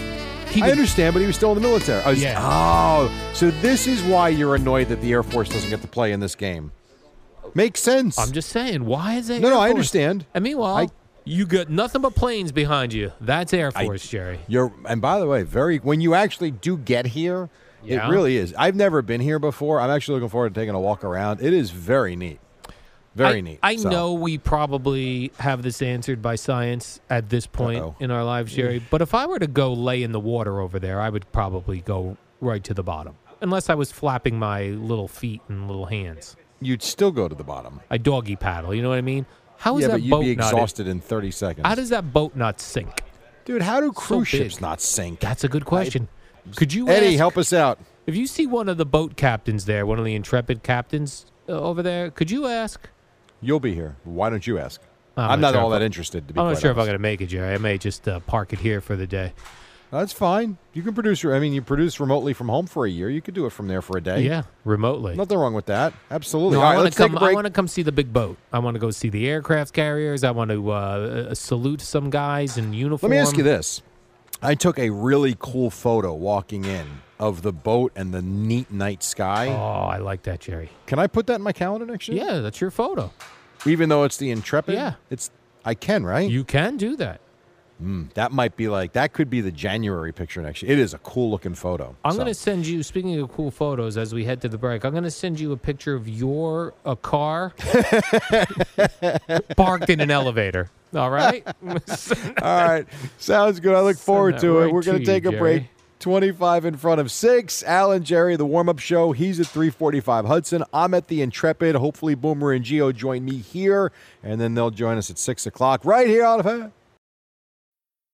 He 0.53 0.63
I 0.63 0.67
would- 0.67 0.73
understand, 0.73 1.15
but 1.15 1.21
he 1.21 1.27
was 1.27 1.37
still 1.37 1.51
in 1.53 1.57
the 1.57 1.67
military. 1.67 2.03
I 2.03 2.11
was- 2.11 2.23
Yeah. 2.23 2.39
Oh, 2.41 3.11
so 3.35 3.51
this 3.63 3.87
is 3.87 4.03
why 4.03 4.29
you're 4.29 4.55
annoyed 4.55 4.89
that 4.89 5.01
the 5.01 5.13
Air 5.13 5.23
Force 5.23 5.49
doesn't 5.49 5.71
get 5.71 5.81
to 5.83 5.89
play 5.89 6.13
in 6.13 6.21
this 6.21 6.35
game. 6.35 6.73
Makes 7.55 7.81
sense. 7.81 8.19
I'm 8.19 8.33
just 8.33 8.49
saying, 8.51 8.85
why 8.87 9.15
is 9.17 9.29
that? 9.29 9.41
no, 9.41 9.49
Air 9.49 9.55
no, 9.55 9.61
I 9.61 9.67
Force? 9.69 9.75
understand. 9.77 10.27
And 10.35 10.45
meanwhile, 10.45 10.77
I- 10.77 10.89
you 11.25 11.47
got 11.47 11.69
nothing 11.69 12.03
but 12.03 12.15
planes 12.15 12.51
behind 12.53 12.93
you. 12.93 13.13
That's 13.21 13.53
Air 13.53 13.71
Force, 13.71 14.09
Jerry. 14.09 14.41
You're, 14.49 14.73
and 14.89 15.01
by 15.01 15.19
the 15.19 15.27
way, 15.27 15.43
very 15.43 15.79
when 15.79 16.01
you 16.01 16.15
actually 16.15 16.51
do 16.51 16.77
get 16.77 17.07
here, 17.07 17.49
Yeah. 17.85 18.07
it 18.07 18.11
really 18.11 18.37
is. 18.37 18.55
I've 18.59 18.75
never 18.75 19.03
been 19.03 19.21
here 19.21 19.39
before. 19.39 19.81
I'm 19.81 19.91
actually 19.91 20.15
looking 20.15 20.31
forward 20.31 20.55
to 20.55 20.61
taking 20.61 20.75
a 20.75 20.81
walk 20.81 21.05
around. 21.05 21.41
It 21.43 21.53
is 21.53 21.71
very 21.71 22.17
neat. 22.17 22.39
Very 23.15 23.39
I, 23.39 23.41
neat. 23.43 23.59
I 23.63 23.77
So, 23.77 23.91
know 23.91 24.13
we 24.15 24.39
probably 24.39 25.33
have 25.39 25.63
this 25.63 25.83
answered 25.83 26.23
by 26.23 26.35
science 26.37 27.01
at 27.11 27.29
this 27.29 27.47
point 27.47 27.81
Uh-oh. 27.81 27.97
in 28.01 28.11
our 28.11 28.25
lives, 28.25 28.55
Jerry. 28.55 28.83
But 28.91 29.03
if 29.03 29.15
I 29.15 29.27
were 29.27 29.39
to 29.39 29.47
go 29.47 29.73
lay 29.73 30.03
in 30.03 30.13
the 30.13 30.21
water 30.21 30.61
over 30.61 30.79
there, 30.79 31.01
I 31.01 31.09
would 31.11 31.31
probably 31.33 31.81
go 31.81 32.17
right 32.41 32.65
to 32.65 32.73
the 32.75 32.83
bottom, 32.83 33.17
unless 33.41 33.69
I 33.69 33.75
was 33.75 33.93
flapping 33.93 34.39
my 34.39 34.69
little 34.69 35.09
feet 35.09 35.43
and 35.49 35.67
little 35.67 35.87
hands. 35.87 36.37
you'd 36.61 36.83
still 36.83 37.11
go 37.11 37.29
to 37.29 37.35
the 37.35 37.45
bottom. 37.45 37.81
I 37.91 37.99
doggy 37.99 38.37
paddle. 38.37 38.73
You 38.75 38.83
know 38.83 38.89
what 38.89 38.99
I 38.99 39.03
mean? 39.03 39.27
How 39.59 39.77
is 39.79 39.83
yeah, 39.83 39.89
that 39.89 39.93
but 39.95 40.03
you'd 40.03 40.11
boat 40.11 40.21
be 40.23 40.31
exhausted 40.31 40.87
in 40.87 41.01
30 41.01 41.31
seconds. 41.33 41.67
How 41.67 41.75
does 41.75 41.91
that 41.91 42.13
boat 42.13 42.35
not 42.37 42.61
sink? 42.61 43.03
Dude, 43.45 43.63
how 43.63 43.81
do 43.81 43.93
cruise 43.93 44.31
big. 44.31 44.41
ships 44.43 44.61
not 44.61 44.81
sink? 44.81 45.21
That's 45.21 45.45
a 45.45 45.49
good 45.49 45.65
question. 45.67 46.09
Could 46.57 46.73
you 46.73 46.89
Eddie, 46.89 47.09
ask- 47.09 47.17
help 47.19 47.37
us 47.37 47.53
out. 47.53 47.79
If 48.07 48.17
you 48.17 48.27
see 48.27 48.47
one 48.47 48.69
of 48.69 48.77
the 48.79 48.87
boat 48.87 49.17
captains 49.17 49.65
there, 49.67 49.85
one 49.87 49.99
of 49.99 50.05
the 50.05 50.15
intrepid 50.15 50.63
captains 50.65 51.27
uh, 51.49 51.53
over 51.53 51.83
there, 51.83 52.11
could 52.11 52.31
you 52.31 52.47
ask? 52.47 52.89
You'll 53.43 53.61
be 53.61 53.75
here. 53.75 53.97
Why 54.05 54.31
don't 54.31 54.47
you 54.47 54.59
ask? 54.59 54.81
I'm 55.17 55.33
I'm, 55.33 55.41
not 55.41 55.49
not 55.49 55.55
sure 55.55 55.63
all 55.63 55.71
that 55.71 55.83
I- 55.83 55.85
interested, 55.85 56.27
to 56.29 56.33
be 56.35 56.41
here. 56.41 56.47
I'm 56.47 56.55
not 56.55 56.61
sure 56.61 56.71
if 56.71 56.79
I'm 56.79 56.85
going 56.85 56.95
to 56.95 56.99
make 56.99 57.21
it, 57.21 57.27
Jerry. 57.27 57.55
I 57.55 57.59
may 57.59 57.77
just 57.77 58.09
uh, 58.09 58.21
park 58.21 58.53
it 58.53 58.61
here 58.61 58.81
for 58.81 58.97
the 58.97 59.07
day. 59.07 59.35
That's 59.91 60.15
fine. 60.15 60.57
You 60.73 60.83
can 60.83 60.95
produce. 60.95 61.23
I 61.23 61.39
mean, 61.39 61.53
you 61.53 61.61
produce 61.61 62.01
remotely 62.01 62.33
from 62.33 62.49
home 62.49 62.67
for 62.67 62.87
a 62.87 62.91
year. 62.91 63.11
You 63.11 63.21
could 63.21 63.35
do 63.35 63.45
it 63.45 63.51
from 63.51 63.69
there 63.69 63.83
for 63.83 63.99
a 63.99 64.01
day. 64.01 64.23
Yeah, 64.23 64.45
remotely. 64.65 65.15
Nothing 65.15 65.37
wrong 65.37 65.53
with 65.53 65.67
that. 65.67 65.93
Absolutely. 66.11 66.57
No, 66.57 66.63
I 66.63 66.79
want 66.79 66.91
to 66.91 66.97
come. 66.97 67.19
I 67.19 67.35
want 67.35 67.47
to 67.47 67.53
come 67.53 67.69
see 67.69 67.83
the 67.83 67.93
big 67.93 68.11
boat. 68.11 68.39
I 68.55 68.59
want 68.61 68.75
to 68.75 68.79
go 68.79 68.91
see 68.91 69.11
the 69.11 69.29
aircraft 69.29 69.75
carriers. 69.75 70.25
I 70.25 70.31
want 70.31 70.51
to 70.51 70.73
uh, 70.73 70.75
uh, 70.75 71.35
salute 71.35 71.83
some 71.83 72.09
guys 72.09 72.57
in 72.57 72.73
uniform. 72.73 73.11
Let 73.11 73.17
me 73.17 73.21
ask 73.21 73.37
you 73.37 73.43
this. 73.43 73.83
I 74.41 74.55
took 74.55 74.79
a 74.79 74.89
really 74.89 75.37
cool 75.39 75.69
photo 75.69 76.15
walking 76.15 76.65
in 76.65 76.87
of 77.23 77.43
the 77.43 77.53
boat 77.53 77.93
and 77.95 78.13
the 78.13 78.21
neat 78.21 78.71
night 78.73 79.03
sky. 79.05 79.47
Oh, 79.49 79.87
I 79.87 79.99
like 79.99 80.25
that, 80.25 80.41
Jerry. 80.41 80.71
Can 80.87 80.99
I 80.99 81.07
put 81.07 81.29
that 81.29 81.37
in 81.37 81.43
my 81.43 81.53
calendar 81.53 81.87
next 81.87 82.09
year? 82.09 82.25
Yeah, 82.25 82.41
that's 82.41 82.61
your 82.61 82.73
photo. 82.73 83.13
Even 83.65 83.89
though 83.89 84.03
it's 84.03 84.17
the 84.17 84.31
Intrepid? 84.33 84.75
Yeah. 84.75 84.95
It's 85.09 85.31
I 85.65 85.75
can, 85.75 86.05
right? 86.05 86.29
You 86.29 86.43
can 86.43 86.77
do 86.77 86.97
that. 86.97 87.21
Hmm, 87.79 88.05
that 88.15 88.33
might 88.33 88.57
be 88.57 88.69
like 88.69 88.93
that 88.95 89.13
could 89.13 89.31
be 89.31 89.41
the 89.41 89.53
January 89.53 90.13
picture 90.13 90.43
next 90.43 90.63
year. 90.63 90.73
It 90.73 90.79
is 90.81 90.95
a 90.95 90.99
cool 90.99 91.31
looking 91.31 91.55
photo. 91.55 91.95
I'm 92.05 92.13
So- 92.13 92.19
going 92.19 92.27
to 92.29 92.35
send 92.35 92.67
you. 92.67 92.83
Speaking 92.83 93.19
of 93.21 93.31
cool 93.33 93.53
photos, 93.53 93.97
as 93.97 94.13
we 94.13 94.25
head 94.25 94.41
to 94.43 94.49
the 94.49 94.59
break, 94.59 94.85
I'm 94.85 94.91
going 94.93 95.05
to 95.05 95.11
send 95.11 95.39
you 95.39 95.53
a 95.53 95.57
picture 95.57 95.95
of 95.95 96.09
your 96.09 96.75
a 96.85 96.97
car 96.97 97.51
parked 99.57 99.91
in 99.91 100.01
an 100.01 100.11
elevator. 100.11 100.71
All 100.95 101.11
right. 101.11 101.47
All 101.67 101.79
right. 102.43 102.87
Sounds 103.19 103.61
good. 103.61 103.75
I 103.75 103.81
look 103.81 103.97
forward 103.97 104.35
that 104.35 104.41
to 104.43 104.61
it. 104.61 104.73
We're 104.73 104.83
going 104.83 104.99
to 104.99 105.05
to 105.05 105.11
you, 105.13 105.21
take 105.21 105.25
a 105.25 105.33
break. 105.33 105.65
Jerry. 106.03 106.13
25 106.13 106.65
in 106.65 106.77
front 106.77 107.01
of 107.01 107.11
6. 107.11 107.63
Alan 107.63 108.03
Jerry, 108.05 108.37
the 108.37 108.45
warm 108.45 108.69
up 108.69 108.79
show. 108.79 109.13
He's 109.13 109.41
at 109.41 109.47
345 109.47 110.27
Hudson. 110.27 110.65
I'm 110.73 110.95
at 110.95 111.09
the 111.09 111.23
Intrepid. 111.23 111.75
Hopefully, 111.77 112.15
Boomer 112.15 112.53
and 112.53 112.65
Gio 112.65 112.95
join 112.95 113.25
me 113.25 113.39
here, 113.39 113.93
and 114.23 114.41
then 114.41 114.55
they'll 114.55 114.71
join 114.71 114.99
us 114.99 115.11
at 115.11 115.19
6 115.19 115.47
o'clock 115.47 115.85
right 115.85 116.07
here 116.09 116.25
on. 116.25 116.73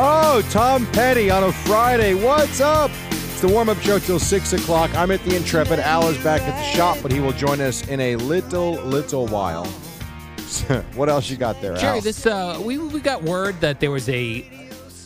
Oh, 0.00 0.46
Tom 0.52 0.86
Petty 0.92 1.28
on 1.28 1.42
a 1.42 1.50
Friday. 1.50 2.14
What's 2.14 2.60
up? 2.60 2.92
It's 3.10 3.40
the 3.40 3.48
warm 3.48 3.68
up 3.68 3.78
show 3.78 3.98
till 3.98 4.20
6 4.20 4.52
o'clock. 4.52 4.94
I'm 4.94 5.10
at 5.10 5.20
the 5.24 5.34
Intrepid. 5.34 5.80
Al 5.80 6.06
is 6.06 6.16
back 6.22 6.40
at 6.42 6.56
the 6.56 6.62
shop, 6.76 6.98
but 7.02 7.10
he 7.10 7.18
will 7.18 7.32
join 7.32 7.60
us 7.60 7.84
in 7.88 7.98
a 7.98 8.14
little, 8.14 8.74
little 8.74 9.26
while. 9.26 9.64
what 10.94 11.08
else 11.08 11.28
you 11.28 11.36
got 11.36 11.60
there, 11.60 11.76
Jerry, 11.76 11.96
Al? 11.96 12.00
this 12.00 12.26
uh, 12.26 12.62
we 12.64 12.78
we 12.78 13.00
got 13.00 13.24
word 13.24 13.60
that 13.60 13.80
there 13.80 13.90
was 13.90 14.08
a 14.08 14.48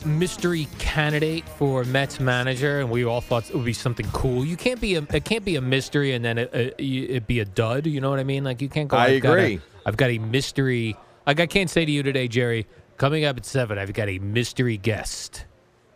mystery 0.04 0.68
candidate 0.78 1.48
for 1.56 1.84
Mets 1.84 2.20
manager, 2.20 2.80
and 2.80 2.90
we 2.90 3.02
all 3.06 3.22
thought 3.22 3.48
it 3.48 3.56
would 3.56 3.64
be 3.64 3.72
something 3.72 4.06
cool. 4.12 4.44
You 4.44 4.58
can't 4.58 4.80
be 4.80 4.96
a 4.96 5.06
it 5.10 5.24
can't 5.24 5.44
be 5.44 5.56
a 5.56 5.62
mystery 5.62 6.12
and 6.12 6.22
then 6.22 6.36
it, 6.36 6.52
it, 6.52 6.74
it 6.78 7.26
be 7.26 7.40
a 7.40 7.46
dud. 7.46 7.86
You 7.86 8.02
know 8.02 8.10
what 8.10 8.18
I 8.20 8.24
mean? 8.24 8.44
Like 8.44 8.60
you 8.60 8.68
can't 8.68 8.88
go. 8.88 8.98
I 8.98 9.06
"I've 9.06 9.22
got 9.22 9.38
a- 9.38 9.42
agree. 9.42 9.60
I've 9.86 9.96
got 9.96 10.10
a 10.10 10.18
mystery. 10.18 10.96
Like 11.26 11.40
I 11.40 11.46
can't 11.46 11.70
say 11.70 11.86
to 11.86 11.90
you 11.90 12.02
today, 12.02 12.28
Jerry. 12.28 12.66
Coming 13.02 13.24
up 13.24 13.36
at 13.36 13.44
seven, 13.44 13.78
I've 13.78 13.92
got 13.92 14.08
a 14.08 14.20
mystery 14.20 14.76
guest. 14.76 15.46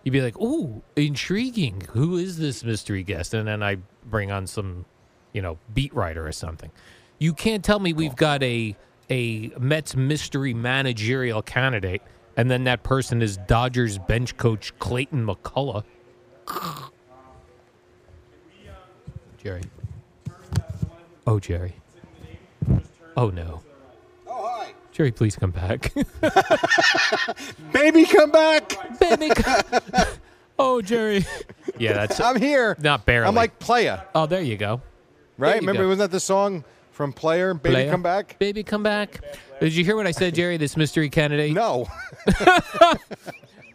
You'd 0.03 0.11
be 0.11 0.21
like, 0.21 0.37
"Ooh, 0.40 0.83
intriguing. 0.97 1.83
Who 1.90 2.16
is 2.16 2.37
this 2.37 2.64
mystery 2.64 3.05
guest?" 3.05 3.33
And 3.33 3.47
then 3.47 3.62
I 3.62 3.77
bring 4.05 4.33
on 4.33 4.49
some, 4.49 4.87
you 5.33 5.40
know, 5.40 5.57
beat 5.73 5.95
writer 5.95 6.27
or 6.27 6.33
something. 6.33 6.73
You 7.21 7.33
can't 7.33 7.64
tell 7.64 7.79
me 7.79 7.92
we've 7.92 8.16
got 8.16 8.42
a 8.42 8.77
a 9.09 9.53
Mets 9.57 9.95
mystery 9.95 10.53
managerial 10.53 11.42
candidate, 11.42 12.03
and 12.37 12.51
then 12.51 12.64
that 12.64 12.83
person 12.83 13.23
is 13.23 13.37
Dodgers 13.37 13.99
bench 13.99 14.37
coach 14.37 14.77
Clayton 14.81 15.25
McCullough. 15.25 15.85
Jerry. 19.38 19.62
Oh, 21.25 21.38
Jerry. 21.38 21.77
Oh 23.16 23.31
no. 23.31 23.62
Jerry, 24.97 25.13
please 25.13 25.37
come 25.37 25.51
back. 25.51 25.93
Baby, 27.73 28.07
come 28.07 28.31
back. 28.31 28.73
Baby. 28.99 29.31
oh, 30.59 30.81
Jerry. 30.81 31.27
Yeah, 31.79 31.93
that's 31.93 32.19
I'm 32.19 32.37
here. 32.41 32.75
not 32.81 33.05
barely. 33.05 33.29
I'm 33.29 33.35
like 33.35 33.59
Player, 33.59 34.03
oh, 34.15 34.25
there 34.25 34.41
you 34.41 34.57
go. 34.57 34.81
right? 35.37 35.57
you 35.57 35.61
Remember, 35.61 35.83
go. 35.83 35.89
wasn't 35.89 36.11
that 36.11 36.17
the 36.17 36.21
song 36.21 36.65
from 36.93 37.13
Player? 37.13 37.53
Baby, 37.53 37.75
Player. 37.75 37.91
come 37.91 38.03
back? 38.03 38.39
Baby, 38.39 38.63
come 38.63 38.83
back. 38.83 39.21
Did 39.61 39.75
you 39.75 39.85
hear 39.85 39.97
what 39.97 40.07
I 40.07 40.13
said, 40.13 40.35
Jerry? 40.35 40.57
This 40.57 40.79
mystery 40.79 41.11
candidate. 41.11 41.53
No. 41.53 41.87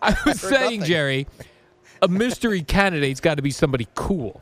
I 0.02 0.16
was 0.26 0.42
saying, 0.42 0.80
nothing. 0.80 0.84
Jerry, 0.86 1.28
a 2.02 2.08
mystery 2.08 2.64
candidate's 2.64 3.20
got 3.20 3.36
to 3.36 3.44
be 3.44 3.52
somebody 3.52 3.88
cool. 3.94 4.42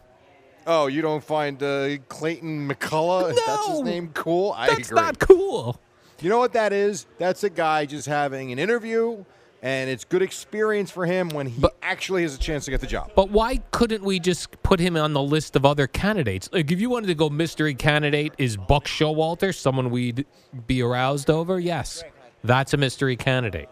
Oh, 0.65 0.87
you 0.87 1.01
don't 1.01 1.23
find 1.23 1.61
uh, 1.61 1.97
Clayton 2.07 2.69
McCullough? 2.69 3.35
That's 3.35 3.67
his 3.67 3.79
No. 3.79 3.83
name. 3.83 4.11
Cool. 4.13 4.53
I 4.55 4.67
That's 4.67 4.87
agree. 4.91 5.01
not 5.01 5.19
cool. 5.19 5.77
You 6.21 6.29
know 6.29 6.39
what 6.39 6.53
that 6.53 6.73
is? 6.73 7.05
That's 7.17 7.43
a 7.43 7.49
guy 7.49 7.85
just 7.85 8.07
having 8.07 8.51
an 8.51 8.59
interview, 8.59 9.23
and 9.61 9.89
it's 9.89 10.03
good 10.03 10.21
experience 10.21 10.91
for 10.91 11.05
him 11.05 11.29
when 11.29 11.47
he 11.47 11.59
But- 11.61 11.75
actually 11.81 12.23
has 12.23 12.35
a 12.35 12.37
chance 12.37 12.65
to 12.65 12.71
get 12.71 12.81
the 12.81 12.87
job. 12.87 13.11
But 13.15 13.29
why 13.29 13.57
couldn't 13.71 14.03
we 14.03 14.19
just 14.19 14.61
put 14.63 14.79
him 14.79 14.97
on 14.97 15.13
the 15.13 15.21
list 15.21 15.55
of 15.55 15.65
other 15.65 15.87
candidates? 15.87 16.49
Like, 16.51 16.71
if 16.71 16.79
you 16.81 16.89
wanted 16.89 17.07
to 17.07 17.15
go 17.15 17.29
mystery 17.29 17.73
candidate, 17.73 18.33
is 18.37 18.57
Buck 18.57 18.85
Showalter 18.85 19.55
someone 19.55 19.89
we'd 19.91 20.25
be 20.67 20.81
aroused 20.81 21.29
over? 21.29 21.59
Yes, 21.59 22.03
that's 22.43 22.73
a 22.73 22.77
mystery 22.77 23.15
candidate. 23.15 23.69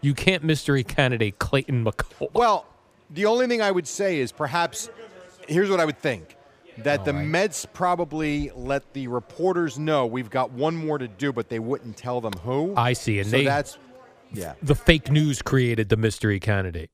You 0.00 0.14
can't 0.14 0.42
mystery 0.42 0.82
candidate 0.82 1.38
Clayton 1.38 1.84
McCullough. 1.84 2.32
Well, 2.32 2.64
the 3.10 3.26
only 3.26 3.46
thing 3.46 3.60
I 3.60 3.70
would 3.70 3.86
say 3.86 4.18
is 4.18 4.32
perhaps 4.32 4.88
here's 5.48 5.68
what 5.68 5.80
I 5.80 5.84
would 5.84 5.98
think 5.98 6.36
that 6.84 7.04
the 7.04 7.12
right. 7.14 7.26
Mets 7.26 7.66
probably 7.66 8.50
let 8.54 8.92
the 8.92 9.06
reporters 9.08 9.78
know 9.78 10.06
we've 10.06 10.30
got 10.30 10.50
one 10.50 10.74
more 10.74 10.98
to 10.98 11.08
do, 11.08 11.32
but 11.32 11.48
they 11.48 11.58
wouldn't 11.58 11.96
tell 11.96 12.20
them 12.20 12.32
who. 12.42 12.74
I 12.76 12.92
see, 12.92 13.18
and 13.18 13.28
so 13.28 13.36
they 13.38 13.44
that's 13.44 13.78
yeah. 14.32 14.54
the 14.62 14.74
fake 14.74 15.10
news 15.10 15.42
created 15.42 15.88
the 15.88 15.96
mystery 15.96 16.40
candidate, 16.40 16.90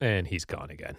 and 0.00 0.26
he's 0.26 0.44
gone 0.44 0.70
again. 0.70 0.96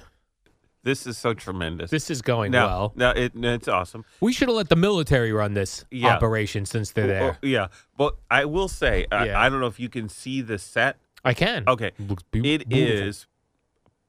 This 0.84 1.06
is 1.06 1.18
so 1.18 1.34
tremendous. 1.34 1.92
This 1.92 2.10
is 2.10 2.22
going 2.22 2.52
no, 2.52 2.66
well. 2.66 2.94
no, 2.96 3.10
it, 3.10 3.34
it's 3.36 3.68
awesome. 3.68 4.06
We 4.22 4.32
should 4.32 4.48
have 4.48 4.56
let 4.56 4.70
the 4.70 4.78
military 4.78 5.34
run 5.34 5.54
this 5.54 5.84
Yeah. 5.92 6.16
operation 6.16 6.66
since 6.66 6.92
they're 6.92 7.08
there. 7.08 7.32
Oh, 7.44 7.46
yeah, 7.46 7.68
but 7.98 8.16
I 8.32 8.46
will 8.46 8.70
say, 8.70 9.06
I, 9.12 9.26
Yeah. 9.26 9.42
I 9.42 9.50
don't 9.50 9.60
know 9.60 9.68
if 9.68 9.82
you 9.82 9.90
can 9.90 10.08
see 10.08 10.40
the 10.42 10.58
set. 10.58 10.96
I 11.26 11.34
can. 11.34 11.66
Okay, 11.68 11.92
Looks 12.00 12.24
beau- 12.32 12.40
it 12.44 12.70
beautiful. 12.70 13.08
is 13.08 13.28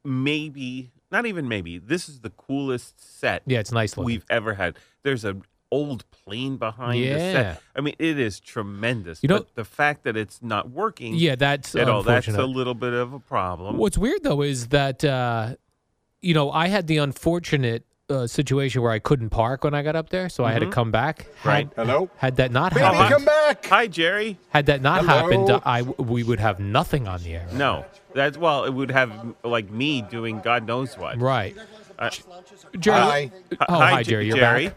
maybe 0.04 0.92
not 1.10 1.26
even 1.26 1.48
maybe. 1.48 1.78
This 1.78 2.08
is 2.08 2.20
the 2.20 2.30
coolest 2.30 3.00
set 3.18 3.42
Yeah, 3.46 3.60
it's 3.60 3.72
nice 3.72 3.96
looking. 3.96 4.06
we've 4.06 4.24
ever 4.30 4.54
had. 4.54 4.76
There's 5.02 5.24
an 5.24 5.42
old 5.70 6.10
plane 6.10 6.56
behind 6.56 6.94
the 7.02 7.06
Yeah. 7.08 7.32
set. 7.32 7.62
I 7.76 7.80
mean, 7.82 7.94
it 7.98 8.18
is 8.18 8.40
tremendous. 8.40 9.22
You 9.22 9.28
know- 9.28 9.38
but 9.38 9.54
the 9.54 9.64
fact 9.64 10.04
that 10.04 10.16
it's 10.16 10.40
not 10.42 10.70
working, 10.70 11.14
yeah, 11.14 11.34
that's 11.34 11.74
at 11.76 11.88
all, 11.88 12.02
that's 12.02 12.26
a 12.28 12.46
little 12.46 12.74
bit 12.74 12.94
of 12.94 13.12
a 13.12 13.20
problem. 13.20 13.76
What's 13.76 13.98
weird 13.98 14.22
though 14.22 14.42
is 14.42 14.68
that 14.68 15.04
uh, 15.04 15.56
you 16.22 16.34
know 16.34 16.50
I 16.50 16.68
had 16.68 16.86
the 16.86 16.96
unfortunate 16.98 17.84
uh, 18.10 18.26
situation 18.26 18.80
where 18.82 18.90
I 18.90 18.98
couldn't 18.98 19.30
park 19.30 19.64
when 19.64 19.74
I 19.74 19.82
got 19.82 19.94
up 19.96 20.08
there, 20.10 20.28
so 20.28 20.44
I 20.44 20.52
had 20.52 20.60
to 20.60 20.70
come 20.70 20.90
back. 20.90 21.18
Had, 21.18 21.28
Mm-hmm. 21.38 21.48
Right. 21.48 21.68
Hello? 21.76 22.10
Had 22.16 22.36
that 22.36 22.50
not 22.52 22.72
Baby, 22.72 22.84
happened, 22.84 23.10
come 23.10 23.24
back. 23.24 23.66
Hi, 23.66 23.86
Jerry. 23.86 24.38
had 24.50 24.66
that 24.66 24.80
not 24.82 25.04
Hello? 25.04 25.30
happened, 25.30 25.60
I 25.64 25.82
we 25.82 26.22
would 26.22 26.40
have 26.40 26.58
nothing 26.60 27.06
on 27.06 27.22
the 27.22 27.34
air. 27.36 27.46
No, 27.52 27.84
that's 28.14 28.38
well. 28.38 28.64
It 28.64 28.72
would 28.72 28.90
have 28.90 29.34
like 29.44 29.70
me 29.70 30.02
doing 30.02 30.40
God 30.40 30.66
knows 30.66 30.96
what. 30.96 31.20
Right. 31.20 31.56
I- 31.98 32.10
Jerry. 32.78 32.96
Hi. 32.98 33.30
Oh, 33.68 33.74
hi, 33.78 34.02
J- 34.02 34.10
Jerry. 34.10 34.26
You're 34.26 34.36
Jerry. 34.36 34.66
back. 34.68 34.76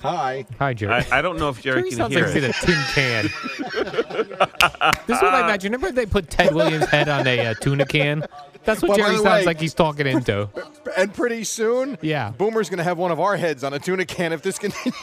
Hi. 0.00 0.46
Hi, 0.58 0.74
Jerry. 0.74 0.92
I, 1.10 1.18
I 1.18 1.22
don't 1.22 1.38
know 1.38 1.48
if 1.48 1.60
Jerry, 1.62 1.80
Jerry 1.80 1.88
can 1.90 1.98
sounds 1.98 2.14
hear 2.14 2.24
like 2.26 2.34
he's 2.34 2.44
in 2.44 2.50
us. 2.50 2.62
a 2.62 2.66
tin 2.66 2.82
can. 2.94 3.22
this 5.06 5.16
is 5.16 5.22
what 5.22 5.34
I 5.34 5.40
imagine. 5.42 5.72
Remember 5.72 5.90
they 5.92 6.06
put 6.06 6.30
Ted 6.30 6.54
Williams' 6.54 6.86
head 6.86 7.08
on 7.08 7.26
a 7.26 7.46
uh, 7.48 7.54
tuna 7.54 7.84
can? 7.86 8.24
That's 8.66 8.82
what 8.82 8.88
Well, 8.90 8.98
Jerry 8.98 9.10
sounds 9.16 9.24
way- 9.24 9.44
like 9.46 9.60
he's 9.60 9.74
talking 9.74 10.06
into. 10.06 10.48
And 10.96 11.12
pretty 11.12 11.44
soon, 11.44 11.98
Yeah. 12.00 12.30
Boomer's 12.30 12.70
going 12.70 12.78
to 12.78 12.84
have 12.84 12.96
one 12.96 13.10
of 13.10 13.20
our 13.20 13.36
heads 13.36 13.64
on 13.64 13.74
a 13.74 13.78
tuna 13.78 14.06
can 14.06 14.32
if 14.32 14.40
this 14.42 14.58
continues. 14.60 14.94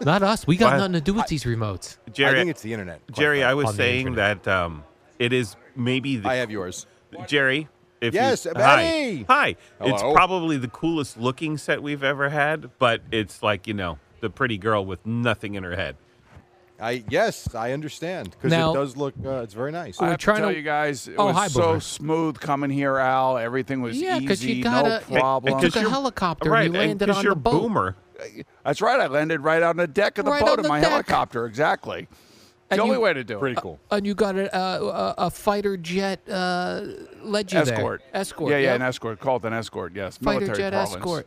Not 0.00 0.22
us. 0.22 0.46
We 0.46 0.56
got 0.56 0.72
Why- 0.72 0.78
nothing 0.78 0.92
to 0.94 1.00
do 1.00 1.12
with 1.14 1.26
these 1.26 1.44
remotes. 1.44 1.98
Jerry, 2.12 2.30
I 2.30 2.34
think 2.40 2.50
it's 2.50 2.62
the 2.62 2.72
internet. 2.72 3.00
quite 3.06 3.16
Jerry, 3.16 3.42
I 3.44 3.54
was 3.54 3.74
saying 3.74 4.06
internet. 4.08 4.44
that 4.44 4.62
um, 4.64 4.84
it 5.18 5.32
is 5.32 5.56
maybe 5.76 6.16
the 6.16 6.28
I 6.28 6.36
have 6.36 6.50
yours. 6.50 6.86
Jerry. 7.26 7.68
If 8.00 8.14
Yes, 8.14 8.46
you, 8.46 8.52
Betty! 8.52 9.24
hi, 9.28 9.56
hi. 9.78 9.86
It's 9.86 10.02
probably 10.02 10.56
the 10.56 10.68
coolest 10.68 11.18
looking 11.18 11.56
set 11.58 11.82
we've 11.82 12.02
ever 12.02 12.30
had, 12.30 12.70
but 12.78 13.00
it's 13.12 13.42
like 13.44 13.66
you 13.68 13.74
know 13.74 13.98
the 14.20 14.30
pretty 14.30 14.58
girl 14.58 14.84
with 14.86 15.04
nothing 15.06 15.54
in 15.54 15.62
her 15.64 15.76
head. 15.76 15.96
I 16.82 17.04
yes, 17.08 17.54
I 17.54 17.72
understand 17.72 18.30
because 18.32 18.50
Now- 18.50 18.72
it 18.72 18.74
does 18.74 18.96
look. 18.96 19.14
Uh, 19.24 19.36
it's 19.42 19.54
very 19.54 19.70
nice. 19.72 20.00
I 20.00 20.08
have 20.08 20.18
to 20.18 20.24
trying 20.24 20.38
tell 20.40 20.48
to- 20.50 20.56
you 20.56 20.62
guys, 20.62 21.06
it 21.08 21.14
Oh, 21.16 21.26
was 21.26 21.36
hi, 21.36 21.46
so 21.48 21.60
Boomer. 21.62 21.80
smooth 21.80 22.40
coming 22.40 22.70
here, 22.70 22.98
Al. 22.98 23.38
Everything 23.38 23.80
was 23.82 24.00
Yeah, 24.00 24.18
'cause 24.20 24.42
you 24.42 24.54
easy, 24.54 24.62
got 24.62 24.84
no 24.84 24.96
a- 24.96 25.20
problem. 25.20 25.60
took 25.60 25.76
a 25.76 25.88
helicopter 25.88 26.46
and 26.48 26.52
right, 26.52 26.66
you 26.66 26.72
landed 26.72 27.02
and 27.02 27.08
'cause 27.10 27.18
on 27.18 27.24
you're 27.24 27.34
the 27.34 27.40
boat. 27.40 27.62
Boomer. 27.62 27.96
That's 28.64 28.80
right. 28.80 29.00
I 29.00 29.06
landed 29.06 29.40
right 29.40 29.62
on 29.62 29.76
the 29.76 29.86
deck 29.86 30.18
of 30.18 30.24
the 30.24 30.30
Right 30.32 30.40
boat 30.40 30.50
on 30.52 30.58
in 30.58 30.62
the 30.64 30.68
my 30.68 30.80
deck. 30.80 30.90
helicopter. 30.90 31.46
Exactly. 31.46 32.08
And 32.70 32.78
the 32.78 32.82
only 32.84 32.96
you- 32.96 33.00
way 33.02 33.12
to 33.12 33.22
do 33.22 33.36
it. 33.36 33.40
Pretty 33.40 33.56
it. 33.56 33.60
cool. 33.60 33.78
And 33.90 34.06
you 34.06 34.14
got 34.14 34.34
a, 34.36 34.56
a, 34.56 35.14
a 35.26 35.30
fighter 35.30 35.76
jet 35.76 36.20
uh, 36.30 36.82
led 37.22 37.52
you 37.52 37.58
Escort. 37.58 38.02
there. 38.12 38.20
Escort. 38.20 38.50
Yeah, 38.50 38.56
yeah, 38.58 38.62
yep. 38.64 38.76
an 38.76 38.82
escort. 38.82 39.20
Called 39.20 39.44
an 39.44 39.52
escort. 39.52 39.92
Yes, 39.94 40.16
Fighter 40.16 40.40
military 40.40 40.58
jet 40.58 40.72
parlance. 40.72 40.96
escort. 40.96 41.26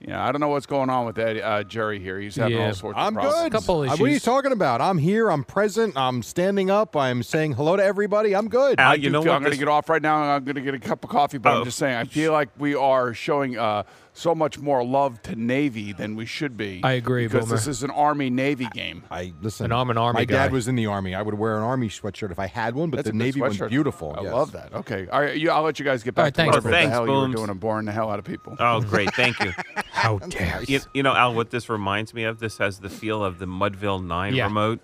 Yeah, 0.00 0.24
I 0.24 0.30
don't 0.30 0.40
know 0.40 0.48
what's 0.48 0.66
going 0.66 0.90
on 0.90 1.06
with 1.06 1.18
Eddie, 1.18 1.42
uh, 1.42 1.64
Jerry 1.64 1.98
here. 1.98 2.20
He's 2.20 2.36
having 2.36 2.56
Yeah. 2.56 2.66
all 2.68 2.74
sorts 2.74 2.96
of 2.96 3.04
I'm 3.04 3.14
problems. 3.14 3.42
good. 3.42 3.52
Couple 3.52 3.80
Uh, 3.82 3.86
What 3.88 4.00
are 4.00 4.06
you 4.08 4.20
talking 4.20 4.52
about? 4.52 4.80
I'm 4.80 4.98
here. 4.98 5.28
I'm 5.28 5.42
present. 5.42 5.96
I'm 5.96 6.22
standing 6.22 6.70
up. 6.70 6.94
I'm 6.96 7.24
saying 7.24 7.54
hello 7.54 7.76
to 7.76 7.84
everybody. 7.84 8.34
I'm 8.36 8.48
good. 8.48 8.78
Al, 8.78 8.92
I 8.92 8.94
you 8.94 9.02
do 9.04 9.10
know 9.10 9.22
feel- 9.22 9.32
what? 9.32 9.36
I'm 9.36 9.42
going 9.42 9.50
to 9.52 9.56
this- 9.56 9.58
get 9.58 9.68
off 9.68 9.88
right 9.88 10.00
now, 10.00 10.22
I'm 10.22 10.44
going 10.44 10.54
to 10.54 10.60
get 10.60 10.74
a 10.74 10.78
cup 10.78 11.02
of 11.02 11.10
coffee. 11.10 11.38
But 11.38 11.52
Oh. 11.52 11.58
I'm 11.58 11.64
just 11.64 11.78
saying, 11.78 11.96
I 11.96 12.04
feel 12.04 12.30
like 12.32 12.48
we 12.58 12.76
are 12.76 13.12
showing 13.12 13.58
uh, 13.58 13.82
so 14.18 14.34
much 14.34 14.58
more 14.58 14.84
love 14.84 15.22
to 15.22 15.36
Navy 15.36 15.92
than 15.92 16.16
we 16.16 16.26
should 16.26 16.56
be. 16.56 16.80
I 16.82 16.92
agree, 16.92 17.26
because 17.26 17.46
Boomer. 17.46 17.56
this 17.56 17.66
is 17.66 17.82
an 17.82 17.90
Army 17.90 18.30
Navy 18.30 18.66
game. 18.74 19.04
I 19.10 19.32
listen. 19.40 19.64
And 19.64 19.72
I'm 19.74 19.90
an 19.90 19.98
Army 19.98 20.20
My 20.20 20.24
guy. 20.24 20.34
dad 20.34 20.52
was 20.52 20.68
in 20.68 20.74
the 20.74 20.86
army. 20.86 21.14
I 21.14 21.22
would 21.22 21.34
wear 21.34 21.56
an 21.56 21.62
army 21.62 21.88
sweatshirt 21.88 22.30
if 22.30 22.38
I 22.38 22.46
had 22.46 22.74
one, 22.74 22.90
but 22.90 22.96
That's 22.98 23.06
the 23.06 23.10
a 23.10 23.12
good 23.12 23.18
navy 23.18 23.40
one's 23.40 23.56
sweatshirt. 23.58 23.68
beautiful. 23.70 24.14
I 24.18 24.22
yes. 24.22 24.32
love 24.32 24.52
that. 24.52 24.72
Okay, 24.74 25.06
all 25.08 25.20
right, 25.20 25.36
you, 25.36 25.50
I'll 25.50 25.62
let 25.62 25.78
you 25.78 25.84
guys 25.84 26.02
get 26.02 26.14
back 26.14 26.22
All 26.22 26.24
right, 26.26 26.34
to 26.34 26.36
thanks, 26.36 26.56
whatever 26.56 26.68
the 26.68 26.76
Boomer. 26.76 26.90
hell 26.90 27.00
Thanks, 27.00 27.08
you 27.08 27.14
were 27.14 27.20
Booms. 27.26 27.36
doing 27.36 27.50
and 27.50 27.60
boring 27.60 27.86
the 27.86 27.92
hell 27.92 28.10
out 28.10 28.18
of 28.18 28.24
people. 28.24 28.56
Oh, 28.58 28.80
great. 28.80 29.14
Thank 29.14 29.38
you. 29.40 29.52
How 29.90 30.18
dare 30.18 30.62
you? 30.62 30.76
you? 30.76 30.80
You 30.94 31.02
know, 31.04 31.14
Al, 31.14 31.34
what 31.34 31.50
this 31.50 31.68
reminds 31.68 32.12
me 32.14 32.24
of, 32.24 32.38
this 32.40 32.58
has 32.58 32.80
the 32.80 32.88
feel 32.90 33.24
of 33.24 33.38
the 33.38 33.46
Mudville 33.46 34.04
9 34.04 34.34
Yeah. 34.34 34.44
remote. 34.44 34.80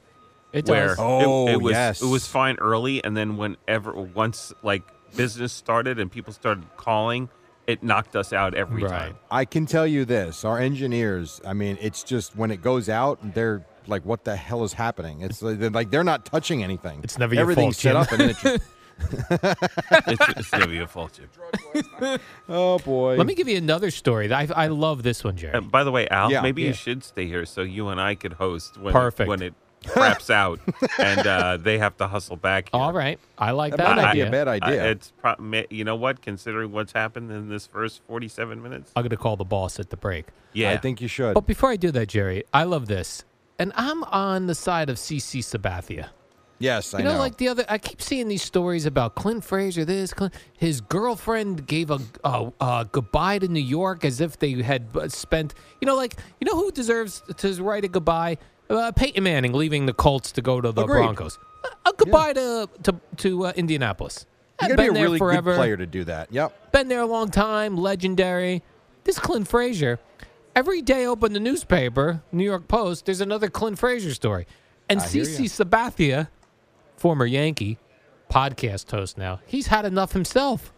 It 0.52 0.68
where 0.68 0.88
does. 0.88 0.98
Oh, 1.00 1.48
it, 1.48 1.50
it 1.52 1.56
oh, 1.56 1.58
was 1.58 1.72
yes. 1.72 2.02
it 2.02 2.06
was 2.06 2.28
fine 2.28 2.56
early, 2.60 3.02
and 3.02 3.16
then 3.16 3.36
whenever 3.36 3.92
once 3.92 4.52
like 4.62 4.84
business 5.16 5.52
started 5.52 5.98
and 5.98 6.12
people 6.12 6.32
started 6.32 6.64
calling, 6.76 7.28
it 7.66 7.82
knocked 7.82 8.14
us 8.16 8.32
out 8.32 8.54
every 8.54 8.82
Right. 8.82 8.90
time. 8.90 9.16
I 9.30 9.44
can 9.44 9.66
tell 9.66 9.86
you 9.86 10.04
this: 10.04 10.44
our 10.44 10.58
engineers. 10.58 11.40
I 11.46 11.52
mean, 11.52 11.78
it's 11.80 12.02
just 12.02 12.36
when 12.36 12.50
it 12.50 12.62
goes 12.62 12.88
out, 12.88 13.18
they're 13.34 13.64
like, 13.86 14.04
"What 14.04 14.24
the 14.24 14.36
hell 14.36 14.64
is 14.64 14.72
happening?" 14.74 15.20
It's 15.22 15.42
like 15.42 15.58
they're, 15.58 15.70
like, 15.70 15.90
they're 15.90 16.04
not 16.04 16.24
touching 16.26 16.62
anything. 16.62 17.00
It's 17.02 17.18
never 17.18 17.34
your 17.34 17.42
everything's 17.42 17.80
fault, 17.80 17.82
set 17.82 17.92
Jim. 17.92 17.96
up, 18.02 18.12
and 18.12 18.20
then 18.20 18.30
it 18.30 18.36
just, 18.42 18.70
it's, 20.08 20.38
it's 20.38 20.50
gonna 20.50 20.66
be 20.68 20.78
a 20.78 20.86
fault. 20.86 21.12
Jim. 21.18 22.18
oh 22.48 22.78
boy. 22.78 23.16
Let 23.16 23.26
me 23.26 23.34
give 23.34 23.48
you 23.48 23.56
another 23.56 23.90
story. 23.90 24.32
I, 24.32 24.48
I 24.54 24.66
love 24.68 25.02
this 25.02 25.24
one, 25.24 25.36
Jerry. 25.36 25.54
Uh, 25.54 25.60
by 25.60 25.84
the 25.84 25.90
way, 25.90 26.08
Al, 26.08 26.30
Yeah. 26.30 26.40
maybe 26.42 26.62
Yeah. 26.62 26.68
you 26.68 26.74
should 26.74 27.02
stay 27.04 27.26
here 27.26 27.44
so 27.46 27.62
you 27.62 27.88
and 27.88 28.00
I 28.00 28.14
could 28.14 28.34
host 28.34 28.78
when 28.78 28.92
Perfect. 28.92 29.26
it, 29.26 29.28
when 29.28 29.42
it 29.42 29.54
craps 29.86 30.30
out 30.30 30.60
and 30.98 31.26
uh, 31.26 31.56
they 31.56 31.78
have 31.78 31.96
to 31.98 32.06
hustle 32.06 32.36
back. 32.36 32.70
Here. 32.72 32.80
All 32.80 32.92
right. 32.92 33.18
I 33.38 33.50
like 33.52 33.72
That 33.76 33.78
that 33.78 33.96
might 33.96 34.04
idea. 34.10 34.24
be 34.24 34.28
a 34.28 34.30
bad 34.30 34.48
I- 34.48 34.54
idea. 34.56 34.90
it's 34.90 35.12
pro- 35.20 35.62
you 35.70 35.84
know 35.84 35.96
what? 35.96 36.22
Considering 36.22 36.72
what's 36.72 36.92
happened 36.92 37.30
in 37.30 37.48
this 37.48 37.66
first 37.66 38.02
forty-seven 38.06 38.62
minutes, 38.62 38.92
I'm 38.96 39.02
going 39.02 39.10
to 39.10 39.16
call 39.16 39.36
the 39.36 39.44
boss 39.44 39.78
at 39.78 39.90
the 39.90 39.96
break. 39.96 40.26
yeah, 40.52 40.70
I 40.72 40.76
think 40.76 41.00
you 41.00 41.08
should. 41.08 41.34
But 41.34 41.46
before 41.46 41.70
I 41.70 41.76
do 41.76 41.90
that, 41.92 42.08
Jerry, 42.08 42.44
I 42.52 42.64
love 42.64 42.86
this. 42.86 43.24
And 43.58 43.72
I'm 43.76 44.02
on 44.04 44.46
the 44.46 44.54
side 44.54 44.90
of 44.90 44.96
CC 44.96 45.38
Sabathia. 45.40 46.08
yes, 46.58 46.92
I 46.92 46.98
You 46.98 47.04
know, 47.04 47.18
like 47.18 47.36
the 47.36 47.46
other, 47.48 47.64
I 47.68 47.78
keep 47.78 48.02
seeing 48.02 48.26
these 48.26 48.42
stories 48.42 48.84
about 48.84 49.14
Clint 49.14 49.44
Frazier. 49.44 49.84
This, 49.84 50.12
Clint, 50.12 50.34
his 50.58 50.80
girlfriend 50.80 51.66
gave 51.66 51.90
a, 51.90 52.00
a, 52.24 52.52
a 52.60 52.88
goodbye 52.90 53.38
to 53.38 53.46
New 53.48 53.60
York 53.60 54.04
as 54.04 54.20
if 54.20 54.38
they 54.40 54.52
had 54.62 54.88
uh, 54.96 55.08
spent. 55.08 55.54
You 55.80 55.86
know, 55.86 55.94
like 55.94 56.16
you 56.40 56.46
know 56.46 56.56
who 56.56 56.72
deserves 56.72 57.22
to 57.36 57.62
write 57.62 57.84
a 57.84 57.88
goodbye? 57.88 58.38
Uh, 58.70 58.92
Peyton 58.92 59.22
Manning 59.24 59.52
leaving 59.52 59.86
the 59.86 59.92
Colts 59.92 60.32
to 60.32 60.42
go 60.42 60.60
to 60.60 60.72
the 60.72 60.82
Agreed. 60.84 61.02
Broncos. 61.02 61.38
A, 61.84 61.90
a 61.90 61.92
goodbye 61.92 62.32
to 62.32 62.68
to 62.84 62.94
to 63.18 63.46
uh, 63.46 63.52
Indianapolis. 63.56 64.26
you 64.62 64.68
Been 64.68 64.76
got 64.76 64.82
to 64.82 64.82
be 64.82 64.88
a 64.88 64.92
there 64.94 65.02
really 65.04 65.18
forever. 65.18 65.52
good 65.52 65.56
player 65.56 65.76
to 65.76 65.86
do 65.86 66.04
that. 66.04 66.32
Yep. 66.32 66.72
Been 66.72 66.88
there 66.88 67.00
a 67.00 67.06
long 67.06 67.30
time, 67.30 67.76
legendary. 67.76 68.62
This 69.04 69.18
Clint 69.18 69.48
Frazier, 69.48 69.98
every 70.56 70.80
day 70.80 71.06
open 71.06 71.34
the 71.34 71.40
newspaper, 71.40 72.22
New 72.32 72.44
York 72.44 72.68
Post, 72.68 73.04
there's 73.06 73.20
another 73.20 73.48
Clint 73.50 73.78
Frazier 73.78 74.14
story. 74.14 74.46
And 74.88 75.00
CC. 75.00 75.44
Sabathia, 75.44 76.28
former 76.96 77.26
Yankee, 77.26 77.78
podcast 78.30 78.90
host 78.90 79.18
now, 79.18 79.40
he's 79.46 79.66
had 79.68 79.84
enough 79.84 80.12
himself. 80.12 80.72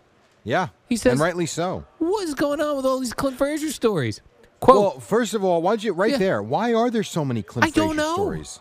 Yeah. 0.44 0.68
He 0.88 0.96
says- 0.96 1.12
and 1.12 1.20
rightly 1.20 1.46
so. 1.46 1.84
What 1.98 2.24
is 2.24 2.34
going 2.34 2.60
on 2.60 2.76
with 2.76 2.86
all 2.86 2.98
these 3.00 3.12
Clint 3.14 3.36
Frazier 3.38 3.70
stories? 3.70 4.20
Quote, 4.60 4.76
Well, 4.80 5.00
first 5.00 5.34
of 5.34 5.44
all, 5.44 5.60
why'd 5.62 5.82
you 5.82 5.92
right 5.92 6.12
Yeah. 6.12 6.18
there? 6.18 6.42
Why 6.42 6.72
are 6.74 6.90
there 6.90 7.02
so 7.02 7.24
many 7.24 7.42
Clint 7.42 7.66
I 7.66 7.70
don't 7.70 7.96
know. 7.96 8.14
stories? 8.14 8.60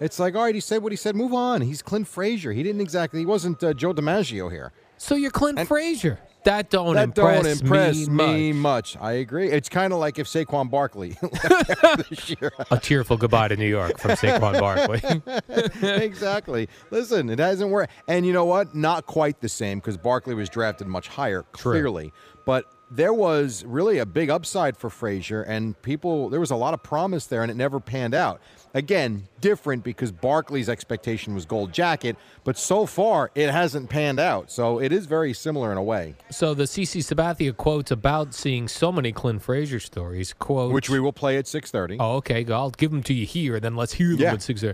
It's 0.00 0.18
like, 0.18 0.34
all 0.34 0.44
right, 0.44 0.54
he 0.54 0.60
said 0.62 0.82
what 0.82 0.92
he 0.92 0.96
said. 0.96 1.14
Move 1.14 1.34
on. 1.34 1.60
He's 1.60 1.82
Clint 1.82 2.08
Frazier. 2.08 2.52
He 2.52 2.62
didn't 2.62 2.80
exactly. 2.80 3.20
He 3.20 3.26
wasn't 3.26 3.62
uh, 3.62 3.74
Joe 3.74 3.92
DiMaggio 3.92 4.50
here. 4.50 4.72
so 4.96 5.14
you're 5.14 5.30
Clint 5.30 5.58
and- 5.58 5.68
Frazier. 5.68 6.18
That 6.44 6.70
don't 6.70 6.94
that 6.94 7.02
impress, 7.04 7.42
don't 7.42 7.60
impress 7.60 8.08
me, 8.08 8.26
me, 8.26 8.52
much. 8.54 8.96
much. 8.96 9.02
I 9.04 9.12
agree. 9.12 9.50
It's 9.50 9.68
kind 9.68 9.92
of 9.92 9.98
like 9.98 10.18
if 10.18 10.26
Saquon 10.26 10.70
Barkley 10.70 11.18
left 11.22 12.08
this 12.08 12.30
year. 12.30 12.50
A 12.70 12.78
tearful 12.78 13.18
goodbye 13.18 13.48
to 13.48 13.56
New 13.58 13.68
York 13.68 13.98
from 13.98 14.12
Saquon 14.12 14.58
Barkley. 14.58 15.82
exactly. 16.02 16.66
Listen, 16.90 17.28
it 17.28 17.38
hasn't 17.38 17.70
worked. 17.70 17.92
And 18.08 18.24
you 18.24 18.32
know 18.32 18.46
what? 18.46 18.74
Not 18.74 19.04
quite 19.04 19.42
the 19.42 19.50
same 19.50 19.80
because 19.80 19.98
Barkley 19.98 20.34
was 20.34 20.48
drafted 20.48 20.86
much 20.86 21.08
higher, 21.08 21.44
True. 21.52 21.72
clearly. 21.72 22.10
But 22.46 22.64
there 22.90 23.12
was 23.12 23.64
really 23.64 23.98
a 23.98 24.06
big 24.06 24.30
upside 24.30 24.76
for 24.76 24.90
Frazier, 24.90 25.42
and 25.42 25.80
people, 25.82 26.28
there 26.28 26.40
was 26.40 26.50
a 26.50 26.56
lot 26.56 26.74
of 26.74 26.82
promise 26.82 27.26
there, 27.26 27.42
and 27.42 27.50
it 27.50 27.56
never 27.56 27.78
panned 27.80 28.14
out. 28.14 28.40
Again, 28.74 29.24
different 29.40 29.82
because 29.84 30.12
Barkley's 30.12 30.68
expectation 30.68 31.34
was 31.34 31.44
gold 31.44 31.72
jacket, 31.72 32.16
but 32.44 32.56
so 32.56 32.86
far 32.86 33.30
it 33.34 33.50
hasn't 33.50 33.90
panned 33.90 34.20
out. 34.20 34.50
So 34.50 34.80
it 34.80 34.92
is 34.92 35.06
very 35.06 35.32
similar 35.32 35.72
in 35.72 35.78
a 35.78 35.82
way, 35.82 36.14
so 36.30 36.54
the 36.54 36.64
CC 36.64 37.00
Sabathia 37.02 37.56
quotes 37.56 37.90
about 37.90 38.34
seeing 38.34 38.68
so 38.68 38.92
many 38.92 39.12
Clint 39.12 39.42
Frazier 39.42 39.80
stories, 39.80 40.32
quote, 40.32 40.72
which 40.72 40.88
we 40.90 41.00
will 41.00 41.12
play 41.12 41.36
at 41.36 41.46
6.30. 41.46 41.96
Oh, 42.00 42.16
okay. 42.16 42.44
I'll 42.50 42.70
give 42.70 42.90
them 42.90 43.02
to 43.04 43.14
you 43.14 43.26
here, 43.26 43.58
then 43.60 43.74
let's 43.76 43.94
hear 43.94 44.10
them 44.10 44.20
Yeah. 44.20 44.32
at 44.34 44.42
six. 44.42 44.64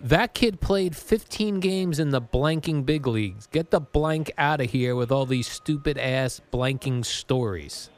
That 0.00 0.34
kid 0.34 0.60
played 0.60 0.96
15 0.96 1.60
games 1.60 1.98
in 1.98 2.10
the 2.10 2.20
blanking 2.20 2.84
big 2.84 3.06
leagues. 3.06 3.46
Get 3.46 3.70
the 3.70 3.80
blank 3.80 4.30
out 4.36 4.60
of 4.60 4.70
here 4.70 4.94
with 4.96 5.10
all 5.10 5.24
these 5.26 5.46
stupid 5.46 5.96
ass 5.98 6.40
blanking 6.52 7.04
stories. 7.04 7.90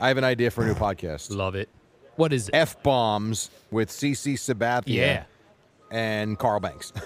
I 0.00 0.08
have 0.08 0.16
an 0.16 0.24
idea 0.24 0.50
for 0.50 0.64
a 0.64 0.66
new 0.66 0.74
podcast. 0.74 1.30
Love 1.36 1.54
it. 1.54 1.68
What 2.16 2.32
is 2.32 2.48
it? 2.48 2.54
F 2.54 2.82
bombs 2.82 3.50
with 3.70 3.90
CC 3.90 4.34
Sabathia 4.34 4.84
yeah. 4.86 5.24
and 5.90 6.38
Carl 6.38 6.60
Banks. 6.60 6.92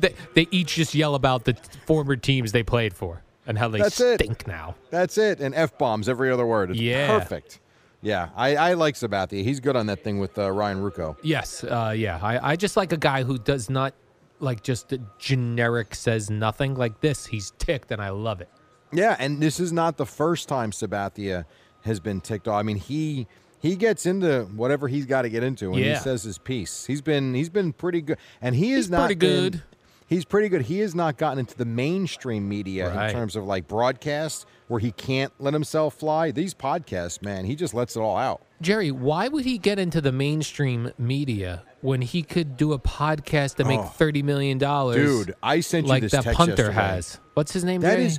They, 0.00 0.14
they 0.34 0.48
each 0.50 0.74
just 0.74 0.92
yell 0.94 1.14
about 1.14 1.44
the 1.44 1.56
former 1.86 2.16
teams 2.16 2.50
they 2.50 2.64
played 2.64 2.94
for 2.94 3.22
and 3.46 3.56
how 3.56 3.68
they 3.68 3.78
That's 3.78 4.00
it. 4.00 4.20
stink 4.20 4.46
now. 4.46 4.74
That's 4.90 5.16
it. 5.18 5.40
And 5.40 5.54
F 5.54 5.78
bombs 5.78 6.08
every 6.08 6.32
other 6.32 6.44
word. 6.46 6.70
It's 6.70 6.80
Yeah. 6.80 7.06
perfect. 7.18 7.60
Yeah, 8.00 8.28
I, 8.36 8.54
I 8.56 8.72
like 8.74 8.94
Sabathia. 8.94 9.42
He's 9.42 9.58
good 9.60 9.74
on 9.76 9.86
that 9.86 10.04
thing 10.04 10.18
with 10.20 10.38
uh, 10.38 10.50
Ryan 10.52 10.78
Ruocco. 10.82 11.16
Yes. 11.22 11.64
Uh, 11.64 11.92
yeah. 11.96 12.18
I, 12.22 12.52
I 12.52 12.56
just 12.56 12.76
like 12.76 12.92
a 12.92 12.96
guy 12.96 13.24
who 13.24 13.38
does 13.38 13.68
not 13.68 13.92
like 14.40 14.62
just 14.62 14.92
generic 15.18 15.94
says 15.94 16.30
nothing 16.30 16.74
like 16.76 17.00
this. 17.00 17.26
He's 17.26 17.52
ticked 17.58 17.90
and 17.90 18.00
I 18.00 18.10
love 18.10 18.40
it. 18.40 18.48
Yeah, 18.92 19.16
and 19.18 19.40
this 19.40 19.60
is 19.60 19.72
not 19.72 19.96
the 19.96 20.06
first 20.06 20.48
time 20.48 20.70
Sabathia 20.70 21.44
has 21.82 22.00
been 22.00 22.20
ticked 22.20 22.48
off. 22.48 22.58
I 22.58 22.62
mean, 22.62 22.76
he 22.76 23.26
he 23.60 23.74
gets 23.76 24.06
into 24.06 24.44
whatever 24.54 24.86
he's 24.88 25.04
got 25.04 25.22
to 25.22 25.28
get 25.28 25.42
into, 25.42 25.72
and 25.72 25.80
Yeah. 25.84 25.94
he 25.94 26.00
says 26.00 26.22
his 26.22 26.38
piece. 26.38 26.86
He's 26.86 27.02
been 27.02 27.34
he's 27.34 27.50
been 27.50 27.72
pretty 27.72 28.00
good, 28.00 28.16
and 28.40 28.54
he 28.54 28.72
is 28.72 28.86
He's 28.86 28.90
not 28.90 29.06
pretty 29.06 29.14
been- 29.16 29.50
good. 29.50 29.62
He's 30.08 30.24
pretty 30.24 30.48
good. 30.48 30.62
He 30.62 30.78
has 30.80 30.94
not 30.94 31.18
gotten 31.18 31.38
into 31.38 31.54
the 31.56 31.66
mainstream 31.66 32.48
media 32.48 32.88
Right. 32.92 33.08
in 33.10 33.14
terms 33.14 33.36
of 33.36 33.44
like 33.44 33.68
broadcast 33.68 34.46
where 34.66 34.80
he 34.80 34.90
can't 34.90 35.32
let 35.38 35.52
himself 35.52 35.94
fly. 35.94 36.30
These 36.30 36.54
podcasts, 36.54 37.20
man, 37.22 37.44
he 37.44 37.54
just 37.54 37.74
lets 37.74 37.94
it 37.94 38.00
all 38.00 38.16
out. 38.16 38.40
Jerry, 38.62 38.90
why 38.90 39.28
would 39.28 39.44
he 39.44 39.58
get 39.58 39.78
into 39.78 40.00
the 40.00 40.10
mainstream 40.12 40.92
media 40.98 41.62
when 41.82 42.00
he 42.02 42.22
could 42.22 42.56
do 42.56 42.72
a 42.72 42.78
podcast 42.78 43.56
that 43.56 43.66
make 43.66 43.80
Oh. 43.80 43.84
thirty 43.84 44.22
million 44.22 44.56
dollars? 44.58 44.96
Dude, 45.26 45.34
I 45.42 45.60
sent 45.60 45.84
you 45.86 45.90
like 45.90 46.02
this 46.02 46.12
that 46.12 46.24
text 46.24 46.36
punter 46.38 46.52
yesterday. 46.56 46.72
has. 46.74 47.20
What's 47.34 47.52
his 47.52 47.64
name? 47.64 47.82
That 47.82 47.92
Jerry? 47.96 48.06
is 48.06 48.18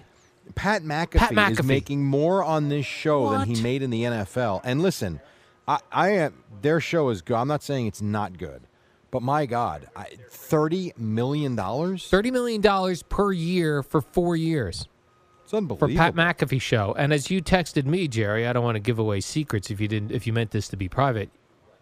Pat 0.56 0.84
McAfee, 0.84 1.36
Pat 1.36 1.52
is 1.54 1.64
making 1.64 2.04
more 2.06 2.44
on 2.44 2.70
this 2.70 2.86
show 2.86 3.32
than 3.32 3.48
he 3.48 3.62
made 3.62 3.82
in 3.82 3.90
the 3.90 4.04
NFL. 4.04 4.62
And 4.64 4.82
listen, 4.82 5.20
I, 5.68 5.80
I 5.92 6.10
am 6.10 6.44
their 6.62 6.80
show 6.80 7.10
is 7.10 7.22
good. 7.22 7.36
I'm 7.36 7.48
not 7.48 7.62
saying 7.64 7.88
it's 7.88 8.02
not 8.02 8.38
good, 8.38 8.62
but 9.12 9.22
my 9.22 9.46
God, 9.46 9.88
I, 9.96 10.08
thirty 10.30 10.94
million 10.98 11.56
dollars. 11.56 12.08
thirty 12.08 12.32
million 12.32 12.62
dollars 12.62 13.04
per 13.04 13.32
year 13.32 13.82
for 13.84 14.02
four 14.02 14.36
years 14.36 14.88
It's 15.44 15.54
unbelievable. 15.54 15.88
for. 15.94 15.98
Pat 15.98 16.16
McAfee 16.16 16.62
show. 16.62 16.94
And 16.98 17.12
as 17.14 17.30
you 17.32 17.42
texted 17.42 17.86
me, 17.86 18.08
Jerry, 18.08 18.48
I 18.48 18.54
don't 18.54 18.64
want 18.64 18.76
to 18.76 18.80
give 18.80 19.00
away 19.00 19.20
secrets 19.22 19.70
if 19.72 19.80
you 19.82 19.88
didn't 19.88 20.12
if 20.12 20.28
you 20.28 20.34
meant 20.34 20.52
this 20.52 20.68
to 20.70 20.78
be 20.78 20.88
private. 20.90 21.30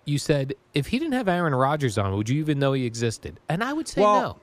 You 0.05 0.17
said 0.17 0.53
if 0.73 0.87
he 0.87 0.99
didn't 0.99 1.13
have 1.15 1.27
Aaron 1.27 1.53
Rodgers 1.53 1.97
on, 1.97 2.15
would 2.15 2.29
you 2.29 2.39
even 2.39 2.59
know 2.59 2.71
he 2.73 2.85
existed? 2.85 3.39
And 3.49 3.61
I 3.63 3.73
would 3.73 3.87
say 3.87 4.01
Well, 4.01 4.21
no. 4.21 4.39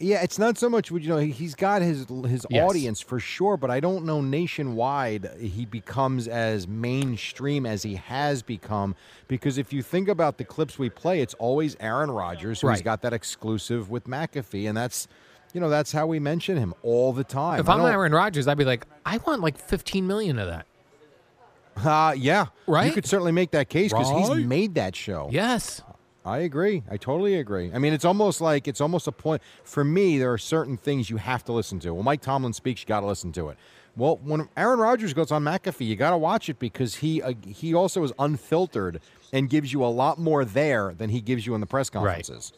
Yeah, 0.00 0.22
it's 0.22 0.38
not 0.40 0.58
so 0.58 0.68
much. 0.68 0.90
You 0.90 0.98
know, 1.08 1.18
he- 1.18 1.30
he's 1.30 1.54
got 1.54 1.80
his 1.80 2.06
his 2.26 2.44
Yes. 2.50 2.68
audience 2.68 3.00
for 3.00 3.20
sure, 3.20 3.56
but 3.56 3.70
I 3.70 3.78
don't 3.80 4.04
know 4.04 4.20
nationwide 4.20 5.30
he 5.40 5.64
becomes 5.64 6.26
as 6.26 6.66
mainstream 6.66 7.64
as 7.64 7.84
he 7.84 7.94
has 7.94 8.42
become. 8.42 8.96
Because 9.28 9.56
if 9.56 9.72
you 9.72 9.82
think 9.82 10.08
about 10.08 10.36
the 10.38 10.44
clips 10.44 10.78
we 10.78 10.90
play, 10.90 11.20
it's 11.20 11.34
always 11.34 11.76
Aaron 11.78 12.10
Rodgers 12.10 12.60
who's 12.60 12.68
Right. 12.68 12.84
got 12.84 13.02
that 13.02 13.12
exclusive 13.12 13.88
with 13.88 14.04
McAfee, 14.06 14.68
and 14.68 14.76
that's 14.76 15.06
you 15.52 15.60
know 15.60 15.68
that's 15.70 15.92
how 15.92 16.06
we 16.08 16.18
mention 16.18 16.56
him 16.56 16.74
all 16.82 17.12
the 17.12 17.22
time. 17.24 17.60
If 17.60 17.68
I'm 17.68 17.80
Aaron 17.80 18.12
Rodgers, 18.12 18.48
I'd 18.48 18.58
be 18.58 18.64
like, 18.64 18.86
I 19.06 19.18
want 19.18 19.42
like 19.42 19.56
15 19.56 20.06
million 20.08 20.38
of 20.40 20.48
that. 20.48 20.66
Uh, 21.76 22.14
yeah, 22.16 22.46
right. 22.66 22.86
You 22.86 22.92
could 22.92 23.06
certainly 23.06 23.32
make 23.32 23.52
that 23.52 23.68
case 23.68 23.92
because 23.92 24.10
Right? 24.10 24.36
he's 24.38 24.46
made 24.46 24.74
that 24.74 24.94
show. 24.96 25.28
Yes. 25.32 25.82
I 26.26 26.38
agree. 26.38 26.82
I 26.90 26.96
totally 26.96 27.34
agree. 27.36 27.70
I 27.74 27.78
mean, 27.78 27.92
it's 27.92 28.04
almost 28.04 28.40
like 28.40 28.66
it's 28.66 28.80
almost 28.80 29.06
a 29.06 29.12
point 29.12 29.42
for 29.62 29.84
me. 29.84 30.18
There 30.18 30.32
are 30.32 30.38
certain 30.38 30.76
things 30.78 31.10
you 31.10 31.18
have 31.18 31.44
to 31.44 31.52
listen 31.52 31.78
to. 31.80 31.92
When 31.92 32.04
Mike 32.04 32.22
Tomlin 32.22 32.52
speaks, 32.54 32.80
you 32.80 32.86
got 32.86 33.00
to 33.00 33.06
listen 33.06 33.30
to 33.32 33.50
it. 33.50 33.58
Well, 33.96 34.16
when 34.24 34.48
Aaron 34.56 34.78
Rodgers 34.80 35.12
goes 35.12 35.30
on 35.30 35.44
McAfee, 35.44 35.86
you 35.86 35.96
got 35.96 36.10
to 36.10 36.18
watch 36.18 36.48
it 36.48 36.58
because 36.58 36.96
he 36.96 37.20
uh, 37.22 37.34
he 37.46 37.74
also 37.74 38.02
is 38.04 38.12
unfiltered 38.18 39.00
and 39.32 39.50
gives 39.50 39.72
you 39.72 39.84
a 39.84 39.86
lot 39.92 40.18
more 40.18 40.44
there 40.46 40.94
than 40.96 41.10
he 41.10 41.20
gives 41.20 41.46
you 41.46 41.54
in 41.54 41.60
the 41.60 41.66
press 41.66 41.90
conferences. 41.90 42.52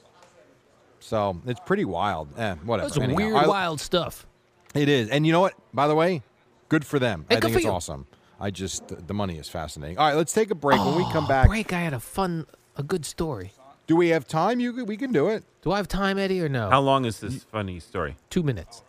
So 1.01 1.41
it's 1.47 1.61
pretty 1.67 1.85
wild. 1.85 2.29
Eh, 2.39 2.55
whatever. 2.65 2.89
That's 2.89 2.99
Anyhow, 3.01 3.17
weird, 3.17 3.35
I- 3.35 3.47
wild 3.49 3.81
stuff. 3.81 4.27
It 4.75 4.89
is, 4.89 5.09
and 5.09 5.27
you 5.27 5.33
know 5.33 5.41
what? 5.41 5.55
By 5.73 5.89
the 5.89 5.95
way, 5.95 6.23
good 6.69 6.85
for 6.85 6.99
them. 6.99 7.25
Hey, 7.31 7.37
I 7.37 7.41
think 7.41 7.57
it's 7.57 7.65
you. 7.65 7.71
awesome. 7.71 8.07
I 8.39 8.51
just 8.51 9.07
the 9.07 9.15
money 9.15 9.39
is 9.39 9.49
fascinating. 9.49 9.97
All 9.99 10.07
right, 10.07 10.17
let's 10.17 10.33
take 10.33 10.51
a 10.51 10.55
break. 10.55 10.79
when 10.85 10.97
we 10.97 11.05
come 11.13 11.25
Oh, 11.25 11.29
back, 11.29 11.49
break. 11.49 11.73
I 11.73 11.81
had 11.81 11.95
a 11.95 12.01
fun, 12.01 12.47
a 12.77 12.83
good 12.83 13.07
story. 13.07 13.53
Do 13.87 13.97
we 13.97 14.09
have 14.11 14.27
time? 14.27 14.61
You 14.61 14.85
we 14.85 14.97
can 14.97 15.13
do 15.13 15.29
it. 15.29 15.45
Do 15.63 15.73
I 15.73 15.77
have 15.79 15.89
time, 15.89 16.19
Eddie, 16.19 16.43
or 16.43 16.49
no? 16.49 16.71
How 16.71 16.81
long 16.81 17.05
is 17.05 17.21
this 17.21 17.45
funny 17.45 17.81
story? 17.81 18.17
Two 18.31 18.43
minutes. 18.43 18.83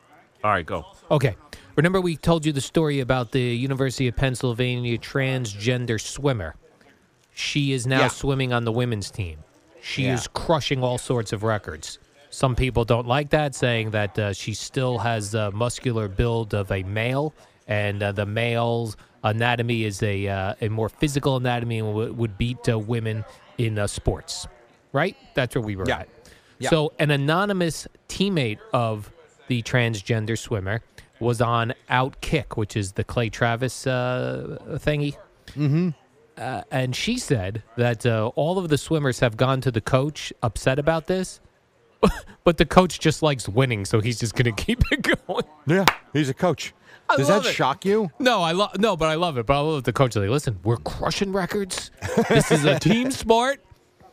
All 0.43 0.51
right, 0.51 0.65
go. 0.65 0.85
Okay. 1.09 1.35
Remember, 1.75 1.99
we 2.01 2.15
told 2.15 2.45
you 2.45 2.51
the 2.51 2.61
story 2.61 2.99
about 2.99 3.31
the 3.31 3.41
University 3.41 4.07
of 4.07 4.15
Pennsylvania 4.15 4.97
transgender 4.97 5.99
swimmer. 6.01 6.55
She 7.33 7.71
is 7.71 7.85
now 7.85 8.01
Yeah. 8.01 8.07
swimming 8.07 8.53
on 8.53 8.63
the 8.65 8.71
women's 8.71 9.11
team. 9.11 9.39
She 9.81 10.03
Yeah. 10.05 10.15
is 10.15 10.27
crushing 10.27 10.83
all 10.83 10.97
sorts 10.97 11.33
of 11.33 11.43
records. 11.43 11.99
Some 12.29 12.55
people 12.55 12.83
don't 12.83 13.07
like 13.07 13.29
that, 13.29 13.55
saying 13.55 13.91
that 13.91 14.17
uh, 14.19 14.33
she 14.33 14.53
still 14.53 14.97
has 14.99 15.31
the 15.31 15.51
muscular 15.51 16.07
build 16.07 16.53
of 16.53 16.71
a 16.71 16.83
male, 16.83 17.33
and 17.67 18.01
uh, 18.03 18.11
the 18.11 18.25
male's 18.25 18.97
anatomy 19.23 19.83
is 19.85 20.01
a 20.03 20.27
uh, 20.27 20.53
a 20.61 20.67
more 20.69 20.89
physical 20.89 21.37
anatomy 21.37 21.79
and 21.79 21.87
w- 21.87 22.13
would 22.13 22.37
beat 22.37 22.67
uh, 22.69 22.77
women 22.77 23.23
in 23.57 23.79
uh, 23.79 23.87
sports. 23.87 24.47
Right? 24.97 25.15
That's 25.35 25.53
where 25.55 25.61
we 25.63 25.75
were 25.75 25.85
Yeah. 25.87 25.99
at. 25.99 26.09
Yeah. 26.59 26.69
So, 26.71 26.91
an 26.97 27.11
anonymous 27.11 27.87
teammate 28.09 28.57
of 28.73 29.11
the 29.47 29.61
transgender 29.61 30.35
swimmer 30.37 30.81
was 31.19 31.39
on 31.39 31.73
Outkick, 31.89 32.57
which 32.57 32.75
is 32.75 32.93
the 32.93 33.03
Clay 33.03 33.29
Travis 33.29 33.85
uh, 33.85 34.57
thingy. 34.85 35.15
Mm-hmm. 35.49 35.89
Uh, 36.37 36.61
and 36.71 36.95
she 36.95 37.17
said 37.17 37.61
that 37.77 38.05
uh, 38.05 38.31
all 38.35 38.57
of 38.59 38.69
the 38.69 38.77
swimmers 38.77 39.19
have 39.19 39.37
gone 39.37 39.61
to 39.61 39.71
the 39.71 39.81
coach 39.81 40.33
upset 40.43 40.77
about 40.79 41.05
this, 41.07 41.39
but 42.43 42.57
the 42.57 42.65
coach 42.65 42.99
just 42.99 43.21
likes 43.23 43.47
winning, 43.49 43.85
so 43.85 43.99
he's 44.01 44.19
just 44.19 44.35
going 44.35 44.45
to 44.55 44.63
keep 44.63 44.81
it 44.91 45.01
going. 45.27 45.43
Yeah, 45.67 45.85
he's 46.13 46.29
a 46.29 46.33
coach. 46.33 46.73
I 47.09 47.15
Does 47.17 47.27
that 47.29 47.45
it. 47.45 47.53
shock 47.53 47.85
you? 47.85 48.11
No, 48.19 48.41
I 48.41 48.51
love 48.51 48.77
no, 48.79 48.97
but 48.97 49.07
I 49.09 49.15
love 49.15 49.37
it. 49.37 49.45
But 49.45 49.53
I 49.57 49.59
love 49.61 49.83
the 49.85 49.93
coach. 49.93 50.15
Like, 50.15 50.29
listen, 50.29 50.59
we're 50.63 50.75
crushing 50.77 51.31
records. 51.31 51.89
This 52.29 52.51
is 52.51 52.65
a 52.65 52.77
team 52.89 53.11
sport. 53.11 53.63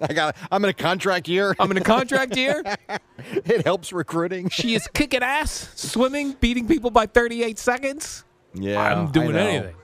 I 0.01 0.13
got. 0.13 0.37
I'm 0.51 0.63
in 0.65 0.71
a 0.71 0.75
contract 0.75 1.29
year. 1.29 1.55
I'm 1.59 1.71
in 1.71 1.77
a 1.77 1.83
contract 1.83 2.35
here. 2.35 2.63
it 3.19 3.65
helps 3.65 3.93
recruiting. 3.93 4.49
She 4.49 4.75
is 4.75 4.89
kicking 4.93 5.23
ass, 5.23 5.71
swimming, 5.75 6.33
beating 6.41 6.67
people 6.67 6.91
by 6.91 7.07
38 7.07 7.59
seconds. 7.59 8.25
Yeah, 8.55 8.81
I'm 8.81 9.11
doing 9.11 9.37
I 9.37 9.41
anything. 9.41 9.75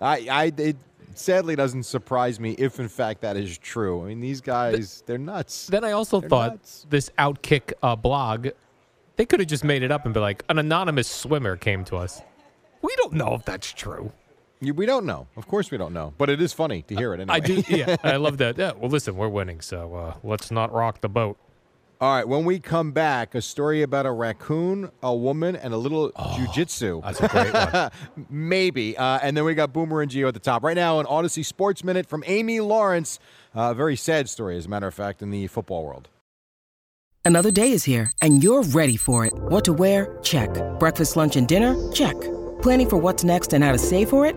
I, 0.00 0.28
I, 0.30 0.52
it 0.56 0.76
sadly 1.14 1.56
doesn't 1.56 1.84
surprise 1.84 2.38
me 2.38 2.52
if, 2.52 2.78
in 2.78 2.88
fact, 2.88 3.20
that 3.22 3.36
is 3.36 3.58
true. 3.58 4.04
I 4.04 4.08
mean, 4.08 4.20
these 4.20 4.40
guys, 4.40 5.02
they're 5.06 5.18
nuts. 5.18 5.66
Then 5.66 5.84
I 5.84 5.92
also 5.92 6.20
They're 6.20 6.28
thought 6.28 6.52
nuts. 6.52 6.86
this 6.88 7.10
Outkick 7.18 7.72
uh, 7.82 7.96
blog, 7.96 8.48
they 9.16 9.26
could 9.26 9.40
have 9.40 9.48
just 9.48 9.64
made 9.64 9.82
it 9.82 9.90
up 9.90 10.04
and 10.04 10.14
be 10.14 10.20
like, 10.20 10.44
an 10.48 10.58
anonymous 10.58 11.08
swimmer 11.08 11.56
came 11.56 11.84
to 11.86 11.96
us. 11.96 12.22
We 12.82 12.94
don't 12.96 13.14
know 13.14 13.34
if 13.34 13.44
that's 13.44 13.72
true. 13.72 14.12
You- 14.60 14.74
we 14.74 14.86
don't 14.86 15.06
know. 15.06 15.26
Of 15.36 15.46
course, 15.48 15.70
we 15.70 15.78
don't 15.78 15.92
know. 15.92 16.14
But 16.18 16.30
it 16.30 16.40
is 16.42 16.52
funny 16.52 16.82
to 16.82 16.94
hear 16.96 17.14
it 17.14 17.20
anyway. 17.20 17.36
I 17.36 17.40
do. 17.40 17.62
Yeah, 17.68 17.96
I 18.02 18.16
love 18.16 18.38
that. 18.38 18.58
Yeah. 18.58 18.72
Well, 18.76 18.90
listen, 18.90 19.16
we're 19.16 19.28
winning, 19.28 19.60
so 19.60 19.94
uh, 19.94 20.14
let's 20.22 20.50
not 20.50 20.72
rock 20.72 21.00
the 21.00 21.08
boat. 21.08 21.36
All 22.00 22.14
right, 22.14 22.28
when 22.28 22.44
we 22.44 22.60
come 22.60 22.92
back, 22.92 23.34
a 23.34 23.42
story 23.42 23.82
about 23.82 24.06
a 24.06 24.12
raccoon, 24.12 24.92
a 25.02 25.12
woman, 25.12 25.56
and 25.56 25.74
a 25.74 25.76
little 25.76 26.12
jujitsu. 26.12 26.98
Oh, 26.98 27.00
That's 27.04 27.20
a 27.20 27.26
great 27.26 27.52
one. 27.52 28.26
Maybe. 28.30 28.96
Uh, 28.96 29.18
and 29.20 29.36
then 29.36 29.44
we 29.44 29.54
got 29.54 29.72
Boomer 29.72 30.00
and 30.02 30.08
Gio 30.08 30.28
at 30.28 30.34
the 30.34 30.38
top. 30.38 30.62
Right 30.62 30.76
now, 30.76 31.00
an 31.00 31.06
Audacy 31.06 31.44
Sports 31.44 31.82
Minute 31.82 32.06
from 32.06 32.22
Amy 32.28 32.60
Lawrence. 32.60 33.18
A 33.52 33.74
very 33.74 33.96
sad 33.96 34.28
story, 34.28 34.56
as 34.56 34.66
a 34.66 34.68
matter 34.68 34.86
of 34.86 34.94
fact, 34.94 35.22
in 35.22 35.30
the 35.30 35.48
football 35.48 35.84
world. 35.84 36.08
Another 37.24 37.50
day 37.50 37.72
is 37.72 37.82
here, 37.84 38.12
and 38.22 38.44
you're 38.44 38.62
ready 38.62 38.96
for 38.96 39.26
it. 39.26 39.34
What 39.34 39.64
to 39.64 39.72
wear? 39.72 40.16
Check. 40.22 40.50
Breakfast, 40.78 41.16
lunch, 41.16 41.34
and 41.34 41.48
dinner? 41.48 41.74
Check. 41.92 42.14
Planning 42.62 42.88
for 42.88 42.96
what's 42.96 43.24
next 43.24 43.52
and 43.52 43.64
how 43.64 43.72
to 43.72 43.78
save 43.78 44.08
for 44.08 44.24
it? 44.24 44.36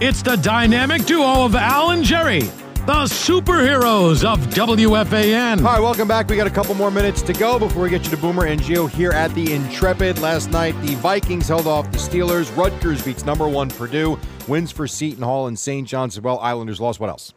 It's 0.00 0.22
the 0.22 0.36
dynamic 0.36 1.06
duo 1.06 1.44
of 1.44 1.56
Al 1.56 1.90
and 1.90 2.04
Jerry, 2.04 2.42
the 2.86 3.08
superheroes 3.08 4.24
of 4.24 4.38
WFAN. 4.54 5.58
All 5.58 5.64
right, 5.64 5.80
welcome 5.80 6.06
back. 6.06 6.28
We 6.28 6.36
got 6.36 6.46
a 6.46 6.50
couple 6.50 6.76
more 6.76 6.92
minutes 6.92 7.20
to 7.22 7.32
go 7.32 7.58
before 7.58 7.82
we 7.82 7.90
get 7.90 8.04
you 8.04 8.10
to 8.10 8.16
Boomer 8.16 8.46
and 8.46 8.60
Gio 8.60 8.88
here 8.88 9.10
at 9.10 9.34
the 9.34 9.52
Intrepid. 9.52 10.20
Last 10.20 10.52
night, 10.52 10.80
the 10.82 10.94
Vikings 10.94 11.48
held 11.48 11.66
off 11.66 11.90
the 11.90 11.98
Steelers. 11.98 12.56
Rutgers 12.56 13.04
beats 13.04 13.24
number 13.24 13.48
one 13.48 13.70
Purdue. 13.70 14.16
Wins 14.46 14.70
for 14.70 14.86
Seton 14.86 15.24
Hall 15.24 15.48
and 15.48 15.58
St. 15.58 15.88
John's 15.88 16.16
as 16.16 16.22
well. 16.22 16.38
Islanders 16.38 16.80
lost. 16.80 17.00
What 17.00 17.10
else? 17.10 17.34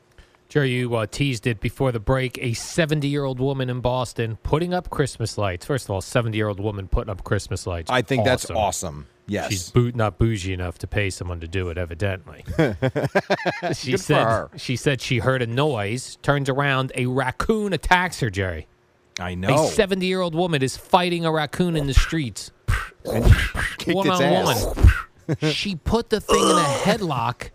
Jerry, 0.48 0.70
you 0.70 0.94
uh, 0.96 1.08
teased 1.10 1.48
it 1.48 1.62
before 1.62 1.92
the 1.92 2.00
break. 2.00 2.38
A 2.44 2.54
70 2.54 3.08
year 3.08 3.24
old 3.24 3.40
woman 3.40 3.72
in 3.72 3.80
Boston 3.82 4.38
putting 4.44 4.72
up 4.72 4.92
Christmas 4.92 5.36
lights. 5.36 5.66
First 5.66 5.86
of 5.86 5.92
all, 5.92 6.02
70 6.02 6.38
year 6.38 6.50
old 6.50 6.60
woman 6.60 6.88
putting 6.88 7.10
up 7.10 7.24
Christmas 7.24 7.66
lights. 7.66 7.90
I 7.90 8.04
think 8.04 8.24
that's 8.24 8.52
awesome. 8.52 9.08
Yes. 9.32 9.50
She's 9.50 9.70
boot, 9.70 9.96
not 9.96 10.18
bougie 10.18 10.52
enough 10.52 10.78
to 10.80 10.88
pay 10.88 11.10
someone 11.10 11.40
to 11.40 11.48
do 11.48 11.70
it, 11.70 11.78
evidently. 11.78 12.44
she 13.74 13.92
Good 13.92 14.00
said 14.02 14.50
she 14.58 14.76
said 14.76 15.00
she 15.00 15.20
heard 15.20 15.42
a 15.42 15.48
noise, 15.48 16.18
turns 16.22 16.50
around, 16.50 16.92
a 16.96 17.06
raccoon 17.06 17.72
attacks 17.72 18.20
her, 18.20 18.30
Jerry. 18.30 18.68
I 19.22 19.36
know. 19.36 19.68
A 19.68 19.68
70 19.70 20.06
year 20.06 20.20
old 20.20 20.36
woman 20.36 20.62
is 20.62 20.76
fighting 20.76 21.24
a 21.26 21.32
raccoon 21.32 21.78
in 21.78 21.88
the 21.88 21.94
streets. 21.94 22.52
One 23.06 24.10
on 24.10 24.22
ass. 24.22 24.66
one. 24.66 25.38
she 25.54 25.78
put 25.78 26.10
the 26.10 26.20
thing 26.20 26.44
in 26.44 26.58
a 26.58 26.64
headlock 26.84 27.52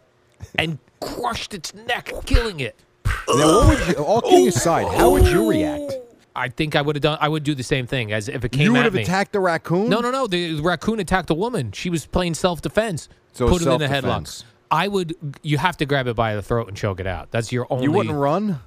and 0.59 0.79
crushed 1.01 1.53
its 1.53 1.75
neck, 1.75 2.11
killing 2.25 2.61
it. 2.61 2.81
Now, 3.29 3.59
what 3.59 3.69
would 3.69 3.89
you, 3.89 4.03
all 4.03 4.23
kidding 4.23 4.49
aside, 4.49 4.87
how 4.97 5.11
would 5.11 5.29
you 5.29 5.51
react? 5.51 5.93
Oh. 5.95 6.06
I 6.37 6.49
think 6.51 6.77
I 6.77 6.83
would 6.83 6.97
have 6.97 7.03
done. 7.03 7.19
I 7.21 7.29
would 7.29 7.43
do 7.43 7.55
the 7.55 7.63
same 7.63 7.87
thing 7.87 8.13
as 8.13 8.29
if 8.29 8.45
it 8.45 8.53
came 8.53 8.63
You 8.63 8.73
would 8.75 8.85
have 8.85 8.95
me. 8.95 9.03
attacked 9.03 9.33
the 9.33 9.41
raccoon? 9.41 9.89
No, 9.89 10.01
no, 10.01 10.11
no. 10.11 10.27
The 10.27 10.61
raccoon 10.61 11.01
attacked 11.01 11.31
a 11.31 11.35
woman. 11.35 11.73
She 11.73 11.91
was 11.91 12.07
playing 12.07 12.35
self 12.35 12.61
defense. 12.63 13.09
So 13.33 13.49
put 13.49 13.63
it 13.63 13.69
in 13.69 13.83
a 13.83 13.89
headlock. 13.89 14.45
I 14.71 14.89
would. 14.89 15.15
You 15.43 15.59
have 15.59 15.77
to 15.79 15.87
grab 15.87 16.07
it 16.07 16.17
by 16.17 16.35
the 16.35 16.43
throat 16.43 16.69
and 16.69 16.77
choke 16.77 17.01
it 17.01 17.07
out. 17.07 17.31
That's 17.31 17.53
your 17.53 17.67
only. 17.71 17.85
You 17.85 17.93
wouldn't 17.93 18.15
run? 18.17 18.61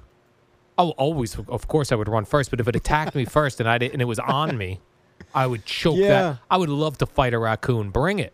Oh, 0.78 0.90
always. 0.92 1.38
Of 1.38 1.68
course, 1.68 1.92
I 1.92 1.94
would 1.94 2.08
run 2.08 2.24
first. 2.24 2.50
But 2.50 2.58
if 2.60 2.66
it 2.68 2.74
attacked 2.76 3.14
me 3.14 3.24
first 3.38 3.60
and 3.60 3.68
I 3.68 3.78
did, 3.78 3.92
and 3.92 4.00
it 4.00 4.06
was 4.06 4.18
on 4.18 4.56
me, 4.56 4.80
I 5.34 5.46
would 5.46 5.64
choke 5.66 5.96
Yeah. 5.96 6.08
that. 6.08 6.38
I 6.50 6.56
would 6.56 6.70
love 6.70 6.98
to 6.98 7.06
fight 7.06 7.34
a 7.34 7.38
raccoon. 7.38 7.90
Bring 7.90 8.18
it. 8.18 8.32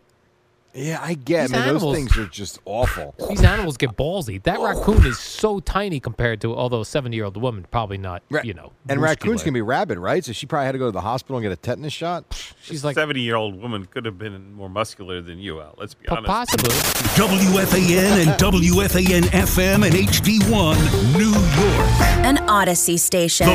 Yeah, 0.73 0.99
I 1.01 1.15
get. 1.15 1.49
These 1.49 1.57
I 1.57 1.65
mean, 1.71 1.79
those 1.79 1.95
things 1.95 2.17
are 2.17 2.27
just 2.27 2.59
awful. 2.65 3.15
These 3.29 3.43
animals 3.43 3.77
get 3.77 3.95
ballsy. 3.97 4.41
That 4.43 4.59
raccoon 4.59 5.05
is 5.07 5.17
so 5.17 5.59
tiny 5.59 5.99
compared 5.99 6.39
to, 6.41 6.55
although 6.55 6.81
a 6.81 6.85
seventy-year-old 6.85 7.35
woman 7.37 7.65
probably 7.71 7.97
not. 7.97 8.21
You 8.43 8.53
know, 8.53 8.73
And 8.87 8.99
muscular. 8.99 9.07
raccoons 9.07 9.43
can 9.43 9.53
be 9.55 9.61
rabid, 9.61 9.97
right? 9.97 10.23
So 10.23 10.33
she 10.33 10.45
probably 10.45 10.65
had 10.67 10.73
to 10.73 10.77
go 10.77 10.85
to 10.85 10.91
the 10.91 11.01
hospital 11.01 11.37
and 11.37 11.43
get 11.43 11.51
a 11.51 11.55
tetanus 11.55 11.93
shot. 11.93 12.53
She's 12.61 12.83
like 12.85 12.93
seventy-year-old 12.95 13.59
woman 13.59 13.85
could 13.85 14.05
have 14.05 14.19
been 14.19 14.53
more 14.53 14.69
muscular 14.69 15.19
than 15.21 15.39
you, 15.39 15.61
Al. 15.61 15.73
Let's 15.79 15.95
be 15.95 16.07
honest. 16.09 16.27
possibly. 16.27 16.69
WFAN 17.17 18.27
and 18.27 18.31
WFAN 18.39 19.21
FM 19.23 19.85
and 19.85 19.95
HD1, 19.95 21.17
New 21.17 21.31
York. 21.31 22.01
An 22.23 22.37
Audacy 22.47 22.99
station. 22.99 23.47